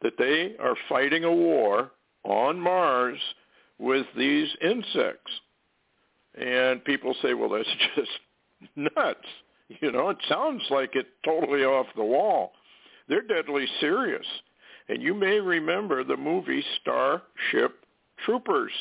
that 0.03 0.15
they 0.19 0.57
are 0.61 0.77
fighting 0.89 1.25
a 1.25 1.33
war 1.33 1.91
on 2.25 2.59
Mars 2.59 3.19
with 3.79 4.07
these 4.17 4.49
insects. 4.63 5.33
And 6.35 6.85
people 6.85 7.15
say, 7.23 7.35
well, 7.35 7.49
that's 7.49 7.69
just 7.97 8.11
nuts. 8.75 9.27
You 9.81 9.91
know, 9.91 10.11
it 10.11 10.19
sounds 10.29 10.63
like 10.71 10.95
it 10.95 11.07
totally 11.25 11.65
off 11.65 11.87
the 11.97 12.05
wall. 12.05 12.53
They're 13.09 13.23
deadly 13.23 13.67
serious. 13.81 14.27
And 14.89 15.03
you 15.03 15.15
may 15.15 15.41
remember 15.41 16.05
the 16.05 16.17
movie 16.17 16.65
Starship 16.81 17.85
Troopers. 18.25 18.73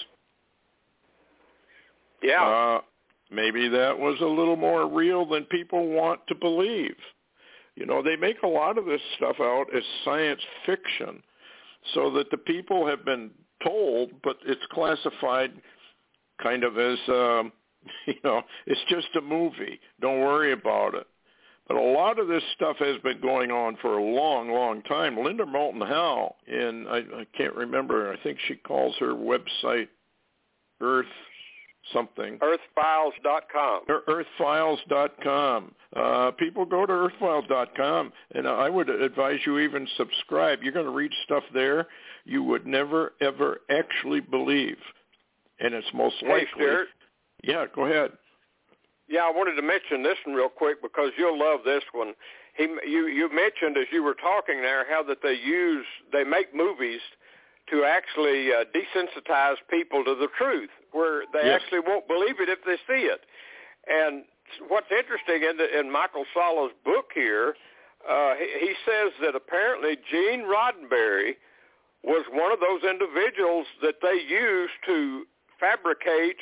Yeah. 2.22 2.44
Uh, 2.44 2.82
maybe 3.32 3.68
that 3.70 3.98
was 3.98 4.18
a 4.22 4.26
little 4.26 4.56
more 4.56 4.88
real 4.88 5.26
than 5.26 5.46
people 5.46 5.88
want 5.88 6.22
to 6.28 6.36
believe. 6.36 6.96
You 7.76 7.86
know, 7.86 8.02
they 8.02 8.16
make 8.16 8.42
a 8.44 8.48
lot 8.48 8.78
of 8.78 8.86
this 8.86 9.02
stuff 9.18 9.36
out 9.40 9.66
as 9.76 9.84
science 10.04 10.42
fiction 10.66 11.22
so 11.94 12.10
that 12.12 12.32
the 12.32 12.38
people 12.38 12.88
have 12.88 13.04
been 13.06 13.32
told, 13.64 14.12
but 14.24 14.38
it's 14.46 14.66
classified 14.72 15.52
kind 16.42 16.64
of 16.64 16.78
as, 16.78 16.98
um, 17.10 17.52
you 18.08 18.16
know, 18.24 18.42
it's 18.66 18.82
just 18.90 19.08
a 19.18 19.22
movie. 19.22 19.80
Don't 20.02 20.22
worry 20.22 20.54
about 20.54 20.96
it. 20.96 21.08
But 21.68 21.78
a 21.78 21.82
lot 21.82 22.20
of 22.20 22.28
this 22.28 22.44
stuff 22.56 22.78
has 22.78 23.02
been 23.02 23.20
going 23.22 23.50
on 23.50 23.76
for 23.82 23.98
a 23.98 24.04
long, 24.04 24.52
long 24.52 24.84
time. 24.84 25.18
Linda 25.18 25.46
Moulton 25.46 25.82
Howe, 25.82 26.36
in 26.48 26.86
I, 26.88 26.98
I 26.98 27.26
can't 27.36 27.56
remember. 27.56 28.14
I 28.14 28.22
think 28.22 28.38
she 28.48 28.56
calls 28.56 28.96
her 29.00 29.14
website 29.16 29.88
Earth 30.80 31.08
something. 31.94 32.40
Earthfiles.com. 32.42 33.82
Earthfiles.com. 34.08 35.76
Uh, 35.96 36.32
people 36.32 36.66
go 36.66 36.86
to 36.86 36.92
earthfiles.com, 36.92 38.12
and 38.34 38.48
I 38.48 38.70
would 38.70 38.90
advise 38.90 39.40
you 39.46 39.60
even 39.60 39.88
subscribe. 39.98 40.60
You're 40.62 40.74
going 40.74 40.86
to 40.86 40.92
read 40.92 41.12
stuff 41.26 41.44
there 41.54 41.88
you 42.26 42.44
would 42.44 42.66
never, 42.66 43.14
ever 43.22 43.62
actually 43.70 44.20
believe. 44.20 44.78
And 45.60 45.74
it's 45.74 45.88
most 45.94 46.16
likely. 46.24 46.48
Hey. 46.58 46.84
Yeah, 47.44 47.66
go 47.74 47.86
ahead. 47.86 48.12
Yeah, 49.08 49.22
I 49.22 49.32
wanted 49.32 49.56
to 49.56 49.62
mention 49.62 50.02
this 50.04 50.18
one 50.26 50.36
real 50.36 50.50
quick 50.50 50.82
because 50.82 51.12
you'll 51.18 51.40
love 51.40 51.60
this 51.64 51.84
one. 51.94 52.14
He, 52.58 52.64
you, 52.90 53.08
you 53.08 53.30
mentioned 53.34 53.78
as 53.78 53.86
you 53.92 54.02
were 54.04 54.16
talking 54.16 54.62
there 54.62 54.86
how 54.90 55.04
that 55.04 55.20
they 55.22 55.36
use, 55.36 55.86
they 56.12 56.24
make 56.24 56.56
movies 56.56 57.02
to 57.70 57.84
actually 57.84 58.52
uh, 58.52 58.66
desensitize 58.74 59.56
people 59.70 60.04
to 60.04 60.16
the 60.16 60.28
truth, 60.38 60.70
where 60.92 61.24
they 61.34 61.48
yes. 61.50 61.62
actually 61.62 61.80
won't 61.80 62.08
believe 62.08 62.40
it 62.40 62.50
if 62.50 62.60
they 62.66 62.78
see 62.88 63.06
it. 63.06 63.22
And 63.88 64.24
what's 64.68 64.92
interesting 64.92 65.48
in, 65.48 65.58
the, 65.58 65.80
in 65.80 65.92
Michael 65.92 66.26
Salla's 66.34 66.74
book 66.84 67.10
here, 67.14 67.56
uh, 68.10 68.36
he, 68.36 68.68
he 68.68 68.74
says 68.86 69.12
that 69.22 69.36
apparently 69.36 69.98
Gene 70.12 70.46
Roddenberry 70.46 71.38
was 72.04 72.26
one 72.32 72.52
of 72.52 72.60
those 72.60 72.86
individuals 72.86 73.66
that 73.82 73.96
they 74.02 74.22
used 74.30 74.78
to 74.86 75.26
fabricate 75.60 76.38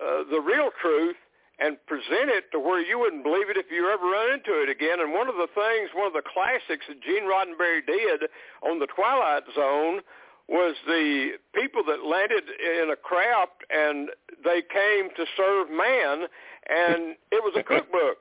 uh, 0.00 0.24
the 0.30 0.40
real 0.40 0.70
truth 0.80 1.16
and 1.58 1.76
present 1.86 2.28
it 2.28 2.52
to 2.52 2.60
where 2.60 2.80
you 2.80 2.98
wouldn't 2.98 3.24
believe 3.24 3.48
it 3.48 3.56
if 3.56 3.66
you 3.70 3.88
ever 3.88 4.04
run 4.04 4.32
into 4.32 4.60
it 4.60 4.68
again. 4.68 5.00
And 5.00 5.12
one 5.12 5.28
of 5.28 5.36
the 5.36 5.48
things, 5.52 5.88
one 5.96 6.06
of 6.06 6.12
the 6.12 6.24
classics 6.24 6.84
that 6.88 7.00
Gene 7.00 7.24
Roddenberry 7.24 7.84
did 7.84 8.28
on 8.60 8.78
the 8.78 8.88
Twilight 8.88 9.44
Zone 9.54 10.00
was 10.48 10.76
the 10.86 11.30
people 11.54 11.82
that 11.84 12.06
landed 12.06 12.44
in 12.48 12.90
a 12.90 12.96
craft 12.96 13.64
and 13.70 14.08
they 14.44 14.62
came 14.62 15.08
to 15.16 15.24
serve 15.36 15.68
man, 15.70 16.28
and 16.68 17.16
it 17.32 17.42
was 17.42 17.54
a 17.58 17.62
cookbook. 17.62 18.18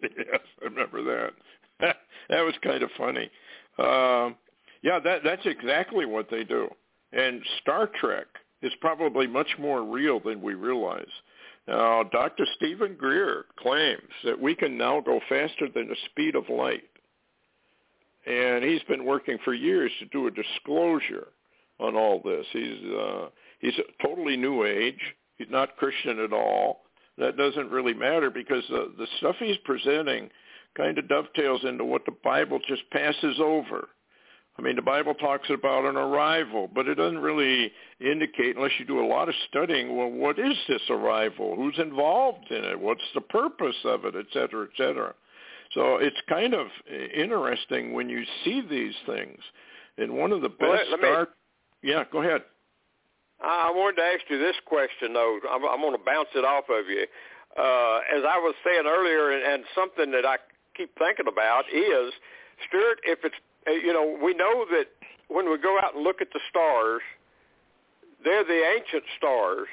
yes, 0.02 0.40
I 0.60 0.64
remember 0.64 1.02
that. 1.02 1.32
that 2.30 2.40
was 2.40 2.54
kind 2.62 2.82
of 2.82 2.90
funny. 2.96 3.30
Um, 3.78 4.36
yeah, 4.82 4.98
that 5.00 5.22
that's 5.22 5.44
exactly 5.44 6.06
what 6.06 6.30
they 6.30 6.44
do. 6.44 6.68
And 7.12 7.42
Star 7.60 7.90
Trek 8.00 8.26
is 8.62 8.72
probably 8.80 9.26
much 9.26 9.48
more 9.58 9.82
real 9.82 10.20
than 10.20 10.40
we 10.40 10.54
realize. 10.54 11.10
Now, 11.68 12.02
Dr. 12.04 12.46
Steven 12.56 12.94
Greer 12.94 13.44
claims 13.58 14.10
that 14.24 14.40
we 14.40 14.54
can 14.54 14.78
now 14.78 15.00
go 15.00 15.20
faster 15.28 15.68
than 15.72 15.88
the 15.88 15.96
speed 16.06 16.34
of 16.34 16.48
light. 16.48 16.84
And 18.26 18.64
he's 18.64 18.82
been 18.82 19.04
working 19.04 19.38
for 19.44 19.54
years 19.54 19.90
to 20.00 20.06
do 20.06 20.26
a 20.26 20.30
disclosure 20.30 21.28
on 21.80 21.96
all 21.96 22.20
this. 22.24 22.46
He's 22.52 22.84
uh, 22.92 23.28
he's 23.60 23.78
a 23.78 24.06
totally 24.06 24.36
new 24.36 24.64
age. 24.64 25.00
He's 25.38 25.48
not 25.50 25.76
Christian 25.76 26.18
at 26.20 26.32
all. 26.32 26.82
That 27.18 27.36
doesn't 27.36 27.70
really 27.70 27.94
matter 27.94 28.30
because 28.30 28.62
the, 28.68 28.92
the 28.98 29.06
stuff 29.18 29.36
he's 29.38 29.56
presenting 29.64 30.30
kind 30.76 30.98
of 30.98 31.08
dovetails 31.08 31.62
into 31.64 31.84
what 31.84 32.04
the 32.04 32.14
Bible 32.22 32.60
just 32.68 32.88
passes 32.90 33.38
over. 33.40 33.88
I 34.58 34.62
mean, 34.62 34.76
the 34.76 34.82
Bible 34.82 35.14
talks 35.14 35.48
about 35.48 35.86
an 35.86 35.96
arrival, 35.96 36.68
but 36.74 36.86
it 36.86 36.96
doesn't 36.96 37.18
really 37.18 37.72
indicate, 38.00 38.56
unless 38.56 38.72
you 38.78 38.84
do 38.84 39.04
a 39.04 39.06
lot 39.06 39.28
of 39.28 39.34
studying, 39.48 39.96
well, 39.96 40.10
what 40.10 40.38
is 40.38 40.54
this 40.68 40.82
arrival? 40.90 41.56
Who's 41.56 41.78
involved 41.78 42.50
in 42.50 42.64
it? 42.64 42.78
What's 42.78 43.00
the 43.14 43.22
purpose 43.22 43.76
of 43.84 44.04
it, 44.04 44.14
et 44.16 44.26
cetera, 44.32 44.64
et 44.64 44.76
cetera. 44.76 45.14
So 45.72 45.96
it's 45.96 46.20
kind 46.28 46.52
of 46.52 46.66
interesting 47.14 47.94
when 47.94 48.08
you 48.08 48.22
see 48.44 48.62
these 48.68 48.94
things. 49.06 49.38
And 49.96 50.12
one 50.12 50.32
of 50.32 50.42
the 50.42 50.48
best 50.48 50.60
well, 50.60 50.72
let, 50.72 50.90
let 50.90 51.00
start... 51.00 51.30
Yeah, 51.82 52.04
go 52.10 52.22
ahead. 52.22 52.42
I 53.40 53.72
wanted 53.74 53.96
to 53.96 54.02
ask 54.02 54.20
you 54.28 54.38
this 54.38 54.56
question, 54.66 55.14
though. 55.14 55.40
I'm, 55.50 55.64
I'm 55.64 55.80
going 55.80 55.96
to 55.96 56.04
bounce 56.04 56.28
it 56.34 56.44
off 56.44 56.64
of 56.68 56.88
you. 56.88 57.06
Uh, 57.56 57.98
as 58.14 58.22
I 58.22 58.38
was 58.38 58.54
saying 58.64 58.84
earlier, 58.86 59.30
and, 59.32 59.42
and 59.42 59.64
something 59.74 60.10
that 60.12 60.26
I 60.26 60.36
keep 60.76 60.96
thinking 60.98 61.26
about 61.26 61.64
is, 61.72 62.12
Stewart, 62.68 63.00
if 63.04 63.20
it's 63.24 63.34
uh, 63.68 63.72
you 63.72 63.92
know, 63.92 64.18
we 64.22 64.34
know 64.34 64.64
that 64.70 64.86
when 65.28 65.50
we 65.50 65.58
go 65.58 65.78
out 65.78 65.94
and 65.94 66.04
look 66.04 66.20
at 66.20 66.28
the 66.32 66.40
stars, 66.48 67.02
they're 68.24 68.44
the 68.44 68.62
ancient 68.76 69.04
stars 69.16 69.68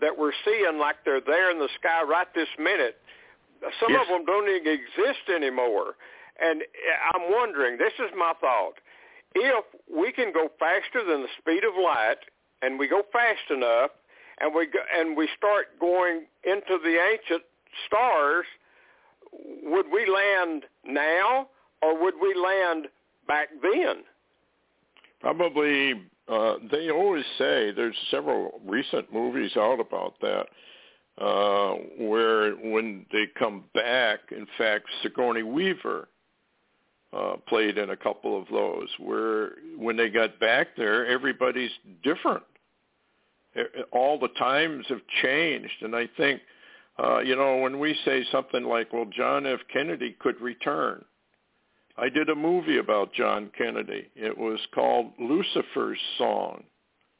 that 0.00 0.16
we're 0.16 0.34
seeing 0.44 0.78
like 0.78 0.96
they're 1.04 1.20
there 1.20 1.50
in 1.50 1.58
the 1.58 1.68
sky 1.78 2.02
right 2.02 2.26
this 2.34 2.48
minute. 2.58 2.96
Some 3.80 3.92
yes. 3.92 4.02
of 4.02 4.08
them 4.08 4.26
don't 4.26 4.48
even 4.48 4.66
exist 4.66 5.30
anymore. 5.34 5.94
And 6.40 6.62
uh, 6.62 7.14
I'm 7.14 7.30
wondering, 7.30 7.78
this 7.78 7.92
is 7.98 8.10
my 8.16 8.32
thought, 8.40 8.74
if 9.34 9.64
we 9.94 10.12
can 10.12 10.32
go 10.32 10.48
faster 10.58 11.04
than 11.06 11.22
the 11.22 11.28
speed 11.38 11.64
of 11.64 11.74
light 11.82 12.18
and 12.62 12.78
we 12.78 12.88
go 12.88 13.02
fast 13.12 13.50
enough 13.50 13.90
and 14.40 14.54
we 14.54 14.66
go, 14.66 14.78
and 14.98 15.16
we 15.16 15.28
start 15.36 15.78
going 15.80 16.26
into 16.44 16.78
the 16.82 16.98
ancient 17.12 17.42
stars, 17.86 18.46
would 19.62 19.86
we 19.92 20.06
land 20.06 20.64
now 20.84 21.48
or 21.82 22.00
would 22.00 22.14
we 22.20 22.34
land 22.34 22.86
back 23.26 23.48
then? 23.62 24.04
Probably, 25.20 25.94
uh, 26.28 26.54
they 26.70 26.90
always 26.90 27.24
say 27.38 27.72
there's 27.72 27.96
several 28.10 28.60
recent 28.66 29.12
movies 29.12 29.52
out 29.56 29.80
about 29.80 30.14
that, 30.20 30.46
uh, 31.18 31.74
where 31.98 32.52
when 32.52 33.06
they 33.12 33.26
come 33.38 33.64
back, 33.74 34.20
in 34.30 34.46
fact, 34.58 34.86
Sigourney 35.02 35.42
Weaver 35.42 36.08
uh, 37.12 37.36
played 37.48 37.78
in 37.78 37.90
a 37.90 37.96
couple 37.96 38.40
of 38.40 38.46
those, 38.50 38.88
where 38.98 39.52
when 39.76 39.96
they 39.96 40.08
got 40.08 40.38
back 40.40 40.68
there, 40.76 41.06
everybody's 41.06 41.70
different. 42.02 42.42
All 43.92 44.18
the 44.18 44.28
times 44.28 44.86
have 44.88 45.02
changed, 45.22 45.82
and 45.82 45.94
I 45.94 46.08
think, 46.16 46.40
uh, 46.98 47.18
you 47.20 47.36
know, 47.36 47.58
when 47.58 47.78
we 47.78 47.94
say 48.04 48.24
something 48.32 48.64
like, 48.64 48.92
well, 48.92 49.04
John 49.04 49.46
F. 49.46 49.60
Kennedy 49.70 50.16
could 50.20 50.40
return, 50.40 51.04
I 51.98 52.08
did 52.08 52.30
a 52.30 52.34
movie 52.34 52.78
about 52.78 53.12
John 53.12 53.50
Kennedy. 53.56 54.08
It 54.16 54.36
was 54.36 54.58
called 54.74 55.12
Lucifer's 55.18 55.98
Song. 56.16 56.64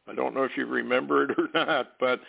I 0.09 0.15
don't 0.15 0.35
know 0.35 0.45
if 0.45 0.57
you 0.57 0.67
remember 0.67 1.25
it 1.25 1.31
or 1.39 1.49
not, 1.55 1.93
but 2.01 2.21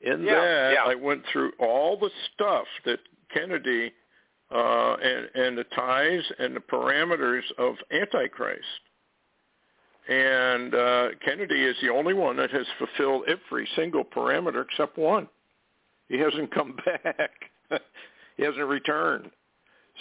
in 0.00 0.22
yeah, 0.22 0.34
that 0.34 0.72
yeah. 0.74 0.90
I 0.90 0.94
went 0.94 1.22
through 1.32 1.52
all 1.58 1.98
the 1.98 2.10
stuff 2.32 2.66
that 2.84 3.00
Kennedy 3.34 3.92
uh, 4.54 4.96
and, 5.02 5.28
and 5.34 5.58
the 5.58 5.64
ties 5.74 6.22
and 6.38 6.56
the 6.56 6.60
parameters 6.60 7.42
of 7.58 7.74
Antichrist. 7.92 8.62
And 10.08 10.74
uh, 10.74 11.08
Kennedy 11.22 11.62
is 11.62 11.76
the 11.82 11.90
only 11.90 12.14
one 12.14 12.36
that 12.36 12.50
has 12.50 12.66
fulfilled 12.78 13.24
every 13.28 13.68
single 13.76 14.04
parameter 14.04 14.64
except 14.64 14.96
one. 14.96 15.28
He 16.08 16.18
hasn't 16.18 16.52
come 16.54 16.76
back. 16.84 17.30
he 18.36 18.44
hasn't 18.44 18.66
returned. 18.66 19.30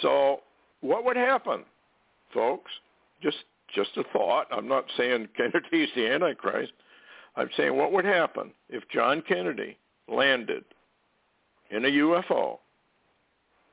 So 0.01 0.41
what 0.81 1.03
would 1.03 1.17
happen? 1.17 1.65
folks. 2.33 2.71
Just 3.21 3.37
just 3.73 3.89
a 3.97 4.03
thought. 4.13 4.47
I'm 4.51 4.67
not 4.67 4.85
saying 4.97 5.27
Kennedy's 5.37 5.89
the 5.95 6.07
Antichrist. 6.07 6.71
I'm 7.35 7.49
saying 7.57 7.75
what 7.75 7.91
would 7.91 8.05
happen 8.05 8.51
if 8.69 8.83
John 8.89 9.21
Kennedy 9.27 9.77
landed 10.07 10.63
in 11.69 11.85
a 11.85 11.89
UFO, 11.89 12.59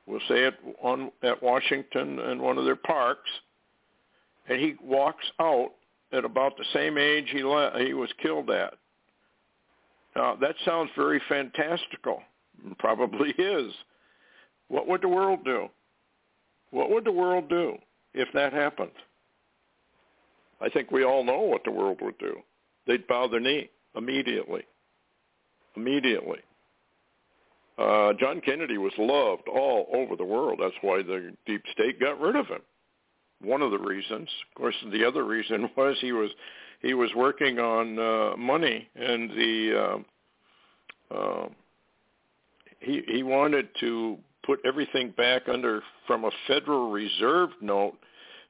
we'll 0.05 0.19
say 0.27 0.45
it 0.45 0.55
on 0.81 1.11
at 1.23 1.41
Washington 1.41 2.19
and 2.19 2.41
one 2.41 2.57
of 2.57 2.65
their 2.65 2.75
parks, 2.75 3.29
and 4.47 4.59
he 4.59 4.75
walks 4.81 5.25
out 5.39 5.71
at 6.11 6.25
about 6.25 6.57
the 6.57 6.65
same 6.73 6.97
age 6.97 7.25
he 7.29 7.43
le- 7.43 7.77
he 7.79 7.93
was 7.93 8.09
killed 8.21 8.49
at, 8.49 8.73
Now, 10.15 10.35
that 10.35 10.55
sounds 10.63 10.91
very 10.95 11.21
fantastical. 11.27 12.21
Probably 12.79 13.29
is. 13.37 13.73
What 14.67 14.87
would 14.87 15.01
the 15.01 15.09
world 15.09 15.43
do? 15.43 15.67
What 16.71 16.89
would 16.89 17.05
the 17.05 17.11
world 17.11 17.49
do 17.49 17.77
if 18.13 18.27
that 18.33 18.53
happened? 18.53 18.91
I 20.61 20.69
think 20.69 20.91
we 20.91 21.03
all 21.03 21.23
know 21.23 21.41
what 21.41 21.63
the 21.63 21.71
world 21.71 21.99
would 22.01 22.17
do. 22.17 22.37
They'd 22.87 23.07
bow 23.07 23.27
their 23.27 23.39
knee 23.39 23.69
immediately. 23.95 24.63
Immediately. 25.75 26.39
Uh, 27.77 28.13
John 28.13 28.41
Kennedy 28.41 28.77
was 28.77 28.93
loved 28.97 29.47
all 29.49 29.87
over 29.93 30.15
the 30.15 30.23
world. 30.23 30.59
That's 30.61 30.75
why 30.81 31.03
the 31.03 31.33
deep 31.45 31.63
state 31.71 31.99
got 31.99 32.19
rid 32.19 32.35
of 32.35 32.47
him. 32.47 32.61
One 33.41 33.61
of 33.61 33.71
the 33.71 33.79
reasons. 33.79 34.29
Of 34.49 34.61
course, 34.61 34.75
the 34.91 35.03
other 35.05 35.25
reason 35.25 35.69
was 35.77 35.97
he 35.99 36.11
was 36.11 36.31
he 36.81 36.93
was 36.93 37.09
working 37.15 37.59
on 37.59 37.99
uh, 37.99 38.37
money 38.37 38.87
and 38.95 39.29
the 39.31 40.03
uh, 41.11 41.15
uh, 41.15 41.47
he 42.79 43.01
he 43.07 43.23
wanted 43.23 43.67
to 43.81 44.17
put 44.45 44.59
everything 44.65 45.09
back 45.17 45.49
under 45.49 45.81
from 46.07 46.23
a 46.23 46.31
Federal 46.47 46.91
Reserve 46.91 47.49
note. 47.61 47.97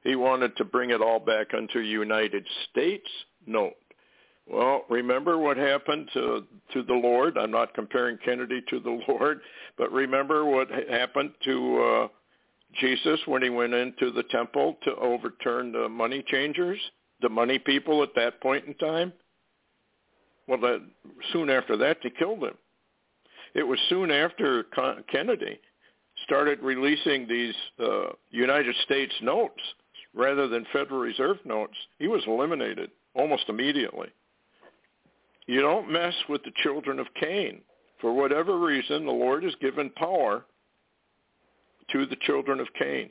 He 0.04 0.14
wanted 0.14 0.56
to 0.58 0.64
bring 0.64 0.90
it 0.90 1.00
all 1.00 1.18
back 1.18 1.48
under 1.52 1.82
United 1.82 2.46
States 2.70 3.08
note. 3.46 3.74
Well, 4.48 4.84
remember 4.88 5.38
what 5.38 5.56
happened 5.56 6.08
to 6.14 6.44
to 6.72 6.82
the 6.82 6.94
Lord. 6.94 7.36
I'm 7.36 7.50
not 7.50 7.74
comparing 7.74 8.18
Kennedy 8.24 8.62
to 8.70 8.80
the 8.80 9.00
Lord, 9.08 9.40
but 9.76 9.90
remember 9.92 10.44
what 10.44 10.68
happened 10.90 11.32
to 11.44 11.82
uh, 11.82 12.08
Jesus 12.80 13.20
when 13.26 13.42
he 13.42 13.50
went 13.50 13.74
into 13.74 14.10
the 14.10 14.22
temple 14.24 14.76
to 14.84 14.94
overturn 14.96 15.72
the 15.72 15.88
money 15.88 16.24
changers, 16.28 16.78
the 17.20 17.28
money 17.28 17.58
people 17.58 18.02
at 18.02 18.14
that 18.14 18.40
point 18.40 18.66
in 18.66 18.74
time. 18.74 19.12
Well, 20.46 20.60
that, 20.60 20.80
soon 21.32 21.50
after 21.50 21.76
that, 21.78 21.98
they 22.02 22.10
killed 22.10 22.44
him. 22.44 22.56
It 23.54 23.64
was 23.66 23.78
soon 23.88 24.10
after 24.10 24.64
Kennedy 25.10 25.58
started 26.24 26.60
releasing 26.62 27.26
these 27.26 27.54
uh, 27.82 28.10
United 28.30 28.74
States 28.84 29.14
notes 29.22 29.60
rather 30.14 30.46
than 30.46 30.66
Federal 30.72 31.00
Reserve 31.00 31.38
notes. 31.44 31.74
He 31.98 32.06
was 32.06 32.22
eliminated 32.26 32.90
almost 33.14 33.48
immediately. 33.48 34.08
You 35.46 35.60
don't 35.60 35.90
mess 35.90 36.14
with 36.28 36.42
the 36.44 36.52
children 36.62 36.98
of 36.98 37.06
Cain. 37.20 37.60
For 38.00 38.12
whatever 38.12 38.58
reason, 38.58 39.06
the 39.06 39.12
Lord 39.12 39.42
has 39.44 39.54
given 39.60 39.90
power 39.90 40.44
to 41.92 42.06
the 42.06 42.16
children 42.22 42.60
of 42.60 42.66
Cain. 42.78 43.10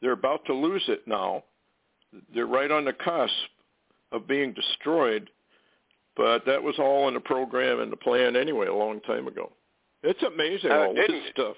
They're 0.00 0.12
about 0.12 0.44
to 0.46 0.54
lose 0.54 0.84
it 0.88 1.06
now. 1.06 1.44
They're 2.34 2.46
right 2.46 2.70
on 2.70 2.84
the 2.84 2.92
cusp 2.92 3.32
of 4.12 4.28
being 4.28 4.52
destroyed, 4.52 5.30
but 6.16 6.44
that 6.46 6.62
was 6.62 6.74
all 6.78 7.08
in 7.08 7.14
the 7.14 7.20
program 7.20 7.80
and 7.80 7.90
the 7.90 7.96
plan 7.96 8.36
anyway 8.36 8.66
a 8.66 8.74
long 8.74 9.00
time 9.00 9.26
ago. 9.26 9.50
It's 10.02 10.22
amazing 10.22 10.70
uh, 10.70 10.74
all 10.74 10.94
this 10.94 11.10
stuff. 11.30 11.56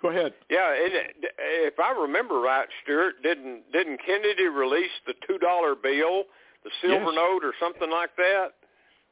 Go 0.00 0.08
ahead. 0.08 0.32
Yeah, 0.48 0.70
it, 0.72 1.14
if 1.38 1.78
I 1.78 1.92
remember 1.92 2.40
right, 2.40 2.68
Stewart, 2.84 3.22
didn't 3.22 3.70
didn't 3.72 4.00
Kennedy 4.04 4.46
release 4.46 4.90
the 5.06 5.14
two 5.26 5.38
dollar 5.38 5.74
bill, 5.74 6.24
the 6.64 6.70
silver 6.80 7.12
yes. 7.12 7.14
note, 7.14 7.44
or 7.44 7.52
something 7.60 7.90
like 7.90 8.14
that? 8.16 8.52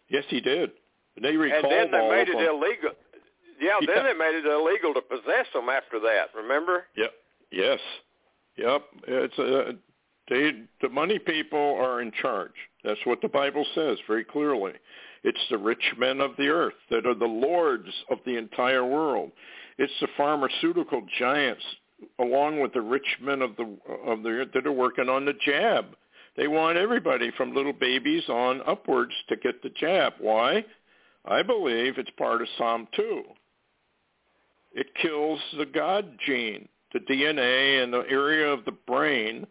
Yes, 0.08 0.24
he 0.28 0.40
did. 0.40 0.70
And 1.16 1.24
they 1.24 1.36
recalled 1.36 1.64
And 1.72 1.92
then 1.92 2.00
they 2.00 2.08
made 2.08 2.28
it 2.28 2.32
them. 2.38 2.54
illegal. 2.56 2.90
Yeah, 3.60 3.78
Yeah. 3.80 3.86
then 3.94 4.04
they 4.04 4.14
made 4.14 4.34
it 4.36 4.46
illegal 4.46 4.94
to 4.94 5.00
possess 5.02 5.46
them 5.52 5.68
after 5.68 5.98
that. 6.00 6.30
Remember? 6.34 6.86
Yep. 6.96 7.12
Yes. 7.50 7.80
Yep. 8.56 8.82
It's 9.08 9.38
uh, 9.38 9.72
they 10.28 10.62
the 10.80 10.88
money 10.88 11.18
people 11.18 11.76
are 11.80 12.00
in 12.00 12.12
charge. 12.12 12.52
That's 12.84 13.00
what 13.04 13.20
the 13.20 13.28
Bible 13.28 13.66
says 13.74 13.98
very 14.06 14.24
clearly. 14.24 14.72
It's 15.24 15.40
the 15.50 15.58
rich 15.58 15.82
men 15.98 16.20
of 16.20 16.32
the 16.38 16.48
earth 16.48 16.74
that 16.90 17.04
are 17.06 17.14
the 17.14 17.24
lords 17.26 17.88
of 18.10 18.18
the 18.24 18.36
entire 18.36 18.84
world. 18.84 19.32
It's 19.78 19.92
the 20.00 20.08
pharmaceutical 20.16 21.02
giants 21.18 21.64
along 22.20 22.60
with 22.60 22.72
the 22.72 22.80
rich 22.80 23.16
men 23.20 23.42
of 23.42 23.56
the 23.56 23.76
of 24.06 24.22
the 24.22 24.28
earth 24.30 24.48
that 24.54 24.66
are 24.66 24.72
working 24.72 25.08
on 25.08 25.24
the 25.24 25.32
jab. 25.44 25.86
They 26.38 26.46
want 26.46 26.78
everybody 26.78 27.32
from 27.36 27.52
little 27.52 27.72
babies 27.72 28.22
on 28.28 28.62
upwards 28.64 29.12
to 29.28 29.34
get 29.34 29.60
the 29.60 29.70
jab. 29.70 30.12
Why? 30.20 30.64
I 31.24 31.42
believe 31.42 31.98
it's 31.98 32.10
part 32.16 32.40
of 32.40 32.48
Psalm 32.56 32.86
2. 32.94 33.22
It 34.72 34.86
kills 35.02 35.40
the 35.58 35.66
God 35.66 36.16
gene, 36.24 36.68
the 36.92 37.00
DNA 37.00 37.82
in 37.82 37.90
the 37.90 38.04
area 38.08 38.46
of 38.46 38.64
the 38.64 38.70
brain. 38.86 39.48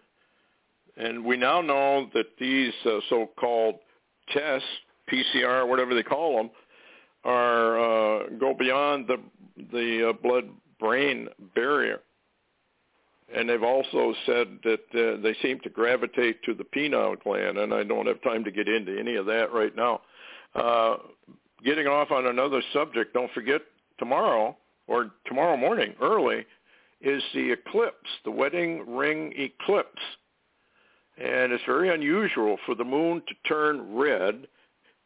And 0.95 1.25
we 1.25 1.35
now 1.35 1.59
know 1.59 2.09
that 2.13 2.27
these 2.39 2.73
uh, 2.85 2.99
so-called 3.09 3.75
tests, 4.31 4.65
PCR, 5.11 5.67
whatever 5.67 5.93
they 5.93 6.03
call 6.03 6.38
them, 6.38 6.49
are 7.25 7.79
uh, 7.79 8.29
go 8.39 8.53
beyond 8.57 9.07
the 9.07 9.17
the 9.73 10.09
uh, 10.09 10.13
blood-brain 10.23 11.27
barrier. 11.53 11.99
And 13.36 13.49
they've 13.49 13.63
also 13.63 14.13
said 14.25 14.59
that 14.63 14.80
uh, 14.93 15.21
they 15.21 15.36
seem 15.41 15.59
to 15.61 15.69
gravitate 15.69 16.41
to 16.43 16.53
the 16.53 16.63
pineal 16.63 17.15
gland, 17.17 17.57
and 17.57 17.73
I 17.73 17.84
don't 17.84 18.07
have 18.07 18.21
time 18.21 18.43
to 18.45 18.51
get 18.51 18.69
into 18.69 18.97
any 18.97 19.15
of 19.15 19.25
that 19.25 19.51
right 19.51 19.75
now. 19.75 20.01
Uh, 20.55 20.97
getting 21.63 21.88
off 21.88 22.11
on 22.11 22.28
another 22.28 22.61
subject, 22.71 23.13
don't 23.13 23.32
forget 23.34 23.61
tomorrow 23.99 24.55
or 24.88 25.11
tomorrow 25.25 25.57
morning 25.57 25.93
early 26.01 26.45
is 27.01 27.21
the 27.34 27.51
eclipse, 27.51 28.09
the 28.23 28.32
wedding 28.32 28.84
ring 28.88 29.34
eclipse. 29.36 30.01
And 31.17 31.51
it's 31.51 31.63
very 31.65 31.93
unusual 31.93 32.57
for 32.65 32.75
the 32.75 32.84
moon 32.84 33.21
to 33.28 33.49
turn 33.49 33.95
red. 33.95 34.47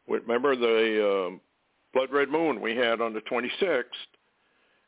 Remember 0.07 0.55
the 0.55 1.31
uh, 1.33 1.37
blood 1.93 2.11
red 2.11 2.29
moon 2.29 2.61
we 2.61 2.75
had 2.75 3.01
on 3.01 3.13
the 3.13 3.21
26th, 3.21 3.83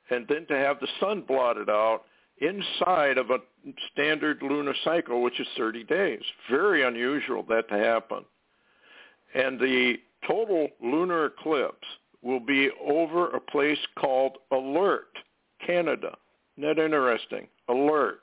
and 0.10 0.28
then 0.28 0.46
to 0.48 0.56
have 0.56 0.80
the 0.80 0.88
sun 1.00 1.24
blotted 1.28 1.70
out 1.70 2.04
inside 2.40 3.18
of 3.18 3.30
a 3.30 3.40
standard 3.92 4.42
lunar 4.42 4.74
cycle, 4.84 5.22
which 5.22 5.40
is 5.40 5.48
30 5.58 5.84
days. 5.86 6.22
Very 6.50 6.84
unusual 6.84 7.44
that 7.50 7.70
to 7.70 7.78
happen. 7.78 8.26
And 9.34 9.60
the 9.60 9.96
total 10.28 10.70
lunar 10.82 11.26
eclipse 11.26 11.88
will 12.22 12.40
be 12.40 12.70
over 12.86 13.30
a 13.30 13.40
place 13.40 13.80
called 14.00 14.38
Alert, 14.52 15.18
Canada. 15.66 16.16
Isn't 16.58 16.76
that 16.76 16.84
interesting? 16.84 17.48
Alert. 17.68 18.22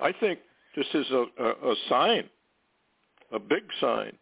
I 0.00 0.12
think 0.12 0.40
this 0.76 0.86
is 0.94 1.06
a, 1.10 1.24
a, 1.38 1.70
a 1.70 1.74
sign, 1.88 2.24
a 3.32 3.38
big 3.38 3.62
sign. 3.80 4.12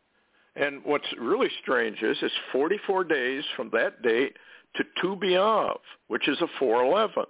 And 0.57 0.83
what's 0.85 1.07
really 1.19 1.49
strange 1.63 2.03
is 2.03 2.17
it's 2.23 2.35
44 2.53 3.05
days 3.05 3.45
from 3.57 3.71
that 3.73 4.03
date 4.03 4.37
to 4.77 4.85
Tu 5.01 5.17
B'Av, 5.17 5.79
which 6.09 6.29
is 6.29 6.41
a 6.41 6.47
411. 6.59 7.25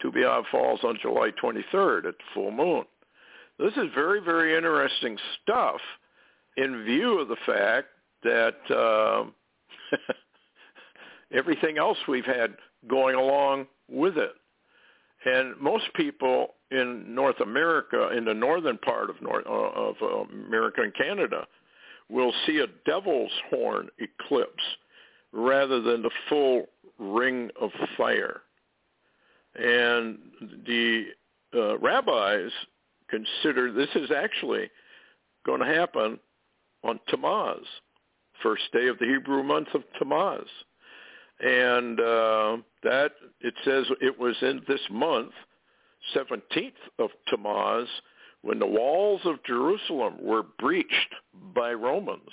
Tu 0.00 0.10
B'Av 0.10 0.44
falls 0.50 0.80
on 0.84 0.98
July 1.00 1.30
23rd 1.42 2.06
at 2.06 2.14
full 2.34 2.50
moon. 2.50 2.84
This 3.58 3.72
is 3.76 3.86
very, 3.94 4.20
very 4.20 4.56
interesting 4.56 5.16
stuff 5.42 5.80
in 6.56 6.84
view 6.84 7.18
of 7.18 7.28
the 7.28 7.36
fact 7.46 7.88
that 8.22 8.56
uh, 8.70 9.24
everything 11.32 11.78
else 11.78 11.98
we've 12.08 12.24
had 12.24 12.54
going 12.88 13.14
along 13.14 13.66
with 13.88 14.16
it. 14.18 14.32
And 15.24 15.58
most 15.60 15.84
people 15.94 16.54
in 16.70 17.14
North 17.14 17.40
America, 17.40 18.10
in 18.16 18.24
the 18.24 18.34
northern 18.34 18.78
part 18.78 19.10
of 19.10 19.20
North 19.22 19.46
uh, 19.46 19.50
of 19.50 19.96
America 20.30 20.82
and 20.82 20.94
Canada, 20.94 21.46
will 22.08 22.32
see 22.46 22.58
a 22.58 22.66
devil's 22.88 23.32
horn 23.50 23.88
eclipse 23.98 24.62
rather 25.32 25.80
than 25.80 26.02
the 26.02 26.10
full 26.28 26.66
ring 26.98 27.50
of 27.60 27.70
fire. 27.96 28.42
And 29.56 30.18
the 30.66 31.04
uh, 31.54 31.78
rabbis 31.78 32.50
consider 33.08 33.72
this 33.72 33.88
is 33.94 34.10
actually 34.10 34.70
going 35.44 35.60
to 35.60 35.66
happen 35.66 36.18
on 36.84 37.00
Tammuz, 37.08 37.64
first 38.42 38.64
day 38.72 38.88
of 38.88 38.98
the 38.98 39.06
Hebrew 39.06 39.42
month 39.42 39.68
of 39.74 39.82
Tammuz. 39.98 40.48
And 41.40 42.00
uh, 42.00 42.56
that, 42.82 43.12
it 43.40 43.54
says 43.64 43.84
it 44.00 44.18
was 44.18 44.36
in 44.42 44.62
this 44.68 44.80
month, 44.90 45.32
17th 46.14 46.72
of 46.98 47.10
Tammuz, 47.28 47.88
when 48.42 48.58
the 48.58 48.66
walls 48.66 49.20
of 49.24 49.42
Jerusalem 49.44 50.16
were 50.20 50.44
breached 50.58 51.14
by 51.54 51.72
Romans. 51.72 52.30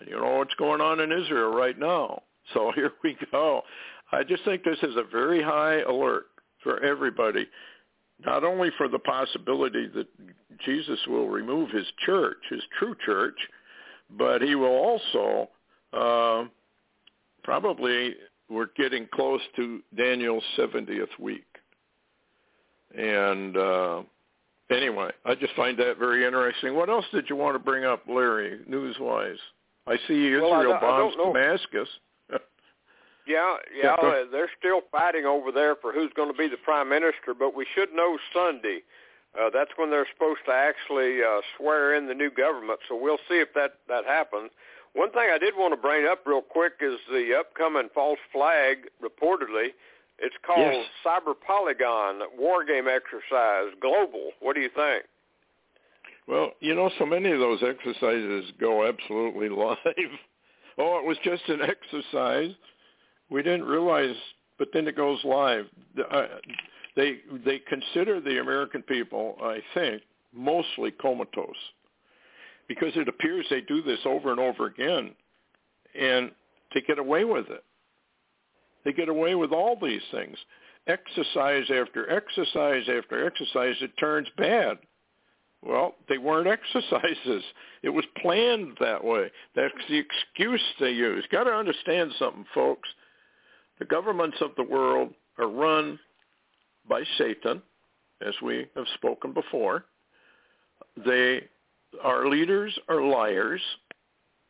And 0.00 0.08
you 0.08 0.16
know 0.16 0.38
what's 0.38 0.54
going 0.54 0.80
on 0.80 1.00
in 1.00 1.12
Israel 1.12 1.50
right 1.50 1.78
now. 1.78 2.22
So 2.54 2.72
here 2.74 2.92
we 3.02 3.16
go. 3.30 3.62
I 4.12 4.22
just 4.22 4.44
think 4.44 4.62
this 4.62 4.78
is 4.82 4.96
a 4.96 5.04
very 5.10 5.42
high 5.42 5.80
alert 5.80 6.26
for 6.62 6.82
everybody, 6.84 7.46
not 8.24 8.44
only 8.44 8.70
for 8.76 8.88
the 8.88 8.98
possibility 8.98 9.88
that 9.94 10.06
Jesus 10.64 10.98
will 11.08 11.28
remove 11.28 11.70
his 11.70 11.86
church, 12.04 12.38
his 12.50 12.62
true 12.78 12.94
church, 13.04 13.36
but 14.10 14.42
he 14.42 14.54
will 14.54 14.66
also 14.66 15.48
uh, 15.92 16.44
probably 17.42 18.14
we're 18.48 18.68
getting 18.76 19.08
close 19.14 19.40
to 19.56 19.80
Daniel's 19.96 20.44
70th 20.58 21.18
week. 21.18 21.44
And 22.96 23.56
uh, 23.56 24.02
anyway, 24.70 25.10
I 25.24 25.34
just 25.34 25.54
find 25.54 25.78
that 25.78 25.98
very 25.98 26.26
interesting. 26.26 26.74
What 26.74 26.90
else 26.90 27.06
did 27.12 27.30
you 27.30 27.36
want 27.36 27.54
to 27.54 27.58
bring 27.58 27.84
up, 27.84 28.02
Larry, 28.06 28.60
news-wise? 28.68 29.38
I 29.86 29.96
see 30.06 30.26
Israel 30.28 30.50
well, 30.50 30.74
I, 30.74 30.80
bombs 30.80 31.14
I 31.18 31.32
Damascus. 31.32 31.88
Yeah, 33.26 33.56
yeah, 33.74 33.96
yeah 34.02 34.24
they're 34.30 34.50
still 34.58 34.80
fighting 34.90 35.26
over 35.26 35.52
there 35.52 35.76
for 35.76 35.92
who's 35.92 36.10
going 36.16 36.30
to 36.30 36.36
be 36.36 36.48
the 36.48 36.56
prime 36.56 36.88
minister, 36.88 37.34
but 37.38 37.54
we 37.54 37.66
should 37.74 37.92
know 37.94 38.18
Sunday. 38.34 38.80
Uh, 39.38 39.48
that's 39.52 39.70
when 39.76 39.90
they're 39.90 40.08
supposed 40.12 40.40
to 40.46 40.52
actually 40.52 41.22
uh, 41.22 41.40
swear 41.56 41.94
in 41.94 42.06
the 42.06 42.14
new 42.14 42.30
government. 42.30 42.80
So 42.88 42.96
we'll 43.00 43.22
see 43.28 43.36
if 43.36 43.54
that 43.54 43.74
that 43.88 44.04
happens. 44.04 44.50
One 44.94 45.10
thing 45.10 45.30
I 45.32 45.38
did 45.38 45.54
want 45.56 45.72
to 45.72 45.80
bring 45.80 46.06
up 46.06 46.20
real 46.26 46.42
quick 46.42 46.74
is 46.80 46.98
the 47.10 47.34
upcoming 47.38 47.88
false 47.94 48.18
flag. 48.30 48.88
Reportedly, 49.02 49.68
it's 50.18 50.36
called 50.44 50.72
yes. 50.72 50.86
Cyber 51.04 51.34
Polygon 51.46 52.20
War 52.38 52.64
Game 52.64 52.88
Exercise 52.88 53.72
Global. 53.80 54.32
What 54.40 54.54
do 54.54 54.60
you 54.60 54.68
think? 54.74 55.04
Well, 56.28 56.50
you 56.60 56.74
know, 56.74 56.90
so 56.98 57.06
many 57.06 57.30
of 57.32 57.40
those 57.40 57.62
exercises 57.62 58.52
go 58.60 58.86
absolutely 58.86 59.48
live. 59.48 59.78
oh, 60.78 60.98
it 60.98 61.06
was 61.06 61.16
just 61.24 61.48
an 61.48 61.60
exercise. 61.62 62.54
We 63.32 63.42
didn't 63.42 63.64
realize, 63.64 64.14
but 64.58 64.68
then 64.74 64.86
it 64.86 64.94
goes 64.94 65.18
live. 65.24 65.64
Uh, 66.10 66.26
they 66.94 67.20
they 67.46 67.60
consider 67.60 68.20
the 68.20 68.40
American 68.40 68.82
people, 68.82 69.36
I 69.42 69.60
think, 69.72 70.02
mostly 70.34 70.90
comatose, 70.90 71.56
because 72.68 72.92
it 72.94 73.08
appears 73.08 73.46
they 73.48 73.62
do 73.62 73.82
this 73.82 74.00
over 74.04 74.30
and 74.30 74.38
over 74.38 74.66
again, 74.66 75.14
and 75.98 76.30
to 76.72 76.80
get 76.82 76.98
away 76.98 77.24
with 77.24 77.48
it. 77.48 77.64
They 78.84 78.92
get 78.92 79.08
away 79.08 79.34
with 79.34 79.52
all 79.52 79.78
these 79.80 80.02
things. 80.10 80.36
Exercise 80.86 81.70
after 81.70 82.10
exercise 82.10 82.82
after 82.88 83.24
exercise, 83.24 83.76
it 83.80 83.92
turns 83.98 84.28
bad. 84.36 84.76
Well, 85.62 85.94
they 86.08 86.18
weren't 86.18 86.48
exercises. 86.74 87.44
It 87.82 87.90
was 87.90 88.04
planned 88.20 88.76
that 88.80 89.02
way. 89.02 89.30
That's 89.56 89.72
the 89.88 89.98
excuse 89.98 90.60
they 90.80 90.90
use. 90.90 91.24
Got 91.30 91.44
to 91.44 91.52
understand 91.52 92.12
something, 92.18 92.44
folks. 92.52 92.88
The 93.78 93.84
governments 93.84 94.36
of 94.40 94.50
the 94.56 94.62
world 94.62 95.14
are 95.38 95.48
run 95.48 95.98
by 96.88 97.02
Satan, 97.18 97.62
as 98.26 98.34
we 98.42 98.66
have 98.76 98.86
spoken 98.94 99.32
before. 99.32 99.84
They, 101.04 101.42
our 102.02 102.28
leaders 102.28 102.76
are 102.88 103.02
liars. 103.02 103.60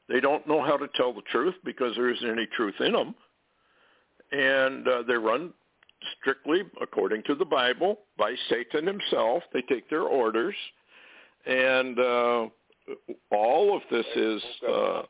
They 0.08 0.20
don't 0.20 0.46
know 0.46 0.62
how 0.62 0.76
to 0.76 0.88
tell 0.94 1.12
the 1.12 1.22
truth 1.30 1.54
because 1.64 1.94
there 1.96 2.10
isn't 2.10 2.28
any 2.28 2.46
truth 2.56 2.74
in 2.80 2.92
them. 2.92 3.14
And 4.32 4.88
uh, 4.88 5.02
they 5.06 5.14
run 5.14 5.52
strictly 6.20 6.62
according 6.80 7.22
to 7.24 7.34
the 7.34 7.44
Bible 7.44 8.00
by 8.18 8.34
Satan 8.48 8.86
himself. 8.86 9.42
They 9.52 9.62
take 9.62 9.88
their 9.88 10.02
orders. 10.02 10.54
And 11.46 11.98
uh, 11.98 12.46
all 13.30 13.76
of 13.76 13.82
this 13.90 14.06
is, 14.16 14.42
uh, 14.68 15.02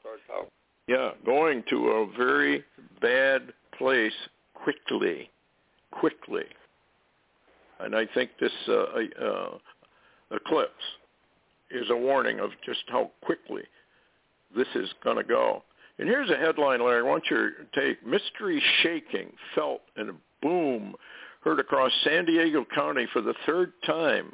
yeah, 0.89 1.11
going 1.25 1.65
to 1.71 1.89
a 1.89 2.07
very 2.17 2.65
bad 3.01 3.53
place 3.79 4.13
quickly, 4.55 5.31
quickly. 5.91 6.45
And 7.81 7.97
I 7.97 8.07
think 8.15 8.31
this 8.41 8.53
uh, 8.69 8.85
uh, 9.25 9.59
eclipse 10.31 10.73
is 11.71 11.89
a 11.91 11.97
warning 11.97 12.39
of 12.39 12.51
just 12.65 12.83
how 12.89 13.11
quickly 13.23 13.63
this 14.57 14.69
is 14.75 14.89
going 15.03 15.17
to 15.17 15.25
go. 15.25 15.63
And 15.99 16.09
here's 16.09 16.31
a 16.31 16.37
headline, 16.37 16.81
Larry. 16.81 17.01
I 17.01 17.03
want 17.03 17.25
you 17.31 17.37
to 17.37 17.81
take 17.81 18.07
mystery 18.07 18.63
shaking 18.83 19.33
felt 19.55 19.83
and 19.97 20.11
a 20.11 20.15
boom 20.41 20.95
heard 21.43 21.61
across 21.61 21.93
San 22.05 22.25
Diego 22.25 22.65
County 22.75 23.07
for 23.13 23.21
the 23.21 23.35
third 23.47 23.73
time. 23.85 24.33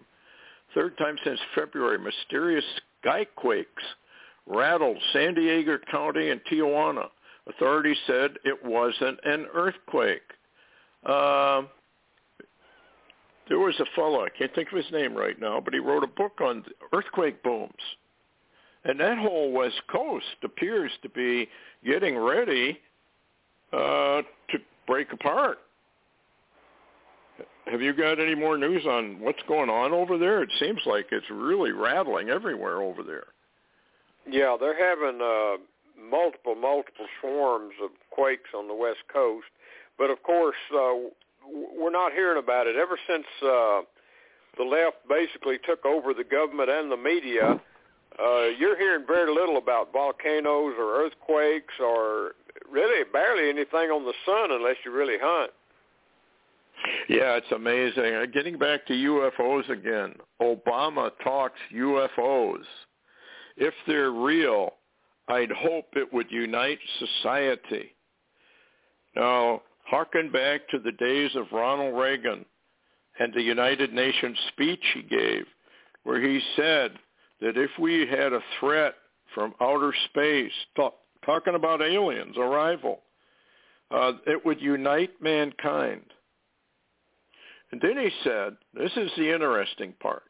Third 0.74 0.96
time 0.98 1.16
since 1.24 1.40
February. 1.54 1.98
Mysterious 1.98 2.64
skyquakes 3.04 3.64
rattled 4.46 4.98
San 5.12 5.34
Diego 5.34 5.78
County 5.90 6.30
and 6.30 6.40
Tijuana. 6.50 7.08
Authorities 7.48 7.96
said 8.06 8.32
it 8.44 8.64
wasn't 8.64 9.18
an 9.24 9.46
earthquake. 9.54 10.22
Uh, 11.04 11.62
there 13.48 13.58
was 13.58 13.74
a 13.80 13.86
fellow, 13.94 14.24
I 14.24 14.28
can't 14.36 14.54
think 14.54 14.68
of 14.70 14.76
his 14.76 14.92
name 14.92 15.14
right 15.14 15.40
now, 15.40 15.60
but 15.60 15.72
he 15.72 15.80
wrote 15.80 16.04
a 16.04 16.08
book 16.08 16.40
on 16.40 16.64
earthquake 16.92 17.42
booms. 17.42 17.72
And 18.84 19.00
that 19.00 19.18
whole 19.18 19.52
West 19.52 19.80
Coast 19.90 20.26
appears 20.44 20.90
to 21.02 21.08
be 21.08 21.48
getting 21.84 22.16
ready 22.18 22.78
uh, 23.72 24.22
to 24.50 24.58
break 24.86 25.12
apart. 25.12 25.58
Have 27.66 27.82
you 27.82 27.92
got 27.92 28.18
any 28.18 28.34
more 28.34 28.56
news 28.56 28.84
on 28.86 29.20
what's 29.20 29.42
going 29.46 29.68
on 29.68 29.92
over 29.92 30.16
there? 30.16 30.42
It 30.42 30.50
seems 30.58 30.80
like 30.86 31.06
it's 31.12 31.28
really 31.30 31.72
rattling 31.72 32.30
everywhere 32.30 32.80
over 32.82 33.02
there. 33.02 33.26
Yeah, 34.30 34.56
they're 34.58 34.78
having 34.78 35.20
uh, 35.20 35.56
multiple, 35.98 36.54
multiple 36.54 37.06
swarms 37.20 37.74
of 37.82 37.90
quakes 38.10 38.50
on 38.56 38.68
the 38.68 38.74
West 38.74 39.04
Coast. 39.12 39.46
But 39.98 40.10
of 40.10 40.22
course, 40.22 40.56
uh, 40.74 40.94
we're 41.46 41.90
not 41.90 42.12
hearing 42.12 42.38
about 42.38 42.66
it. 42.66 42.76
Ever 42.76 42.98
since 43.08 43.26
uh, 43.42 43.80
the 44.56 44.64
left 44.64 44.96
basically 45.08 45.58
took 45.66 45.84
over 45.84 46.14
the 46.14 46.24
government 46.24 46.70
and 46.70 46.90
the 46.90 46.96
media, 46.96 47.60
uh, 48.18 48.46
you're 48.58 48.76
hearing 48.78 49.04
very 49.06 49.32
little 49.32 49.58
about 49.58 49.92
volcanoes 49.92 50.74
or 50.78 51.04
earthquakes 51.04 51.74
or 51.80 52.32
really 52.70 53.04
barely 53.12 53.48
anything 53.48 53.90
on 53.90 54.04
the 54.04 54.14
sun 54.26 54.50
unless 54.50 54.76
you 54.84 54.92
really 54.92 55.18
hunt. 55.20 55.52
Yeah, 57.08 57.36
it's 57.36 57.50
amazing. 57.52 58.14
Uh, 58.14 58.26
getting 58.32 58.58
back 58.58 58.86
to 58.86 58.92
UFOs 58.92 59.68
again, 59.70 60.14
Obama 60.40 61.10
talks 61.24 61.58
UFOs. 61.74 62.64
If 63.56 63.74
they're 63.86 64.12
real, 64.12 64.74
I'd 65.28 65.52
hope 65.52 65.86
it 65.94 66.12
would 66.12 66.30
unite 66.30 66.78
society. 66.98 67.94
Now, 69.14 69.62
harken 69.84 70.30
back 70.30 70.68
to 70.70 70.78
the 70.78 70.92
days 70.92 71.30
of 71.34 71.52
Ronald 71.52 71.98
Reagan 71.98 72.44
and 73.18 73.34
the 73.34 73.42
United 73.42 73.92
Nations 73.92 74.38
speech 74.48 74.84
he 74.94 75.02
gave, 75.02 75.44
where 76.04 76.20
he 76.20 76.40
said 76.56 76.92
that 77.40 77.56
if 77.56 77.70
we 77.78 78.06
had 78.06 78.32
a 78.32 78.42
threat 78.58 78.94
from 79.34 79.54
outer 79.60 79.92
space, 80.06 80.52
talk, 80.76 80.94
talking 81.24 81.54
about 81.54 81.82
aliens, 81.82 82.36
arrival, 82.38 83.00
uh, 83.90 84.12
it 84.26 84.44
would 84.44 84.60
unite 84.60 85.10
mankind. 85.20 86.02
And 87.70 87.80
then 87.80 87.98
he 87.98 88.10
said, 88.24 88.56
this 88.72 88.92
is 88.96 89.10
the 89.16 89.32
interesting 89.32 89.92
part. 90.00 90.22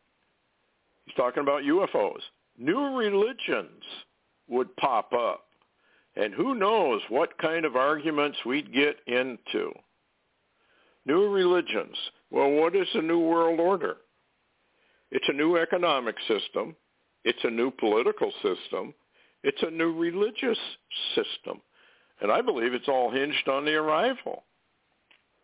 He's 1.04 1.14
talking 1.14 1.42
about 1.42 1.62
UFOs. 1.62 2.20
New 2.58 2.96
religions 2.96 3.84
would 4.48 4.74
pop 4.76 5.12
up. 5.12 5.44
And 6.16 6.34
who 6.34 6.54
knows 6.54 7.00
what 7.08 7.38
kind 7.38 7.64
of 7.64 7.76
arguments 7.76 8.38
we'd 8.44 8.72
get 8.72 8.96
into. 9.06 9.72
New 11.06 11.28
religions. 11.30 11.96
Well, 12.30 12.50
what 12.50 12.74
is 12.74 12.88
a 12.94 13.02
new 13.02 13.20
world 13.20 13.60
order? 13.60 13.96
It's 15.10 15.28
a 15.28 15.32
new 15.32 15.56
economic 15.56 16.16
system. 16.26 16.76
It's 17.24 17.42
a 17.44 17.50
new 17.50 17.70
political 17.70 18.32
system. 18.42 18.94
It's 19.42 19.62
a 19.62 19.70
new 19.70 19.96
religious 19.96 20.58
system. 21.14 21.60
And 22.20 22.32
I 22.32 22.42
believe 22.42 22.74
it's 22.74 22.88
all 22.88 23.10
hinged 23.10 23.48
on 23.48 23.64
the 23.64 23.74
arrival. 23.74 24.44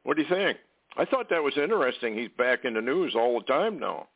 What 0.03 0.17
do 0.17 0.23
you 0.23 0.29
think? 0.29 0.59
I 0.97 1.05
thought 1.05 1.31
that 1.31 1.43
was 1.43 1.57
interesting. 1.57 2.17
He's 2.17 2.31
back 2.37 2.65
in 2.65 2.75
the 2.75 2.81
news 2.81 3.15
all 3.17 3.41
the 3.41 3.47
time 3.47 3.79
now. 3.79 4.09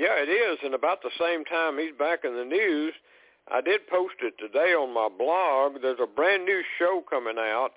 Yeah, 0.00 0.16
it 0.16 0.32
is. 0.32 0.56
And 0.64 0.72
about 0.72 1.02
the 1.02 1.12
same 1.20 1.44
time 1.44 1.76
he's 1.76 1.92
back 1.92 2.24
in 2.24 2.34
the 2.34 2.44
news, 2.44 2.94
I 3.52 3.60
did 3.60 3.86
post 3.86 4.14
it 4.22 4.32
today 4.40 4.72
on 4.72 4.94
my 4.94 5.10
blog. 5.12 5.82
There's 5.82 6.00
a 6.02 6.06
brand 6.06 6.46
new 6.46 6.62
show 6.78 7.04
coming 7.04 7.36
out 7.36 7.76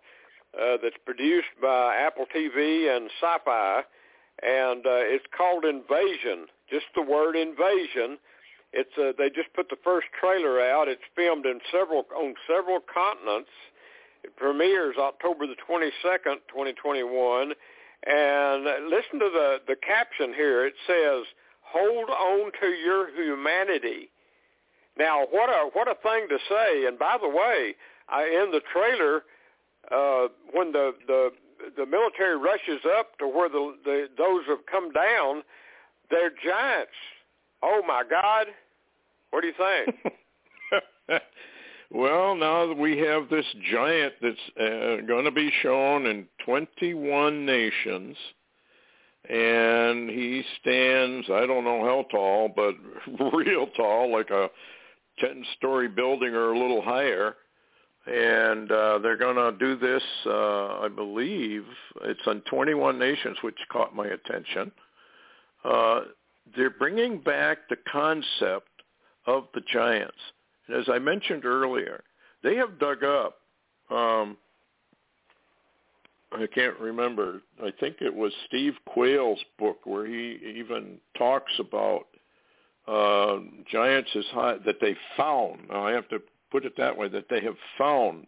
uh, 0.56 0.78
that's 0.82 0.96
produced 1.04 1.52
by 1.62 1.98
Apple 1.98 2.24
TV 2.34 2.88
and 2.96 3.10
Sci-Fi, 3.20 3.84
and 4.42 4.88
uh, 4.88 5.04
it's 5.04 5.26
called 5.36 5.66
Invasion. 5.66 6.48
Just 6.72 6.86
the 6.96 7.02
word 7.02 7.36
invasion. 7.36 8.16
It's 8.72 8.96
uh, 8.98 9.12
they 9.18 9.28
just 9.28 9.52
put 9.54 9.68
the 9.68 9.84
first 9.84 10.08
trailer 10.18 10.64
out. 10.64 10.88
It's 10.88 11.04
filmed 11.18 11.46
in 11.46 11.60
several 11.76 12.08
on 12.16 12.36
several 12.48 12.80
continents. 12.80 13.52
It 14.24 14.38
premieres 14.38 14.96
October 14.98 15.46
the 15.46 15.60
22nd, 15.60 16.40
2021. 16.48 17.52
And 18.08 18.64
listen 18.88 19.20
to 19.20 19.28
the 19.28 19.58
the 19.68 19.76
caption 19.76 20.34
here. 20.34 20.66
It 20.66 20.76
says 20.88 21.28
hold 21.74 22.10
on 22.10 22.52
to 22.62 22.68
your 22.68 23.10
humanity. 23.16 24.10
Now, 24.98 25.26
what 25.32 25.50
a 25.50 25.70
what 25.74 25.88
a 25.88 25.96
thing 26.04 26.28
to 26.30 26.38
say! 26.50 26.86
And 26.86 27.00
by 27.00 27.18
the 27.22 27.30
way, 27.30 27.76
I, 28.10 28.24
in 28.26 28.52
the 28.52 28.62
trailer, 28.72 29.24
uh, 29.92 30.28
when 30.54 30.72
the 30.72 30.92
the 31.08 31.32
the 31.78 31.86
military 31.86 32.38
rushes 32.38 32.82
up 32.98 33.18
to 33.20 33.28
where 33.28 33.50
the, 33.50 33.76
the 33.84 34.08
those 34.18 34.44
have 34.48 34.66
come 34.70 34.92
down, 34.92 35.44
they're 36.12 36.30
giants. 36.30 36.92
Oh 37.64 37.82
my 37.88 38.04
God! 38.08 38.48
What 39.32 39.42
do 39.42 39.48
you 39.48 39.54
think? 39.58 40.14
well, 41.92 42.36
now 42.36 42.68
that 42.68 42.78
we 42.78 42.98
have 43.00 43.30
this 43.30 43.46
giant 43.72 44.14
that's 44.22 44.38
uh, 44.60 45.06
going 45.06 45.26
to 45.26 45.32
be 45.32 45.52
shown 45.62 46.06
in 46.06 46.28
21 46.46 47.46
nations 47.46 48.16
and 49.30 50.10
he 50.10 50.44
stands 50.62 51.28
I 51.30 51.46
don't 51.46 51.64
know 51.64 51.84
how 51.84 52.06
tall, 52.12 52.50
but 52.56 52.76
real 53.34 53.68
tall, 53.68 54.12
like 54.12 54.30
a 54.30 54.50
ten 55.20 55.46
story 55.58 55.88
building 55.88 56.34
or 56.34 56.52
a 56.54 56.60
little 56.60 56.82
higher. 56.82 57.36
and 58.06 58.72
uh, 58.72 59.00
they're 59.00 59.18
going 59.18 59.36
to 59.38 59.58
do 59.58 59.78
this. 59.78 60.04
Uh, 60.26 60.80
I 60.82 60.90
believe 60.94 61.64
it's 62.04 62.20
on 62.28 62.42
21 62.50 63.00
nations, 63.00 63.38
which 63.42 63.58
caught 63.72 63.96
my 63.96 64.08
attention. 64.08 64.72
Uh, 65.64 66.02
they're 66.56 66.70
bringing 66.70 67.20
back 67.20 67.60
the 67.70 67.78
concept 67.90 68.68
of 69.26 69.46
the 69.54 69.62
giants. 69.72 70.18
And 70.68 70.78
as 70.78 70.90
I 70.90 71.00
mentioned 71.00 71.46
earlier, 71.46 72.04
they 72.44 72.56
have 72.56 72.78
dug 72.80 73.04
up. 73.04 73.38
Um, 73.90 74.38
I 76.36 76.48
can't 76.48 76.80
remember. 76.80 77.42
I 77.64 77.72
think 77.80 77.98
it 78.02 78.14
was 78.14 78.34
Steve 78.48 78.74
Quayle's 78.94 79.44
book 79.60 79.80
where 79.86 80.06
he 80.06 80.40
even 80.58 80.98
talks 81.18 81.52
about 81.60 82.08
uh, 82.88 83.40
giants 83.72 84.10
as 84.16 84.26
high 84.32 84.58
that 84.66 84.80
they 84.82 84.96
found. 85.16 85.70
Now 85.70 85.86
I 85.86 85.92
have 85.92 86.08
to 86.10 86.22
put 86.52 86.66
it 86.66 86.74
that 86.78 86.98
way 86.98 87.08
that 87.10 87.30
they 87.30 87.42
have 87.42 87.56
found 87.78 88.28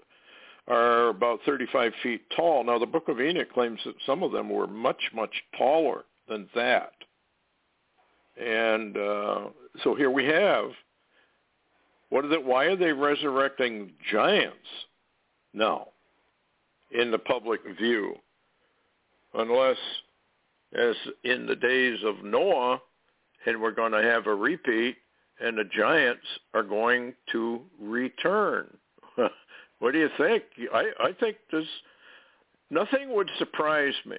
are 0.67 1.09
about 1.09 1.39
35 1.45 1.91
feet 2.01 2.21
tall. 2.35 2.63
Now 2.63 2.79
the 2.79 2.85
Book 2.85 3.07
of 3.07 3.21
Enoch 3.21 3.51
claims 3.53 3.79
that 3.85 3.95
some 4.05 4.23
of 4.23 4.31
them 4.31 4.49
were 4.49 4.67
much 4.67 5.11
much 5.13 5.43
taller 5.57 6.05
than 6.27 6.49
that. 6.55 6.93
And 8.39 8.97
uh, 8.97 9.39
so 9.83 9.95
here 9.95 10.11
we 10.11 10.25
have 10.25 10.71
what 12.09 12.25
is 12.25 12.31
it? 12.31 12.45
Why 12.45 12.65
are 12.65 12.75
they 12.75 12.93
resurrecting 12.93 13.91
giants 14.11 14.57
now 15.53 15.89
in 16.91 17.11
the 17.11 17.19
public 17.19 17.61
view? 17.77 18.15
Unless, 19.33 19.77
as 20.73 20.95
in 21.23 21.45
the 21.45 21.55
days 21.55 21.99
of 22.05 22.23
Noah, 22.23 22.79
and 23.45 23.61
we're 23.61 23.71
going 23.71 23.91
to 23.91 24.01
have 24.01 24.27
a 24.27 24.35
repeat, 24.35 24.97
and 25.39 25.57
the 25.57 25.65
giants 25.65 26.25
are 26.53 26.63
going 26.63 27.13
to 27.31 27.61
return. 27.79 28.77
what 29.79 29.91
do 29.91 29.99
you 29.99 30.09
think? 30.17 30.43
I, 30.73 30.91
I 30.99 31.11
think 31.19 31.37
there's 31.51 31.67
nothing 32.69 33.13
would 33.13 33.29
surprise 33.37 33.93
me. 34.05 34.17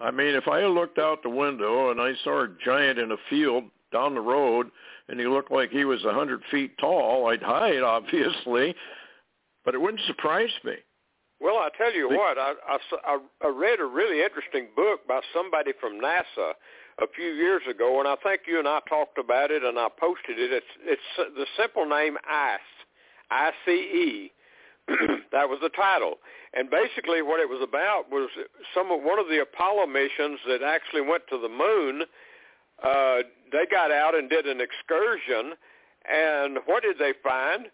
I 0.00 0.10
mean, 0.10 0.34
if 0.34 0.46
I 0.46 0.64
looked 0.64 0.98
out 0.98 1.22
the 1.22 1.28
window 1.28 1.90
and 1.90 2.00
I 2.00 2.12
saw 2.22 2.44
a 2.44 2.48
giant 2.64 2.98
in 2.98 3.12
a 3.12 3.16
field 3.28 3.64
down 3.92 4.14
the 4.14 4.20
road 4.20 4.70
and 5.08 5.18
he 5.18 5.26
looked 5.26 5.50
like 5.50 5.70
he 5.70 5.84
was 5.84 6.04
a 6.04 6.12
hundred 6.12 6.42
feet 6.50 6.76
tall, 6.78 7.28
I'd 7.28 7.42
hide, 7.42 7.82
obviously, 7.82 8.74
but 9.64 9.74
it 9.74 9.80
wouldn't 9.80 10.02
surprise 10.06 10.52
me. 10.64 10.74
Well, 11.40 11.56
I 11.56 11.68
tell 11.76 11.94
you 11.94 12.08
what, 12.08 12.36
I, 12.36 12.54
I, 13.04 13.18
I 13.44 13.48
read 13.48 13.78
a 13.78 13.86
really 13.86 14.22
interesting 14.24 14.68
book 14.74 15.06
by 15.06 15.20
somebody 15.32 15.72
from 15.80 16.00
NASA 16.00 16.54
a 17.00 17.06
few 17.14 17.28
years 17.30 17.62
ago, 17.70 18.00
and 18.00 18.08
I 18.08 18.16
think 18.16 18.42
you 18.46 18.58
and 18.58 18.66
I 18.66 18.80
talked 18.88 19.18
about 19.18 19.52
it, 19.52 19.62
and 19.62 19.78
I 19.78 19.86
posted 19.88 20.38
it. 20.38 20.52
It's 20.52 20.66
it's 20.82 21.36
the 21.36 21.46
simple 21.56 21.86
name 21.88 22.16
ICE, 22.28 22.60
I 23.30 23.52
C 23.64 23.70
E. 23.70 24.32
that 25.32 25.48
was 25.48 25.60
the 25.62 25.68
title, 25.68 26.14
and 26.54 26.70
basically 26.70 27.22
what 27.22 27.38
it 27.38 27.48
was 27.48 27.62
about 27.62 28.10
was 28.10 28.30
some 28.74 28.90
of 28.90 29.02
one 29.02 29.20
of 29.20 29.28
the 29.28 29.40
Apollo 29.40 29.86
missions 29.86 30.40
that 30.48 30.62
actually 30.62 31.02
went 31.02 31.22
to 31.30 31.38
the 31.38 31.48
moon. 31.48 32.02
Uh, 32.82 33.18
they 33.52 33.66
got 33.70 33.92
out 33.92 34.14
and 34.14 34.28
did 34.28 34.46
an 34.46 34.60
excursion, 34.60 35.54
and 36.10 36.58
what 36.66 36.82
did 36.82 36.98
they 36.98 37.12
find? 37.22 37.66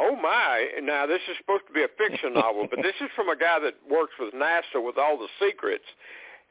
Oh 0.00 0.16
my! 0.16 0.66
Now 0.82 1.04
this 1.04 1.20
is 1.28 1.36
supposed 1.36 1.66
to 1.68 1.74
be 1.74 1.84
a 1.84 1.92
fiction 1.98 2.32
novel, 2.32 2.66
but 2.70 2.80
this 2.82 2.96
is 3.02 3.10
from 3.14 3.28
a 3.28 3.36
guy 3.36 3.60
that 3.60 3.76
works 3.84 4.14
with 4.18 4.32
NASA 4.32 4.80
with 4.80 4.96
all 4.96 5.18
the 5.18 5.28
secrets. 5.38 5.84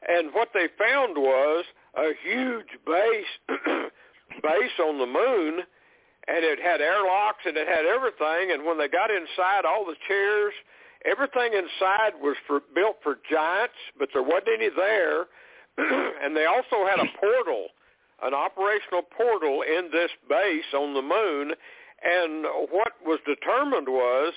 And 0.06 0.32
what 0.32 0.50
they 0.54 0.68
found 0.78 1.18
was 1.18 1.64
a 1.96 2.12
huge 2.22 2.78
base 2.86 3.32
base 4.42 4.76
on 4.78 4.98
the 4.98 5.06
moon, 5.06 5.66
and 6.28 6.44
it 6.44 6.60
had 6.62 6.80
airlocks 6.80 7.42
and 7.44 7.56
it 7.56 7.66
had 7.66 7.86
everything. 7.86 8.52
And 8.54 8.64
when 8.64 8.78
they 8.78 8.86
got 8.86 9.10
inside, 9.10 9.66
all 9.66 9.84
the 9.84 9.98
chairs, 10.06 10.54
everything 11.04 11.52
inside 11.52 12.14
was 12.22 12.36
for 12.46 12.60
built 12.74 12.98
for 13.02 13.18
giants, 13.28 13.74
but 13.98 14.08
there 14.12 14.22
wasn't 14.22 14.54
any 14.54 14.70
there. 14.70 15.26
and 16.22 16.36
they 16.36 16.46
also 16.46 16.86
had 16.86 17.00
a 17.00 17.10
portal, 17.18 17.68
an 18.22 18.34
operational 18.34 19.02
portal 19.02 19.62
in 19.62 19.90
this 19.90 20.10
base 20.28 20.70
on 20.72 20.94
the 20.94 21.02
moon. 21.02 21.54
And 22.02 22.44
what 22.70 22.92
was 23.04 23.20
determined 23.26 23.88
was 23.88 24.32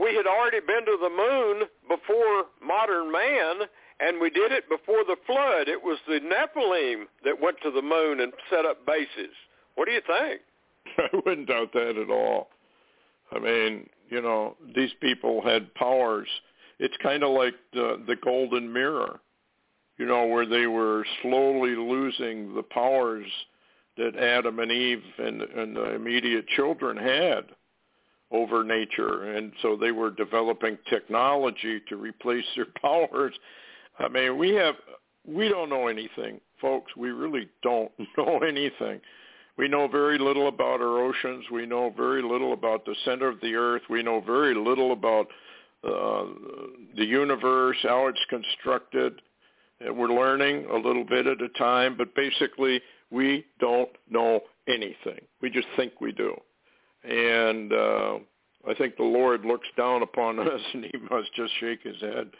we 0.00 0.14
had 0.14 0.26
already 0.26 0.60
been 0.60 0.84
to 0.86 0.98
the 1.00 1.10
moon 1.10 1.68
before 1.88 2.46
modern 2.62 3.12
man 3.12 3.68
and 4.00 4.20
we 4.20 4.30
did 4.30 4.50
it 4.52 4.68
before 4.68 5.04
the 5.06 5.16
flood. 5.26 5.68
It 5.68 5.82
was 5.82 5.98
the 6.06 6.20
Nephilim 6.20 7.04
that 7.24 7.40
went 7.40 7.58
to 7.62 7.70
the 7.70 7.82
moon 7.82 8.20
and 8.20 8.32
set 8.50 8.64
up 8.64 8.84
bases. 8.86 9.34
What 9.76 9.86
do 9.86 9.92
you 9.92 10.02
think? 10.06 10.40
I 10.98 11.16
wouldn't 11.24 11.48
doubt 11.48 11.72
that 11.72 11.96
at 11.96 12.10
all. 12.10 12.48
I 13.32 13.38
mean, 13.38 13.88
you 14.10 14.20
know, 14.20 14.56
these 14.74 14.90
people 15.00 15.42
had 15.42 15.74
powers. 15.74 16.28
It's 16.78 16.96
kind 17.02 17.22
of 17.22 17.30
like 17.30 17.54
the 17.72 18.02
the 18.06 18.16
golden 18.16 18.72
mirror, 18.72 19.20
you 19.96 20.06
know, 20.06 20.26
where 20.26 20.46
they 20.46 20.66
were 20.66 21.06
slowly 21.22 21.76
losing 21.76 22.54
the 22.54 22.62
powers 22.62 23.26
that 23.96 24.16
Adam 24.16 24.58
and 24.58 24.72
Eve 24.72 25.02
and, 25.18 25.42
and 25.42 25.76
the 25.76 25.94
immediate 25.94 26.46
children 26.48 26.96
had 26.96 27.44
over 28.30 28.64
nature. 28.64 29.34
And 29.34 29.52
so 29.62 29.76
they 29.76 29.92
were 29.92 30.10
developing 30.10 30.78
technology 30.90 31.80
to 31.88 31.96
replace 31.96 32.44
their 32.56 32.66
powers 32.82 33.34
I 33.98 34.08
mean, 34.08 34.38
we 34.38 34.54
have 34.54 34.74
we 35.26 35.48
don't 35.48 35.70
know 35.70 35.88
anything, 35.88 36.40
folks. 36.60 36.94
We 36.96 37.10
really 37.10 37.48
don't 37.62 37.92
know 38.18 38.38
anything. 38.38 39.00
We 39.56 39.68
know 39.68 39.86
very 39.86 40.18
little 40.18 40.48
about 40.48 40.80
our 40.80 40.98
oceans. 40.98 41.44
We 41.52 41.64
know 41.64 41.92
very 41.96 42.22
little 42.22 42.52
about 42.52 42.84
the 42.84 42.96
center 43.04 43.28
of 43.28 43.40
the 43.40 43.54
earth. 43.54 43.82
We 43.88 44.02
know 44.02 44.20
very 44.20 44.54
little 44.54 44.92
about 44.92 45.28
uh, 45.84 46.24
the 46.96 47.04
universe, 47.04 47.76
how 47.82 48.08
it's 48.08 48.18
constructed. 48.28 49.22
And 49.80 49.96
we're 49.96 50.08
learning 50.08 50.66
a 50.70 50.76
little 50.76 51.04
bit 51.04 51.26
at 51.26 51.40
a 51.40 51.48
time, 51.50 51.96
but 51.96 52.14
basically 52.16 52.80
we 53.10 53.44
don't 53.60 53.90
know 54.10 54.40
anything. 54.68 55.20
We 55.40 55.50
just 55.50 55.68
think 55.76 56.00
we 56.00 56.12
do. 56.12 56.34
And 57.04 57.72
uh, 57.72 58.18
I 58.68 58.74
think 58.78 58.96
the 58.96 59.04
Lord 59.04 59.44
looks 59.44 59.68
down 59.76 60.02
upon 60.02 60.38
us 60.48 60.60
and 60.72 60.84
he 60.84 60.98
must 61.10 61.34
just 61.34 61.52
shake 61.60 61.82
his 61.82 62.00
head 62.00 62.30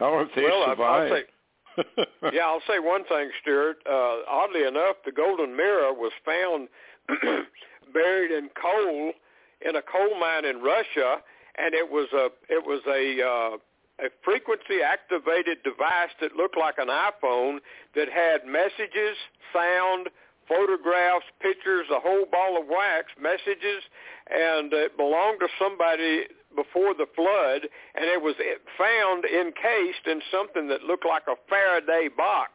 how 0.00 0.18
have 0.18 0.28
they 0.34 0.42
well, 0.42 0.64
survived? 0.66 1.12
I'll 1.12 1.84
say, 1.84 2.32
yeah, 2.34 2.46
I'll 2.46 2.62
say 2.66 2.78
one 2.78 3.04
thing, 3.04 3.30
Stewart. 3.42 3.76
Uh, 3.88 4.24
oddly 4.26 4.64
enough, 4.64 4.96
the 5.04 5.12
golden 5.12 5.54
mirror 5.54 5.92
was 5.92 6.10
found 6.24 6.68
buried 7.92 8.30
in 8.32 8.48
coal 8.60 9.12
in 9.60 9.76
a 9.76 9.82
coal 9.82 10.18
mine 10.18 10.46
in 10.46 10.62
Russia, 10.62 11.18
and 11.58 11.74
it 11.74 11.88
was 11.88 12.08
a 12.14 12.28
it 12.48 12.64
was 12.66 12.80
a 12.88 13.22
uh, 13.22 13.58
a 14.00 14.08
frequency 14.24 14.82
activated 14.84 15.62
device 15.62 16.12
that 16.20 16.36
looked 16.36 16.56
like 16.56 16.78
an 16.78 16.88
iPhone 16.88 17.58
that 17.94 18.08
had 18.08 18.46
messages, 18.46 19.16
sound, 19.52 20.08
photographs, 20.48 21.26
pictures, 21.40 21.86
a 21.94 22.00
whole 22.00 22.26
ball 22.26 22.60
of 22.60 22.66
wax, 22.66 23.12
messages, 23.20 23.84
and 24.28 24.72
it 24.72 24.96
belonged 24.96 25.38
to 25.40 25.48
somebody 25.58 26.26
before 26.56 26.94
the 26.94 27.06
flood, 27.14 27.68
and 27.94 28.04
it 28.10 28.20
was 28.20 28.34
found 28.76 29.24
encased 29.24 30.06
in 30.06 30.20
something 30.30 30.66
that 30.68 30.82
looked 30.82 31.06
like 31.06 31.22
a 31.28 31.38
Faraday 31.48 32.08
box. 32.08 32.50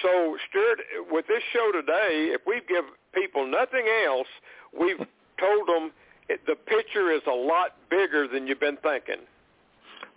So, 0.00 0.36
Stewart, 0.48 0.80
with 1.10 1.26
this 1.26 1.42
show 1.52 1.70
today, 1.72 2.32
if 2.32 2.40
we 2.46 2.62
give 2.66 2.84
people 3.12 3.44
nothing 3.44 3.84
else, 4.06 4.28
we've 4.72 5.04
told 5.38 5.68
them 5.68 5.92
the 6.46 6.54
picture 6.54 7.10
is 7.10 7.22
a 7.26 7.34
lot 7.34 7.76
bigger 7.90 8.28
than 8.28 8.46
you've 8.46 8.60
been 8.60 8.78
thinking. 8.78 9.26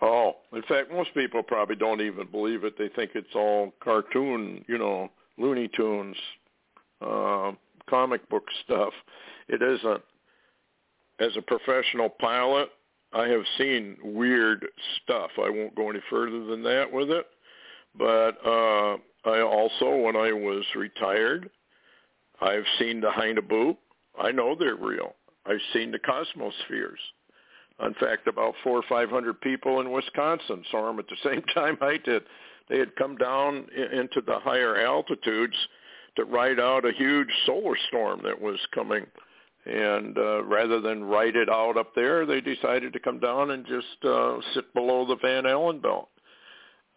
Oh, 0.06 0.36
in 0.52 0.62
fact, 0.64 0.92
most 0.92 1.14
people 1.14 1.42
probably 1.42 1.78
don't 1.78 2.02
even 2.02 2.28
believe 2.28 2.66
it. 2.66 2.78
They 2.78 2.90
think 2.90 3.12
it's 3.16 3.34
all 3.36 3.74
cartoon, 3.82 4.66
you 4.68 4.78
know, 4.78 5.10
Looney 5.38 5.70
Tunes, 5.70 6.18
uh, 7.02 7.54
comic 7.90 8.28
book 8.28 8.44
stuff. 8.66 8.92
It 9.48 9.62
isn't. 9.62 10.02
As 11.22 11.32
a 11.38 11.42
professional 11.42 12.10
pilot, 12.10 12.68
I 13.14 13.28
have 13.30 13.44
seen 13.58 13.96
weird 14.04 14.66
stuff. 15.02 15.32
I 15.38 15.50
won't 15.50 15.74
go 15.74 15.90
any 15.90 16.02
further 16.10 16.44
than 16.48 16.64
that 16.64 16.92
with 16.92 17.10
it. 17.10 17.26
But 17.98 18.46
uh, 18.46 18.98
I 19.24 19.42
also, 19.42 19.96
when 19.96 20.18
I 20.18 20.34
was 20.34 20.66
retired, 20.76 21.50
I've 22.42 22.66
seen 22.78 23.00
the 23.00 23.10
Haunebu. 23.10 23.78
I 24.22 24.32
know 24.34 24.54
they're 24.54 24.76
real. 24.76 25.16
I've 25.46 25.62
seen 25.72 25.92
the 25.92 26.00
Cosmospheres. 26.00 27.00
In 27.82 27.94
fact, 27.96 28.28
about 28.28 28.54
four 28.64 28.78
or 28.78 28.84
five 28.88 29.10
hundred 29.10 29.42
people 29.42 29.82
in 29.82 29.92
Wisconsin 29.92 30.64
saw 30.72 30.88
them 30.88 31.00
at 31.00 31.06
the 31.08 31.18
same 31.30 31.42
time 31.54 31.78
I 31.82 31.98
did. 31.98 32.24
They 32.70 32.80
had 32.80 32.96
come 32.96 33.18
down 33.18 33.68
into 33.76 34.22
the 34.22 34.40
higher 34.40 34.78
altitudes 34.78 35.56
to 36.16 36.24
ride 36.24 36.60
out 36.60 36.86
a 36.86 36.94
huge 36.94 37.30
solar 37.46 37.76
storm 37.90 38.22
that 38.24 38.40
was 38.40 38.60
coming 38.74 39.06
and 39.66 40.18
uh, 40.18 40.44
rather 40.44 40.82
than 40.82 41.04
ride 41.04 41.36
it 41.36 41.50
out 41.50 41.78
up 41.78 41.96
there, 41.96 42.26
they 42.26 42.42
decided 42.42 42.92
to 42.94 43.00
come 43.00 43.20
down 43.20 43.52
and 43.52 43.66
just 43.66 44.04
uh, 44.04 44.38
sit 44.54 44.74
below 44.74 45.06
the 45.06 45.16
Van 45.22 45.46
Allen 45.46 45.80
belt. 45.80 46.10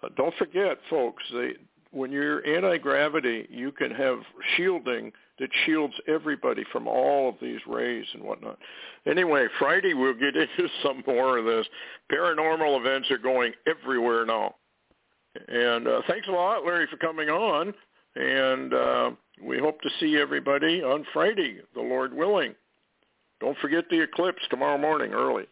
Uh, 0.03 0.09
don't 0.17 0.35
forget, 0.37 0.79
folks, 0.91 1.23
they, 1.33 1.53
when 1.93 2.11
you're 2.11 2.45
anti-gravity, 2.47 3.47
you 3.51 3.71
can 3.71 3.93
have 3.93 4.19
shielding 4.57 5.13
that 5.39 5.51
shields 5.65 5.95
everybody 6.09 6.65
from 6.73 6.89
all 6.89 7.29
of 7.29 7.35
these 7.41 7.61
rays 7.67 8.07
and 8.15 8.23
whatnot. 8.23 8.59
Anyway, 9.07 9.47
Friday 9.59 9.95
we'll 9.95 10.15
get 10.15 10.37
into 10.37 10.69
some 10.83 11.03
more 11.07 11.39
of 11.39 11.45
this. 11.45 11.67
Paranormal 12.11 12.81
events 12.81 13.11
are 13.11 13.19
going 13.19 13.53
everywhere 13.67 14.25
now. 14.25 14.55
And 15.49 15.87
uh, 15.87 16.01
thanks 16.09 16.29
a 16.29 16.33
lot, 16.33 16.65
Larry, 16.65 16.87
for 16.91 16.97
coming 16.97 17.29
on. 17.29 17.75
And 18.15 18.73
uh, 18.73 19.11
we 19.43 19.59
hope 19.59 19.81
to 19.83 19.91
see 20.01 20.17
everybody 20.17 20.83
on 20.83 21.05
Friday, 21.13 21.61
the 21.75 21.83
Lord 21.83 22.15
willing. 22.15 22.55
Don't 23.41 23.59
forget 23.59 23.85
the 23.91 24.01
eclipse 24.01 24.43
tomorrow 24.49 24.79
morning 24.79 25.13
early. 25.13 25.45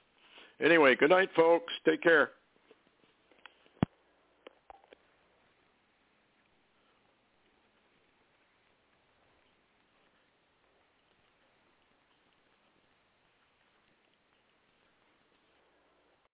Anyway, 0.60 0.96
good 0.96 1.10
night, 1.10 1.28
folks. 1.36 1.72
Take 1.84 2.02
care. 2.02 2.30